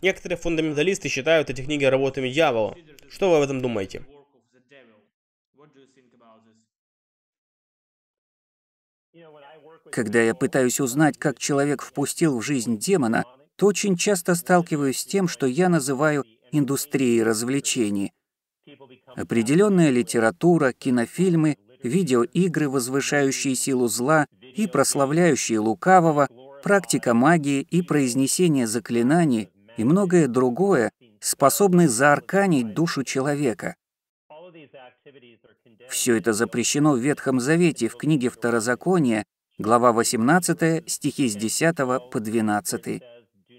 Некоторые 0.00 0.38
фундаменталисты 0.38 1.10
считают 1.10 1.50
эти 1.50 1.62
книги 1.62 1.84
работами 1.84 2.30
дьявола. 2.30 2.76
Что 3.10 3.30
вы 3.30 3.36
об 3.36 3.42
этом 3.42 3.60
думаете? 3.60 4.06
Когда 9.90 10.20
я 10.20 10.34
пытаюсь 10.34 10.80
узнать, 10.80 11.18
как 11.18 11.38
человек 11.38 11.82
впустил 11.82 12.38
в 12.38 12.42
жизнь 12.42 12.78
демона, 12.78 13.24
то 13.56 13.66
очень 13.66 13.96
часто 13.96 14.34
сталкиваюсь 14.34 15.00
с 15.00 15.04
тем, 15.04 15.28
что 15.28 15.46
я 15.46 15.68
называю 15.68 16.24
индустрией 16.50 17.22
развлечений. 17.22 18.12
Определенная 19.14 19.90
литература, 19.90 20.72
кинофильмы, 20.72 21.58
видеоигры, 21.82 22.68
возвышающие 22.68 23.54
силу 23.54 23.88
зла 23.88 24.26
и 24.40 24.66
прославляющие 24.66 25.58
лукавого, 25.58 26.28
практика 26.62 27.14
магии 27.14 27.60
и 27.60 27.82
произнесение 27.82 28.66
заклинаний 28.66 29.50
и 29.76 29.84
многое 29.84 30.28
другое 30.28 30.92
способны 31.20 31.88
заарканить 31.88 32.74
душу 32.74 33.04
человека. 33.04 33.76
Все 35.90 36.16
это 36.16 36.32
запрещено 36.32 36.92
в 36.92 36.98
Ветхом 36.98 37.38
Завете 37.38 37.88
в 37.88 37.96
книге 37.96 38.30
Второзакония, 38.30 39.24
глава 39.58 39.92
18, 39.92 40.88
стихи 40.90 41.28
с 41.28 41.34
10 41.34 41.76
по 42.10 42.20
12. 42.20 43.02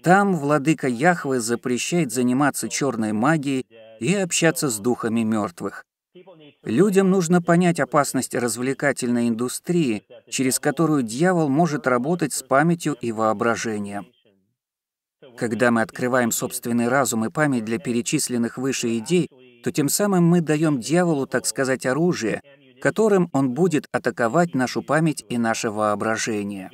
Там 0.02 0.36
владыка 0.36 0.88
Яхве 0.88 1.38
запрещает 1.40 2.12
заниматься 2.12 2.68
черной 2.68 3.12
магией 3.12 3.66
и 4.00 4.14
общаться 4.14 4.68
с 4.68 4.78
духами 4.78 5.20
мертвых. 5.20 5.84
Людям 6.64 7.10
нужно 7.10 7.40
понять 7.40 7.78
опасность 7.78 8.34
развлекательной 8.34 9.28
индустрии, 9.28 10.02
через 10.28 10.58
которую 10.58 11.02
дьявол 11.02 11.48
может 11.48 11.86
работать 11.86 12.32
с 12.32 12.42
памятью 12.42 12.96
и 13.00 13.12
воображением. 13.12 14.06
Когда 15.36 15.70
мы 15.70 15.82
открываем 15.82 16.32
собственный 16.32 16.88
разум 16.88 17.24
и 17.24 17.30
память 17.30 17.64
для 17.64 17.78
перечисленных 17.78 18.58
выше 18.58 18.98
идей, 18.98 19.28
то 19.66 19.72
тем 19.72 19.88
самым 19.88 20.22
мы 20.22 20.42
даем 20.42 20.78
дьяволу, 20.78 21.26
так 21.26 21.44
сказать, 21.44 21.86
оружие, 21.86 22.40
которым 22.80 23.28
он 23.32 23.52
будет 23.52 23.88
атаковать 23.90 24.54
нашу 24.54 24.80
память 24.80 25.24
и 25.28 25.38
наше 25.38 25.70
воображение. 25.70 26.70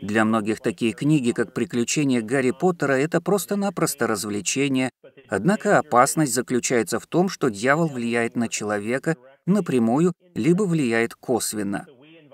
Для 0.00 0.24
многих 0.24 0.60
такие 0.60 0.92
книги, 0.92 1.32
как 1.32 1.52
«Приключения 1.52 2.22
Гарри 2.22 2.52
Поттера», 2.52 2.92
это 2.92 3.20
просто-напросто 3.20 4.06
развлечение, 4.06 4.90
однако 5.28 5.80
опасность 5.80 6.32
заключается 6.32 7.00
в 7.00 7.08
том, 7.08 7.28
что 7.28 7.48
дьявол 7.48 7.88
влияет 7.88 8.36
на 8.36 8.48
человека 8.48 9.16
напрямую, 9.44 10.12
либо 10.36 10.62
влияет 10.62 11.16
косвенно. 11.16 11.88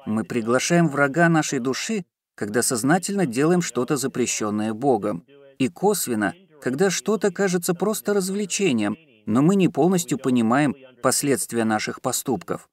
Мы 0.04 0.24
приглашаем 0.24 0.88
врага 0.88 1.30
нашей 1.30 1.58
души, 1.58 2.04
когда 2.36 2.62
сознательно 2.62 3.26
делаем 3.26 3.62
что-то 3.62 3.96
запрещенное 3.96 4.72
Богом, 4.74 5.24
и 5.58 5.68
косвенно, 5.68 6.34
когда 6.60 6.90
что-то 6.90 7.32
кажется 7.32 7.74
просто 7.74 8.14
развлечением, 8.14 8.96
но 9.24 9.42
мы 9.42 9.56
не 9.56 9.68
полностью 9.68 10.18
понимаем 10.18 10.76
последствия 11.02 11.64
наших 11.64 12.00
поступков. 12.00 12.68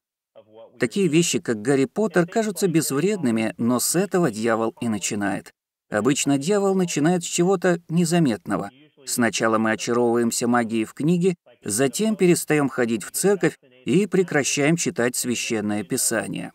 Такие 0.79 1.07
вещи, 1.07 1.39
как 1.39 1.61
Гарри 1.61 1.85
Поттер, 1.85 2.27
кажутся 2.27 2.67
безвредными, 2.67 3.53
но 3.57 3.79
с 3.79 3.95
этого 3.95 4.29
дьявол 4.29 4.75
и 4.81 4.89
начинает. 4.89 5.53
Обычно 5.89 6.37
дьявол 6.37 6.75
начинает 6.75 7.23
с 7.23 7.27
чего-то 7.27 7.79
незаметного. 7.87 8.69
Сначала 9.05 9.57
мы 9.57 9.71
очаровываемся 9.71 10.47
магией 10.47 10.85
в 10.85 10.93
книге, 10.93 11.35
затем 11.63 12.15
перестаем 12.15 12.67
ходить 12.67 13.03
в 13.03 13.11
церковь 13.11 13.57
и 13.85 14.07
прекращаем 14.07 14.75
читать 14.75 15.15
священное 15.15 15.83
писание. 15.83 16.51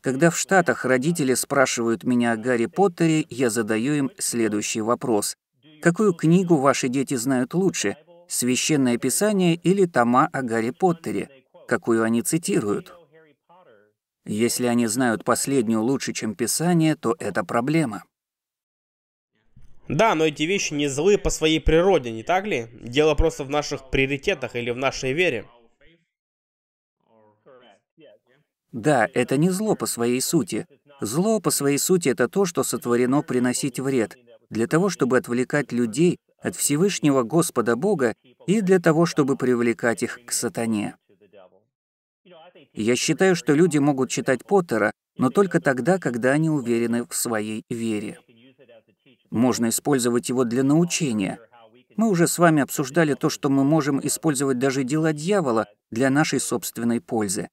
Когда 0.00 0.30
в 0.30 0.38
Штатах 0.38 0.84
родители 0.84 1.34
спрашивают 1.34 2.04
меня 2.04 2.32
о 2.32 2.36
Гарри 2.36 2.66
Поттере, 2.66 3.26
я 3.30 3.50
задаю 3.50 3.94
им 3.94 4.10
следующий 4.18 4.80
вопрос. 4.80 5.36
Какую 5.82 6.14
книгу 6.14 6.56
ваши 6.56 6.88
дети 6.88 7.14
знают 7.14 7.54
лучше? 7.54 7.96
Священное 8.28 8.98
Писание 8.98 9.54
или 9.54 9.86
тома 9.86 10.28
о 10.32 10.42
Гарри 10.42 10.70
Поттере? 10.70 11.28
Какую 11.66 12.04
они 12.04 12.22
цитируют? 12.22 12.92
Если 14.24 14.66
они 14.66 14.86
знают 14.86 15.24
последнюю 15.24 15.82
лучше, 15.82 16.12
чем 16.12 16.34
Писание, 16.34 16.96
то 16.96 17.16
это 17.18 17.44
проблема. 17.44 18.04
Да, 19.88 20.14
но 20.14 20.26
эти 20.26 20.42
вещи 20.42 20.74
не 20.74 20.86
злы 20.86 21.16
по 21.16 21.30
своей 21.30 21.60
природе, 21.60 22.10
не 22.10 22.22
так 22.22 22.46
ли? 22.46 22.66
Дело 22.82 23.14
просто 23.14 23.44
в 23.44 23.50
наших 23.50 23.88
приоритетах 23.90 24.54
или 24.54 24.70
в 24.70 24.76
нашей 24.76 25.14
вере. 25.14 25.46
Да, 28.72 29.08
это 29.14 29.36
не 29.36 29.50
зло 29.50 29.74
по 29.74 29.86
своей 29.86 30.20
сути. 30.20 30.66
Зло 31.00 31.40
по 31.40 31.50
своей 31.50 31.78
сути— 31.78 32.08
это 32.10 32.28
то, 32.28 32.44
что 32.44 32.62
сотворено 32.62 33.22
приносить 33.22 33.80
вред, 33.80 34.16
для 34.50 34.66
того, 34.66 34.88
чтобы 34.88 35.16
отвлекать 35.16 35.72
людей 35.72 36.18
от 36.40 36.56
Всевышнего 36.56 37.22
Господа 37.22 37.76
Бога 37.76 38.14
и 38.46 38.60
для 38.60 38.78
того, 38.78 39.06
чтобы 39.06 39.36
привлекать 39.36 40.02
их 40.02 40.18
к 40.24 40.32
сатане. 40.32 40.96
Я 42.72 42.96
считаю, 42.96 43.34
что 43.34 43.54
люди 43.54 43.78
могут 43.78 44.10
читать 44.10 44.44
Поттера, 44.44 44.92
но 45.16 45.30
только 45.30 45.60
тогда, 45.60 45.98
когда 45.98 46.32
они 46.32 46.50
уверены 46.50 47.04
в 47.04 47.14
своей 47.14 47.64
вере. 47.68 48.20
Можно 49.30 49.68
использовать 49.68 50.28
его 50.28 50.44
для 50.44 50.62
научения. 50.62 51.38
Мы 51.96 52.08
уже 52.08 52.28
с 52.28 52.38
вами 52.38 52.62
обсуждали 52.62 53.14
то, 53.14 53.28
что 53.28 53.48
мы 53.48 53.64
можем 53.64 54.00
использовать 54.06 54.58
даже 54.58 54.84
дела 54.84 55.12
дьявола 55.12 55.66
для 55.90 56.10
нашей 56.10 56.38
собственной 56.38 57.00
пользы. 57.00 57.48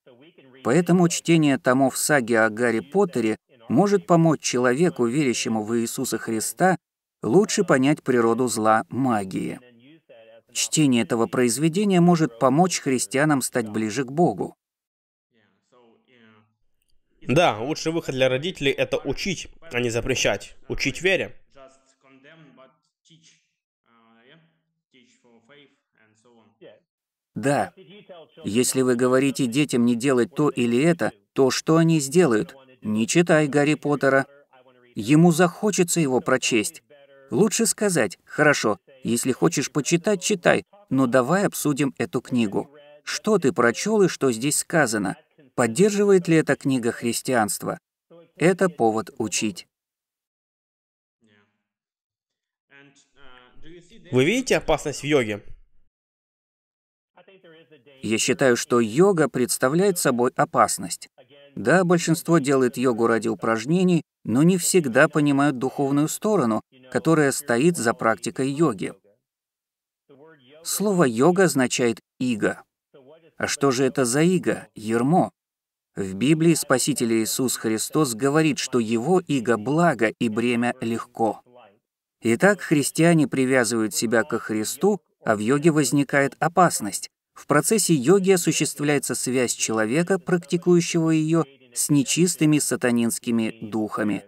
Поэтому 0.65 1.07
чтение 1.09 1.59
томов 1.59 1.95
саги 1.95 2.33
о 2.33 2.49
Гарри 2.49 2.79
Поттере 2.79 3.37
может 3.69 4.07
помочь 4.07 4.41
человеку, 4.41 5.05
верящему 5.05 5.63
в 5.63 5.77
Иисуса 5.77 6.17
Христа, 6.17 6.79
лучше 7.21 7.63
понять 7.63 8.01
природу 8.01 8.47
зла 8.47 8.83
магии. 8.89 9.59
Чтение 10.51 11.03
этого 11.03 11.27
произведения 11.27 12.01
может 12.01 12.39
помочь 12.39 12.79
христианам 12.79 13.43
стать 13.43 13.69
ближе 13.69 14.05
к 14.05 14.11
Богу. 14.11 14.55
Да, 17.21 17.59
лучший 17.59 17.91
выход 17.91 18.15
для 18.15 18.27
родителей– 18.27 18.71
это 18.85 18.97
учить, 18.97 19.49
а 19.71 19.79
не 19.79 19.91
запрещать. 19.91 20.55
Учить 20.67 20.99
вере. 21.03 21.35
Да. 27.35 27.73
Если 28.43 28.81
вы 28.81 28.95
говорите 28.95 29.45
детям 29.45 29.85
не 29.85 29.95
делать 29.95 30.33
то 30.33 30.49
или 30.49 30.81
это, 30.81 31.11
то 31.33 31.51
что 31.51 31.77
они 31.77 31.99
сделают? 31.99 32.55
Не 32.81 33.07
читай 33.07 33.47
Гарри 33.47 33.75
Поттера. 33.75 34.25
Ему 34.95 35.31
захочется 35.33 35.99
его 35.99 36.21
прочесть. 36.21 36.81
Лучше 37.29 37.65
сказать, 37.65 38.17
хорошо, 38.23 38.79
если 39.03 39.33
хочешь 39.33 39.71
почитать, 39.71 40.21
читай, 40.21 40.63
но 40.89 41.07
давай 41.07 41.45
обсудим 41.45 41.93
эту 41.97 42.21
книгу. 42.21 42.69
Что 43.03 43.37
ты 43.37 43.51
прочел 43.51 44.01
и 44.03 44.07
что 44.07 44.31
здесь 44.31 44.59
сказано? 44.59 45.17
Поддерживает 45.55 46.27
ли 46.27 46.37
эта 46.37 46.55
книга 46.55 46.91
христианство? 46.91 47.79
Это 48.35 48.69
повод 48.69 49.11
учить. 49.17 49.67
Вы 54.11 54.25
видите 54.25 54.57
опасность 54.57 55.01
в 55.01 55.05
йоге? 55.05 55.41
Я 58.01 58.17
считаю, 58.17 58.55
что 58.55 58.79
йога 58.79 59.29
представляет 59.29 59.97
собой 59.97 60.31
опасность. 60.35 61.09
Да, 61.55 61.83
большинство 61.83 62.39
делает 62.39 62.77
йогу 62.77 63.07
ради 63.07 63.27
упражнений, 63.27 64.03
но 64.23 64.43
не 64.43 64.57
всегда 64.57 65.07
понимают 65.07 65.57
духовную 65.57 66.07
сторону, 66.07 66.61
которая 66.91 67.31
стоит 67.31 67.77
за 67.77 67.93
практикой 67.93 68.49
йоги. 68.49 68.93
Слово 70.63 71.03
«йога» 71.03 71.43
означает 71.43 71.99
«иго». 72.19 72.63
А 73.37 73.47
что 73.47 73.71
же 73.71 73.85
это 73.85 74.05
за 74.05 74.21
иго, 74.21 74.67
ермо? 74.75 75.31
В 75.95 76.13
Библии 76.13 76.53
Спаситель 76.55 77.13
Иисус 77.13 77.55
Христос 77.55 78.15
говорит, 78.15 78.57
что 78.59 78.79
его 78.79 79.19
иго 79.19 79.57
благо 79.57 80.07
и 80.19 80.27
бремя 80.27 80.73
легко. 80.81 81.41
Итак, 82.21 82.61
христиане 82.61 83.27
привязывают 83.27 83.93
себя 83.93 84.23
к 84.23 84.37
Христу, 84.39 84.99
а 85.23 85.35
в 85.35 85.39
йоге 85.39 85.71
возникает 85.71 86.35
опасность. 86.39 87.09
В 87.35 87.47
процессе 87.47 87.93
йоги 87.93 88.31
осуществляется 88.31 89.13
связь 89.13 89.53
человека, 89.53 90.17
практикующего 90.17 91.09
ее, 91.11 91.43
с 91.73 91.89
нечистыми 91.89 92.59
сатанинскими 92.59 93.57
духами. 93.61 94.23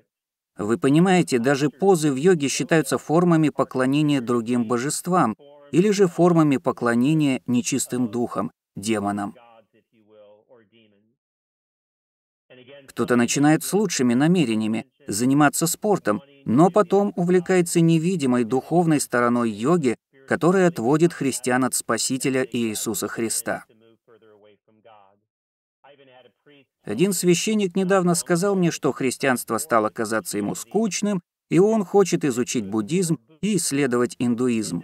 Вы 0.57 0.77
понимаете, 0.77 1.39
даже 1.39 1.69
позы 1.69 2.11
в 2.11 2.15
йоге 2.15 2.49
считаются 2.49 2.97
формами 2.97 3.49
поклонения 3.49 4.19
другим 4.21 4.67
божествам 4.67 5.37
или 5.71 5.89
же 5.91 6.07
формами 6.07 6.57
поклонения 6.57 7.41
нечистым 7.47 8.09
духам, 8.09 8.51
демонам. 8.75 9.35
Кто-то 12.87 13.15
начинает 13.15 13.63
с 13.63 13.71
лучшими 13.73 14.13
намерениями 14.13 14.85
заниматься 15.07 15.67
спортом, 15.67 16.21
но 16.45 16.69
потом 16.69 17.13
увлекается 17.15 17.79
невидимой 17.79 18.43
духовной 18.43 18.99
стороной 18.99 19.51
йоги, 19.51 19.97
который 20.27 20.67
отводит 20.67 21.13
христиан 21.13 21.63
от 21.63 21.73
Спасителя 21.73 22.45
Иисуса 22.51 23.07
Христа. 23.07 23.65
Один 26.83 27.13
священник 27.13 27.75
недавно 27.75 28.15
сказал 28.15 28.55
мне, 28.55 28.71
что 28.71 28.91
христианство 28.91 29.57
стало 29.57 29.89
казаться 29.89 30.37
ему 30.37 30.55
скучным, 30.55 31.21
и 31.49 31.59
он 31.59 31.83
хочет 31.83 32.23
изучить 32.23 32.65
буддизм 32.65 33.19
и 33.41 33.57
исследовать 33.57 34.15
индуизм. 34.19 34.83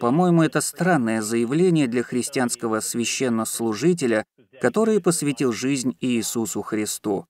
По-моему, 0.00 0.42
это 0.42 0.60
странное 0.60 1.22
заявление 1.22 1.86
для 1.86 2.02
христианского 2.02 2.80
священнослужителя, 2.80 4.24
который 4.60 5.00
посвятил 5.00 5.52
жизнь 5.52 5.96
Иисусу 6.00 6.62
Христу. 6.62 7.26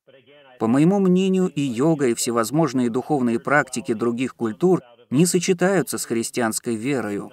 По 0.59 0.69
моему 0.69 1.01
мнению, 1.01 1.49
и 1.49 1.61
йога, 1.61 2.07
и 2.07 2.15
всевозможные 2.15 2.89
духовные 2.89 3.41
практики 3.41 3.95
других 3.95 4.37
культур 4.37 4.81
не 5.13 5.27
сочетаются 5.27 5.99
с 5.99 6.07
христианской 6.07 6.75
верою 6.75 7.31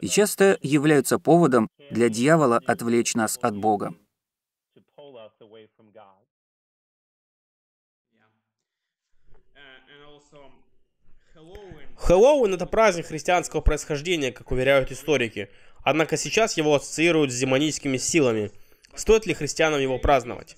и 0.00 0.08
часто 0.08 0.58
являются 0.62 1.18
поводом 1.18 1.68
для 1.90 2.08
дьявола 2.08 2.60
отвлечь 2.66 3.14
нас 3.14 3.38
от 3.40 3.56
Бога. 3.56 3.94
Хэллоуин— 11.96 12.54
это 12.54 12.66
праздник 12.66 13.06
христианского 13.06 13.60
происхождения, 13.60 14.32
как 14.32 14.50
уверяют 14.50 14.90
историки. 14.90 15.50
Однако 15.84 16.16
сейчас 16.16 16.56
его 16.56 16.74
ассоциируют 16.74 17.30
с 17.30 17.38
демоническими 17.38 17.96
силами. 17.96 18.50
Стоит 18.96 19.24
ли 19.26 19.34
христианам 19.34 19.80
его 19.80 19.98
праздновать? 19.98 20.56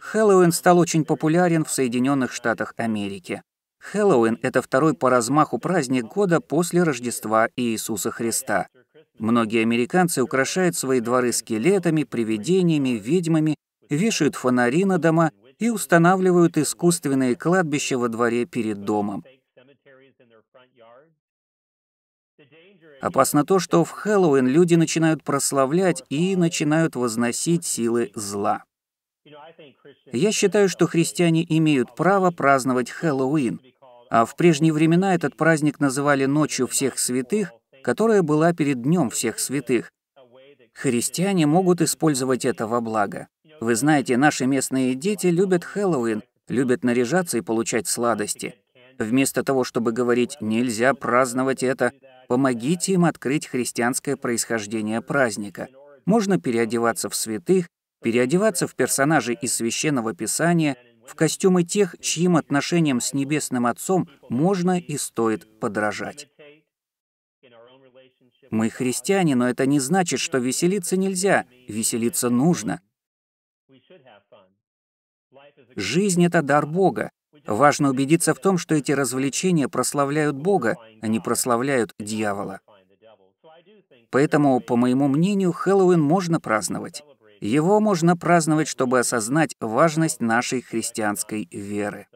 Хэллоуин 0.00 0.52
стал 0.52 0.78
очень 0.78 1.04
популярен 1.04 1.64
в 1.64 1.70
Соединенных 1.70 2.32
Штатах 2.32 2.72
Америки. 2.76 3.42
Хэллоуин— 3.80 4.38
это 4.42 4.62
второй 4.62 4.94
по 4.94 5.10
размаху 5.10 5.58
праздник 5.58 6.06
года 6.06 6.40
после 6.40 6.82
Рождества 6.82 7.48
Иисуса 7.56 8.10
Христа. 8.10 8.68
Многие 9.18 9.62
американцы 9.62 10.22
украшают 10.22 10.76
свои 10.76 11.00
дворы 11.00 11.32
скелетами, 11.32 12.04
привидениями, 12.04 12.90
ведьмами, 12.90 13.56
вешают 13.90 14.34
фонари 14.34 14.84
на 14.84 14.98
дома 14.98 15.32
и 15.58 15.70
устанавливают 15.70 16.56
искусственные 16.56 17.36
кладбища 17.36 17.98
во 17.98 18.08
дворе 18.08 18.46
перед 18.46 18.84
домом. 18.84 19.24
Опасно 23.00 23.44
то, 23.44 23.58
что 23.58 23.84
в 23.84 23.90
Хэллоуин 23.90 24.46
люди 24.46 24.74
начинают 24.74 25.22
прославлять 25.22 26.02
и 26.08 26.34
начинают 26.36 26.96
возносить 26.96 27.64
силы 27.64 28.10
зла. 28.14 28.64
Я 30.12 30.32
считаю, 30.32 30.68
что 30.68 30.86
христиане 30.86 31.44
имеют 31.48 31.94
право 31.94 32.30
праздновать 32.30 32.90
Хэллоуин, 32.90 33.60
а 34.10 34.24
в 34.24 34.36
прежние 34.36 34.72
времена 34.72 35.14
этот 35.14 35.36
праздник 35.36 35.80
называли 35.80 36.24
Ночью 36.24 36.66
всех 36.66 36.98
святых, 36.98 37.52
которая 37.82 38.22
была 38.22 38.52
перед 38.52 38.82
Днем 38.82 39.10
всех 39.10 39.38
святых. 39.38 39.92
Христиане 40.72 41.46
могут 41.46 41.80
использовать 41.80 42.44
это 42.44 42.66
во 42.66 42.80
благо. 42.80 43.28
Вы 43.60 43.74
знаете, 43.74 44.16
наши 44.16 44.46
местные 44.46 44.94
дети 44.94 45.26
любят 45.26 45.64
Хэллоуин, 45.64 46.22
любят 46.48 46.84
наряжаться 46.84 47.38
и 47.38 47.42
получать 47.42 47.88
сладости. 47.88 48.54
Вместо 48.98 49.42
того, 49.42 49.64
чтобы 49.64 49.92
говорить 49.92 50.36
«нельзя 50.40 50.94
праздновать 50.94 51.62
это», 51.62 51.92
помогите 52.28 52.92
им 52.92 53.04
открыть 53.04 53.46
христианское 53.46 54.16
происхождение 54.16 55.00
праздника. 55.00 55.68
Можно 56.04 56.40
переодеваться 56.40 57.08
в 57.08 57.14
святых, 57.14 57.68
переодеваться 58.02 58.66
в 58.66 58.74
персонажей 58.74 59.38
из 59.40 59.54
Священного 59.54 60.14
Писания, 60.14 60.76
в 61.06 61.14
костюмы 61.14 61.64
тех, 61.64 61.96
чьим 62.00 62.36
отношениям 62.36 63.00
с 63.00 63.12
Небесным 63.14 63.66
Отцом 63.66 64.08
можно 64.28 64.78
и 64.78 64.96
стоит 64.98 65.60
подражать. 65.60 66.28
Мы 68.50 68.70
христиане, 68.70 69.34
но 69.34 69.48
это 69.48 69.66
не 69.66 69.80
значит, 69.80 70.20
что 70.20 70.38
веселиться 70.38 70.96
нельзя, 70.96 71.46
веселиться 71.66 72.30
нужно. 72.30 72.80
Жизнь— 75.76 76.24
это 76.26 76.42
дар 76.42 76.66
Бога. 76.66 77.10
Важно 77.46 77.90
убедиться 77.90 78.34
в 78.34 78.40
том, 78.40 78.58
что 78.58 78.74
эти 78.74 78.92
развлечения 78.92 79.68
прославляют 79.68 80.36
Бога, 80.36 80.76
а 81.00 81.06
не 81.08 81.20
прославляют 81.20 81.94
дьявола. 81.98 82.60
Поэтому, 84.10 84.60
по 84.60 84.76
моему 84.76 85.08
мнению, 85.08 85.52
Хэллоуин 85.52 86.00
можно 86.00 86.40
праздновать. 86.40 87.02
Его 87.40 87.80
можно 87.80 88.16
праздновать, 88.16 88.68
чтобы 88.68 88.98
осознать 88.98 89.54
важность 89.60 90.20
нашей 90.20 90.60
христианской 90.60 91.48
веры. 91.50 92.06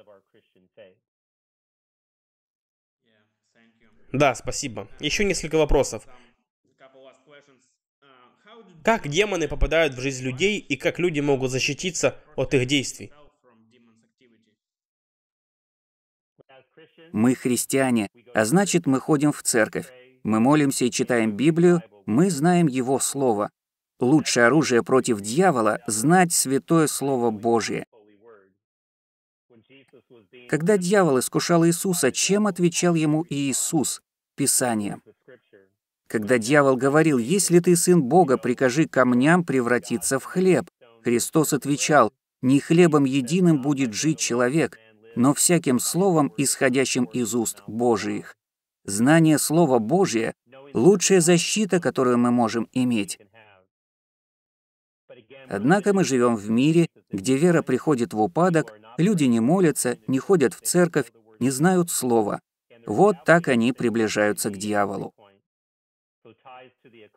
Да, 4.12 4.34
спасибо. 4.34 4.88
Еще 5.00 5.24
несколько 5.24 5.56
вопросов. 5.56 6.06
Как 8.84 9.08
демоны 9.08 9.48
попадают 9.48 9.94
в 9.94 10.00
жизнь 10.00 10.24
людей 10.24 10.58
и 10.58 10.76
как 10.76 10.98
люди 10.98 11.20
могут 11.20 11.50
защититься 11.50 12.20
от 12.36 12.52
их 12.54 12.66
действий? 12.66 13.12
Мы 17.12 17.34
христиане, 17.34 18.08
а 18.34 18.44
значит, 18.44 18.86
мы 18.86 18.98
ходим 18.98 19.32
в 19.32 19.42
церковь. 19.42 19.86
Мы 20.24 20.40
молимся 20.40 20.84
и 20.84 20.90
читаем 20.90 21.36
Библию, 21.36 21.82
мы 22.06 22.30
знаем 22.30 22.66
Его 22.66 22.98
Слово. 22.98 23.50
Лучшее 24.02 24.46
оружие 24.46 24.82
против 24.82 25.20
дьявола— 25.20 25.78
знать 25.86 26.32
Святое 26.32 26.88
Слово 26.88 27.30
Божие. 27.30 27.86
Когда 30.48 30.76
дьявол 30.76 31.20
искушал 31.20 31.64
Иисуса, 31.64 32.10
чем 32.10 32.48
отвечал 32.48 32.96
ему 32.96 33.24
Иисус? 33.30 34.02
Писанием. 34.34 35.04
Когда 36.08 36.38
дьявол 36.38 36.76
говорил, 36.76 37.18
«Если 37.18 37.60
ты 37.60 37.76
сын 37.76 38.02
Бога, 38.02 38.38
прикажи 38.38 38.88
камням 38.88 39.44
превратиться 39.44 40.18
в 40.18 40.24
хлеб», 40.24 40.68
Христос 41.04 41.52
отвечал, 41.52 42.12
«Не 42.40 42.58
хлебом 42.58 43.04
единым 43.04 43.62
будет 43.62 43.94
жить 43.94 44.18
человек, 44.18 44.80
но 45.14 45.32
всяким 45.32 45.78
словом, 45.78 46.32
исходящим 46.36 47.04
из 47.04 47.36
уст 47.36 47.62
Божиих». 47.68 48.34
Знание 48.84 49.38
Слова 49.38 49.78
Божия— 49.78 50.34
лучшая 50.74 51.20
защита, 51.20 51.78
которую 51.78 52.18
мы 52.18 52.32
можем 52.32 52.68
иметь. 52.72 53.20
Однако 55.48 55.92
мы 55.92 56.04
живем 56.04 56.36
в 56.36 56.50
мире, 56.50 56.88
где 57.10 57.36
вера 57.36 57.62
приходит 57.62 58.12
в 58.12 58.20
упадок, 58.20 58.72
люди 58.98 59.24
не 59.24 59.40
молятся, 59.40 59.98
не 60.06 60.18
ходят 60.18 60.54
в 60.54 60.60
церковь, 60.60 61.12
не 61.38 61.50
знают 61.50 61.90
слова. 61.90 62.40
Вот 62.86 63.16
так 63.24 63.48
они 63.48 63.72
приближаются 63.72 64.50
к 64.50 64.58
дьяволу. 64.58 65.14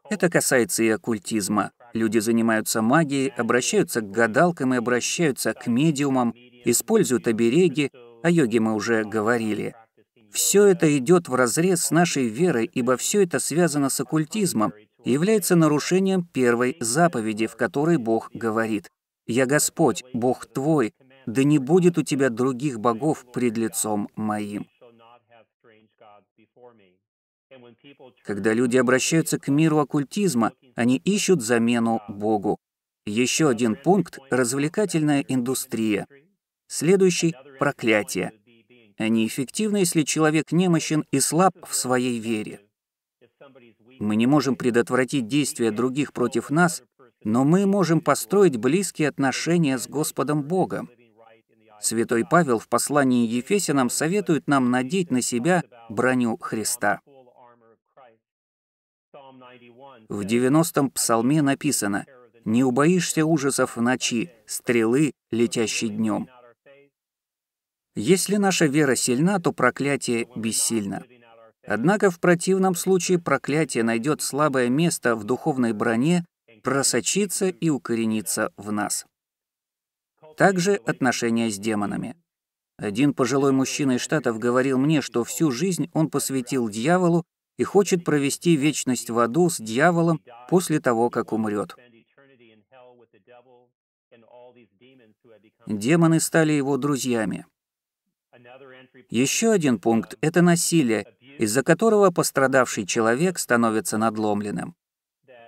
Это 0.09 0.29
касается 0.29 0.83
и 0.83 0.89
оккультизма. 0.89 1.71
Люди 1.93 2.19
занимаются 2.19 2.81
магией, 2.81 3.29
обращаются 3.29 4.01
к 4.01 4.11
гадалкам 4.11 4.73
и 4.73 4.77
обращаются 4.77 5.53
к 5.53 5.67
медиумам, 5.67 6.33
используют 6.65 7.27
обереги, 7.27 7.91
о 8.23 8.29
йоге 8.29 8.59
мы 8.59 8.73
уже 8.73 9.03
говорили. 9.03 9.75
Все 10.31 10.65
это 10.65 10.97
идет 10.97 11.29
в 11.29 11.35
разрез 11.35 11.85
с 11.85 11.91
нашей 11.91 12.27
верой, 12.27 12.69
ибо 12.73 12.97
все 12.97 13.23
это 13.23 13.39
связано 13.39 13.89
с 13.89 13.99
оккультизмом 13.99 14.73
является 15.05 15.55
нарушением 15.55 16.25
первой 16.25 16.75
заповеди, 16.79 17.47
в 17.47 17.55
которой 17.55 17.97
Бог 17.97 18.31
говорит 18.33 18.89
«Я 19.27 19.45
Господь, 19.45 20.03
Бог 20.13 20.45
твой, 20.45 20.93
да 21.25 21.43
не 21.43 21.59
будет 21.59 21.97
у 21.97 22.03
тебя 22.03 22.29
других 22.29 22.79
богов 22.79 23.25
пред 23.31 23.57
лицом 23.57 24.09
моим». 24.15 24.67
Когда 28.23 28.53
люди 28.53 28.77
обращаются 28.77 29.39
к 29.39 29.47
миру 29.47 29.77
оккультизма, 29.77 30.51
они 30.75 30.97
ищут 30.97 31.41
замену 31.41 32.01
Богу. 32.09 32.57
Еще 33.05 33.47
один 33.47 33.75
пункт— 33.75 34.19
развлекательная 34.29 35.23
индустрия. 35.27 36.07
Следующий— 36.67 37.35
проклятие. 37.59 38.31
Они 38.97 39.27
эффективны, 39.27 39.77
если 39.77 40.03
человек 40.03 40.51
немощен 40.51 41.05
и 41.11 41.19
слаб 41.19 41.53
в 41.67 41.75
своей 41.75 42.19
вере. 42.19 42.64
Мы 43.99 44.15
не 44.15 44.27
можем 44.27 44.55
предотвратить 44.55 45.27
действия 45.27 45.71
других 45.71 46.13
против 46.13 46.49
нас, 46.49 46.83
но 47.23 47.43
мы 47.43 47.65
можем 47.65 48.01
построить 48.01 48.57
близкие 48.57 49.09
отношения 49.09 49.77
с 49.77 49.87
Господом 49.87 50.43
Богом. 50.43 50.89
Святой 51.81 52.25
Павел 52.25 52.59
в 52.59 52.67
послании 52.67 53.27
Ефесянам 53.27 53.89
советует 53.89 54.47
нам 54.47 54.71
надеть 54.71 55.11
на 55.11 55.21
себя 55.21 55.63
броню 55.89 56.37
Христа. 56.37 57.01
В 60.09 60.21
90-м 60.21 60.91
псалме 60.91 61.41
написано 61.41 62.05
«Не 62.43 62.63
убоишься 62.63 63.25
ужасов 63.25 63.75
в 63.75 63.81
ночи, 63.81 64.31
стрелы, 64.45 65.13
летящей 65.31 65.89
днем». 65.89 66.29
Если 67.95 68.35
наша 68.35 68.65
вера 68.65 68.95
сильна, 68.95 69.39
то 69.39 69.53
проклятие 69.53 70.27
бессильно. 70.35 71.05
Однако 71.68 72.11
в 72.11 72.20
противном 72.20 72.76
случае 72.76 73.20
проклятие 73.20 73.84
найдет 73.84 74.22
слабое 74.22 74.70
место 74.70 75.16
в 75.16 75.24
духовной 75.24 75.74
броне, 75.74 76.26
просочится 76.63 77.47
и 77.47 77.70
укоренится 77.70 78.51
в 78.57 78.72
нас. 78.72 79.05
Также 80.38 80.76
отношения 80.76 81.49
с 81.49 81.57
демонами. 81.57 82.16
Один 82.78 83.13
пожилой 83.13 83.51
мужчина 83.51 83.93
из 83.93 84.01
Штатов 84.01 84.38
говорил 84.38 84.78
мне, 84.78 85.01
что 85.01 85.24
всю 85.24 85.51
жизнь 85.51 85.89
он 85.93 86.09
посвятил 86.09 86.70
дьяволу 86.70 87.24
и 87.57 87.63
хочет 87.63 88.03
провести 88.03 88.55
вечность 88.55 89.09
в 89.09 89.18
аду 89.18 89.49
с 89.49 89.59
дьяволом 89.59 90.22
после 90.49 90.82
того, 90.82 91.09
как 91.09 91.32
умрет. 91.32 91.76
Демоны 95.68 96.20
стали 96.20 96.53
его 96.53 96.78
друзьями. 96.78 97.45
Еще 99.09 99.51
один 99.51 99.80
пункт— 99.80 100.18
это 100.22 100.41
насилие, 100.41 101.05
из-за 101.38 101.63
которого 101.63 102.11
пострадавший 102.11 102.86
человек 102.86 103.39
становится 103.39 103.97
надломленным. 103.97 104.75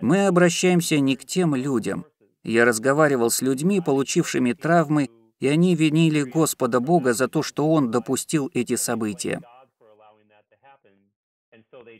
Мы 0.01 0.27
обращаемся 0.27 0.99
не 0.99 1.15
к 1.15 1.25
тем 1.25 1.55
людям. 1.55 2.05
Я 2.43 2.65
разговаривал 2.65 3.29
с 3.29 3.41
людьми, 3.41 3.81
получившими 3.81 4.53
травмы, 4.53 5.09
и 5.39 5.47
они 5.47 5.75
винили 5.75 6.23
Господа 6.23 6.79
Бога 6.79 7.13
за 7.13 7.27
то, 7.27 7.43
что 7.43 7.69
Он 7.69 7.91
допустил 7.91 8.49
эти 8.53 8.75
события. 8.75 9.41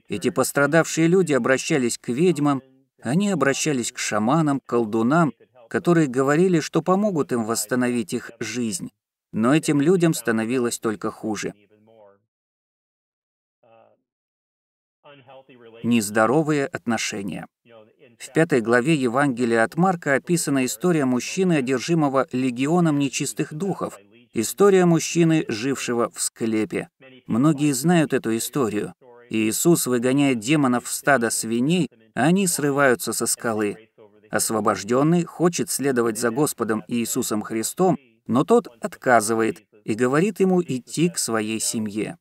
Эти 0.07 0.29
пострадавшие 0.29 1.07
люди 1.07 1.33
обращались 1.33 1.97
к 1.97 2.09
ведьмам, 2.09 2.61
они 3.01 3.29
обращались 3.29 3.91
к 3.91 3.99
шаманам, 3.99 4.61
колдунам, 4.65 5.33
которые 5.69 6.07
говорили, 6.07 6.59
что 6.59 6.81
помогут 6.81 7.31
им 7.31 7.43
восстановить 7.43 8.13
их 8.13 8.31
жизнь. 8.39 8.91
Но 9.33 9.53
этим 9.53 9.81
людям 9.81 10.13
становилось 10.13 10.79
только 10.79 11.11
хуже. 11.11 11.53
Нездоровые 15.83 16.65
отношения. 16.65 17.47
В 18.17 18.33
пятой 18.33 18.61
главе 18.61 18.95
Евангелия 18.95 19.63
от 19.63 19.75
Марка 19.75 20.15
описана 20.15 20.65
история 20.65 21.05
мужчины, 21.05 21.53
одержимого 21.53 22.27
легионом 22.31 22.99
нечистых 22.99 23.53
духов. 23.53 23.97
История 24.33 24.85
мужчины, 24.85 25.45
жившего 25.47 26.09
в 26.13 26.21
склепе. 26.21 26.89
Многие 27.27 27.71
знают 27.73 28.13
эту 28.13 28.35
историю. 28.35 28.93
Иисус 29.29 29.87
выгоняет 29.87 30.39
демонов 30.39 30.85
в 30.85 30.91
стадо 30.91 31.29
свиней, 31.29 31.89
а 32.15 32.23
они 32.23 32.47
срываются 32.47 33.13
со 33.13 33.25
скалы. 33.27 33.89
Освобожденный 34.29 35.23
хочет 35.23 35.69
следовать 35.69 36.17
за 36.17 36.31
Господом 36.31 36.83
Иисусом 36.87 37.41
Христом, 37.41 37.97
но 38.25 38.43
тот 38.43 38.67
отказывает 38.81 39.63
и 39.83 39.93
говорит 39.93 40.39
ему 40.39 40.61
идти 40.61 41.09
к 41.09 41.17
своей 41.17 41.59
семье. 41.59 42.17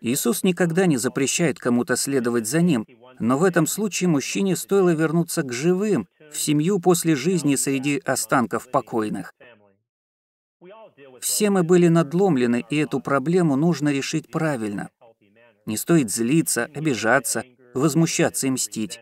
Иисус 0.00 0.42
никогда 0.42 0.86
не 0.86 0.96
запрещает 0.96 1.58
кому-то 1.58 1.96
следовать 1.96 2.46
за 2.46 2.62
ним, 2.62 2.86
но 3.18 3.36
в 3.36 3.44
этом 3.44 3.66
случае 3.66 4.08
мужчине 4.08 4.56
стоило 4.56 4.94
вернуться 4.94 5.42
к 5.42 5.52
живым, 5.52 6.08
в 6.30 6.38
семью 6.38 6.80
после 6.80 7.14
жизни 7.14 7.54
среди 7.56 7.98
останков 7.98 8.70
покойных. 8.70 9.34
Все 11.20 11.50
мы 11.50 11.62
были 11.62 11.88
надломлены, 11.88 12.64
и 12.68 12.76
эту 12.76 13.00
проблему 13.00 13.56
нужно 13.56 13.90
решить 13.90 14.30
правильно. 14.30 14.90
Не 15.66 15.76
стоит 15.76 16.10
злиться, 16.10 16.70
обижаться, 16.74 17.44
возмущаться 17.74 18.46
и 18.46 18.50
мстить. 18.50 19.00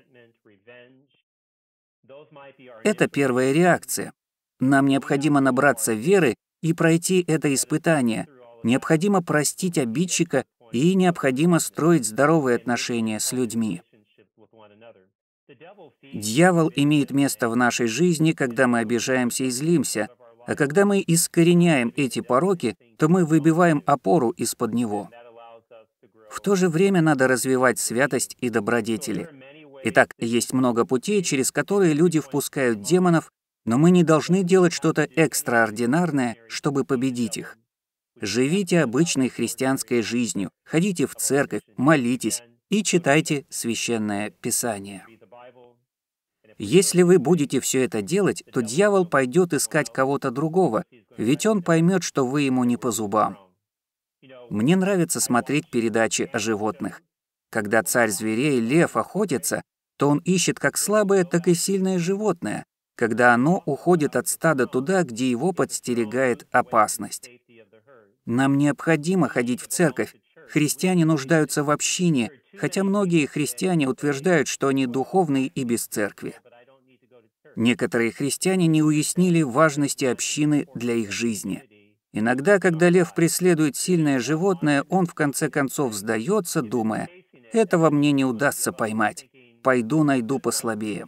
Это 2.83 3.09
первая 3.09 3.53
реакция. 3.53 4.13
Нам 4.61 4.87
необходимо 4.87 5.41
набраться 5.41 5.93
веры 5.93 6.35
и 6.63 6.73
пройти 6.73 7.25
это 7.27 7.53
испытание. 7.53 8.27
Необходимо 8.65 9.23
простить 9.23 9.77
обидчика 9.77 10.47
и 10.73 10.95
необходимо 10.95 11.61
строить 11.61 12.07
здоровые 12.07 12.57
отношения 12.57 13.21
с 13.21 13.31
людьми. 13.33 13.83
Дьявол 16.15 16.73
имеет 16.75 17.11
место 17.11 17.51
в 17.51 17.57
нашей 17.57 17.87
жизни, 17.87 18.33
когда 18.33 18.67
мы 18.67 18.79
обижаемся 18.79 19.45
и 19.45 19.51
злимся, 19.51 20.09
а 20.47 20.55
когда 20.57 20.87
мы 20.87 21.05
искореняем 21.07 21.93
эти 21.95 22.21
пороки, 22.21 22.77
то 22.97 23.09
мы 23.09 23.27
выбиваем 23.27 23.83
опору 23.85 24.31
из-под 24.31 24.73
него. 24.73 25.11
В 26.31 26.41
то 26.41 26.57
же 26.57 26.71
время 26.71 27.03
надо 27.03 27.29
развивать 27.29 27.79
святость 27.79 28.35
и 28.41 28.49
добродетели. 28.49 29.29
Итак, 29.85 30.15
есть 30.19 30.55
много 30.55 30.87
путей, 30.87 31.23
через 31.23 31.53
которые 31.53 31.93
люди 31.93 32.19
впускают 32.19 32.81
демонов, 32.81 33.31
но 33.67 33.77
мы 33.77 33.91
не 33.91 34.05
должны 34.05 34.43
делать 34.43 34.73
что-то 34.73 35.03
экстраординарное, 35.03 36.37
чтобы 36.49 36.85
победить 36.85 37.37
их. 37.37 37.59
Живите 38.25 38.81
обычной 38.81 39.29
христианской 39.29 40.01
жизнью, 40.01 40.51
ходите 40.65 41.07
в 41.07 41.15
церковь, 41.15 41.61
молитесь 41.77 42.43
и 42.71 42.83
читайте 42.83 43.45
священное 43.51 44.31
писание. 44.31 45.07
Если 46.57 47.03
вы 47.03 47.19
будете 47.19 47.61
все 47.61 47.85
это 47.85 48.01
делать, 48.01 48.43
то 48.51 48.63
дьявол 48.63 49.05
пойдет 49.05 49.53
искать 49.53 49.93
кого-то 49.93 50.31
другого, 50.31 50.85
ведь 51.19 51.45
он 51.45 51.63
поймет, 51.63 52.03
что 52.03 52.27
вы 52.27 52.43
ему 52.43 52.65
не 52.65 52.79
по 52.79 52.93
зубам. 52.93 53.37
Мне 54.49 54.77
нравится 54.77 55.21
смотреть 55.21 55.71
передачи 55.71 56.31
о 56.33 56.39
животных. 56.39 57.03
Когда 57.51 57.83
царь 57.83 58.09
зверей, 58.09 58.59
лев, 58.59 58.97
охотится, 58.97 59.61
то 59.99 60.09
он 60.09 60.21
ищет 60.21 60.59
как 60.59 60.79
слабое, 60.79 61.25
так 61.25 61.47
и 61.47 61.53
сильное 61.53 61.99
животное, 61.99 62.65
когда 62.97 63.35
оно 63.35 63.63
уходит 63.67 64.17
от 64.17 64.29
стада 64.29 64.67
туда, 64.67 65.03
где 65.03 65.29
его 65.29 65.53
подстерегает 65.53 66.47
опасность. 66.53 67.29
Нам 68.27 68.57
необходимо 68.57 69.29
ходить 69.29 69.61
в 69.61 69.69
церковь. 69.69 70.15
Христиане 70.49 71.05
нуждаются 71.05 71.65
в 71.65 71.71
общине, 71.71 72.31
хотя 72.57 72.85
многие 72.85 73.27
христиане 73.27 73.89
утверждают, 73.89 74.49
что 74.49 74.69
они 74.69 74.87
духовные 74.87 75.47
и 75.47 75.65
без 75.65 75.87
церкви. 75.87 76.35
Некоторые 77.57 78.11
христиане 78.11 78.67
не 78.67 78.83
уяснили 78.83 79.43
важности 79.43 80.05
общины 80.05 80.67
для 80.75 80.95
их 80.95 81.13
жизни. 81.13 81.63
Иногда, 82.13 82.59
когда 82.59 82.89
лев 82.89 83.15
преследует 83.15 83.77
сильное 83.77 84.21
животное, 84.21 84.85
он 84.89 85.07
в 85.07 85.15
конце 85.15 85.51
концов 85.51 85.95
сдается, 85.95 86.63
думая, 86.63 87.09
«Этого 87.53 87.91
мне 87.91 88.13
не 88.13 88.25
удастся 88.25 88.73
поймать. 88.73 89.29
Пойду 89.63 90.03
найду 90.05 90.39
послабее». 90.39 91.07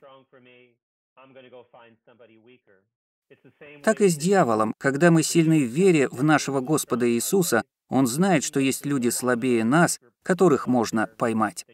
Так 3.83 4.01
и 4.01 4.09
с 4.09 4.17
дьяволом. 4.17 4.75
Когда 4.79 5.11
мы 5.11 5.23
сильны 5.23 5.65
в 5.65 5.69
вере 5.69 6.09
в 6.09 6.23
нашего 6.23 6.61
Господа 6.61 7.09
Иисуса, 7.11 7.63
Он 7.89 8.07
знает, 8.07 8.45
что 8.45 8.61
есть 8.61 8.85
люди 8.85 9.09
слабее 9.09 9.65
нас, 9.65 10.01
которых 10.23 10.67
можно 10.67 11.07
поймать. 11.07 11.65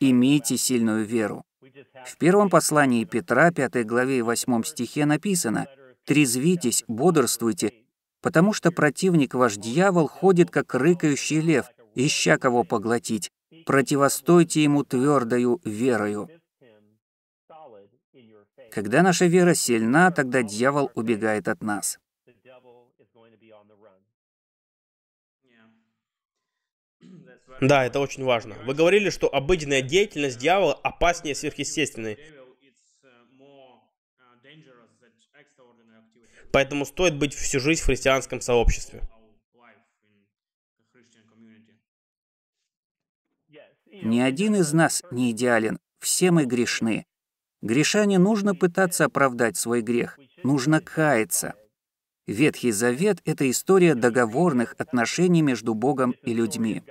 Имейте 0.00 0.56
сильную 0.56 1.04
веру. 1.04 1.44
В 2.06 2.16
первом 2.18 2.48
послании 2.48 3.04
Петра, 3.04 3.50
5 3.50 3.86
главе 3.86 4.18
и 4.18 4.22
8 4.22 4.64
стихе 4.64 5.04
написано 5.04 5.66
«Трезвитесь, 6.04 6.84
бодрствуйте, 6.88 7.72
потому 8.22 8.52
что 8.52 8.72
противник 8.72 9.34
ваш 9.34 9.56
дьявол 9.56 10.08
ходит, 10.08 10.50
как 10.50 10.74
рыкающий 10.74 11.40
лев, 11.40 11.66
ища 11.94 12.38
кого 12.38 12.64
поглотить. 12.64 13.30
Противостойте 13.66 14.62
ему 14.62 14.84
твердою 14.84 15.60
верою». 15.64 16.28
Когда 18.70 19.02
наша 19.02 19.26
вера 19.26 19.54
сильна, 19.54 20.10
тогда 20.10 20.42
дьявол 20.42 20.90
убегает 20.94 21.48
от 21.48 21.62
нас. 21.62 21.98
Да, 27.60 27.84
это 27.84 28.00
очень 28.00 28.24
важно. 28.24 28.54
Вы 28.64 28.74
говорили, 28.74 29.10
что 29.10 29.28
обыденная 29.34 29.82
деятельность 29.82 30.38
дьявола 30.38 30.74
опаснее 30.74 31.34
сверхъестественной. 31.34 32.18
Поэтому 36.52 36.84
стоит 36.84 37.16
быть 37.18 37.34
всю 37.34 37.60
жизнь 37.60 37.82
в 37.82 37.86
христианском 37.86 38.40
сообществе. 38.40 39.02
Ни 44.02 44.20
один 44.20 44.54
из 44.54 44.72
нас 44.72 45.02
не 45.10 45.32
идеален, 45.32 45.78
все 45.98 46.30
мы 46.30 46.46
грешны. 46.46 47.04
Греша 47.62 48.06
не 48.06 48.18
нужно 48.18 48.54
пытаться 48.54 49.04
оправдать 49.04 49.56
свой 49.56 49.82
грех, 49.82 50.18
нужно 50.42 50.80
каяться. 50.80 51.54
Ветхий 52.26 52.70
Завет— 52.70 53.20
это 53.24 53.50
история 53.50 53.94
договорных 53.94 54.74
отношений 54.78 55.42
между 55.42 55.74
Богом 55.74 56.12
и 56.22 56.32
людьми. 56.32 56.82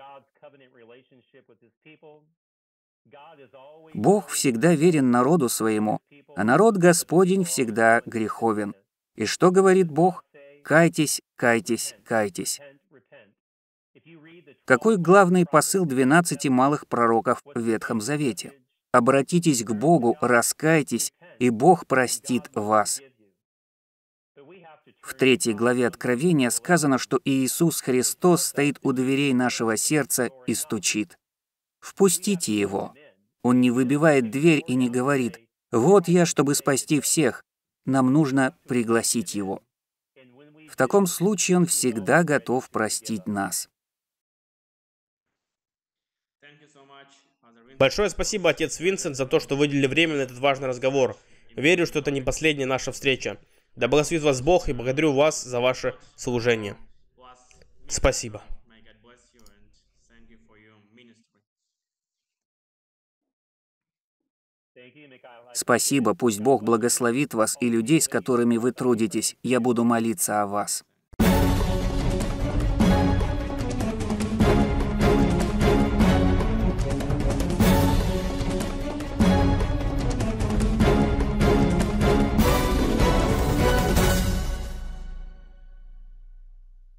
Бог 3.93 4.27
всегда 4.29 4.75
верен 4.75 5.11
народу 5.11 5.49
своему, 5.49 6.01
а 6.35 6.43
народ 6.43 6.77
Господень 6.77 7.43
всегда 7.43 8.01
греховен. 8.05 8.75
И 9.15 9.25
что 9.25 9.51
говорит 9.51 9.89
Бог? 9.89 10.23
Кайтесь, 10.63 11.21
кайтесь, 11.35 11.95
кайтесь. 12.05 12.61
Какой 14.65 14.97
главный 14.97 15.45
посыл 15.45 15.85
12 15.85 16.49
малых 16.49 16.87
пророков 16.87 17.41
в 17.43 17.59
Ветхом 17.59 18.01
Завете? 18.01 18.53
Обратитесь 18.91 19.63
к 19.63 19.71
Богу, 19.71 20.17
раскайтесь, 20.19 21.13
и 21.37 21.49
Бог 21.49 21.85
простит 21.85 22.49
вас. 22.55 23.01
В 25.01 25.13
третьей 25.13 25.53
главе 25.53 25.87
Откровения 25.87 26.49
сказано, 26.49 26.97
что 26.97 27.19
Иисус 27.23 27.81
Христос 27.81 28.45
стоит 28.45 28.79
у 28.81 28.91
дверей 28.91 29.33
нашего 29.33 29.77
сердца 29.77 30.29
и 30.47 30.53
стучит. 30.53 31.17
Впустите 31.79 32.57
Его. 32.59 32.93
Он 33.43 33.61
не 33.61 33.71
выбивает 33.71 34.31
дверь 34.31 34.63
и 34.67 34.75
не 34.75 34.89
говорит 34.89 35.39
«Вот 35.71 36.07
я, 36.07 36.25
чтобы 36.25 36.55
спасти 36.55 36.99
всех». 36.99 37.43
Нам 37.85 38.11
нужно 38.11 38.57
пригласить 38.67 39.35
Его. 39.35 39.63
В 40.69 40.75
таком 40.75 41.07
случае 41.07 41.57
Он 41.57 41.65
всегда 41.65 42.23
готов 42.23 42.69
простить 42.69 43.25
нас. 43.27 43.69
Большое 47.79 48.09
спасибо, 48.09 48.49
отец 48.49 48.81
Винсент, 48.81 49.15
за 49.15 49.25
то, 49.25 49.39
что 49.39 49.55
выделили 49.55 49.87
время 49.87 50.17
на 50.17 50.21
этот 50.21 50.37
важный 50.37 50.67
разговор. 50.67 51.15
Верю, 51.55 51.85
что 51.87 51.99
это 51.99 52.11
не 52.11 52.21
последняя 52.21 52.65
наша 52.65 52.91
встреча. 52.91 53.37
Да 53.77 53.87
благословит 53.87 54.21
вас 54.21 54.41
Бог 54.41 54.67
и 54.67 54.73
благодарю 54.73 55.13
вас 55.13 55.41
за 55.41 55.61
ваше 55.61 55.95
служение. 56.17 56.75
Спасибо. 57.87 58.43
Спасибо, 65.53 66.13
пусть 66.15 66.41
Бог 66.41 66.63
благословит 66.63 67.33
вас 67.33 67.55
и 67.61 67.69
людей, 67.69 68.01
с 68.01 68.09
которыми 68.09 68.57
вы 68.57 68.73
трудитесь. 68.73 69.37
Я 69.41 69.61
буду 69.61 69.85
молиться 69.85 70.41
о 70.41 70.47
вас. 70.47 70.83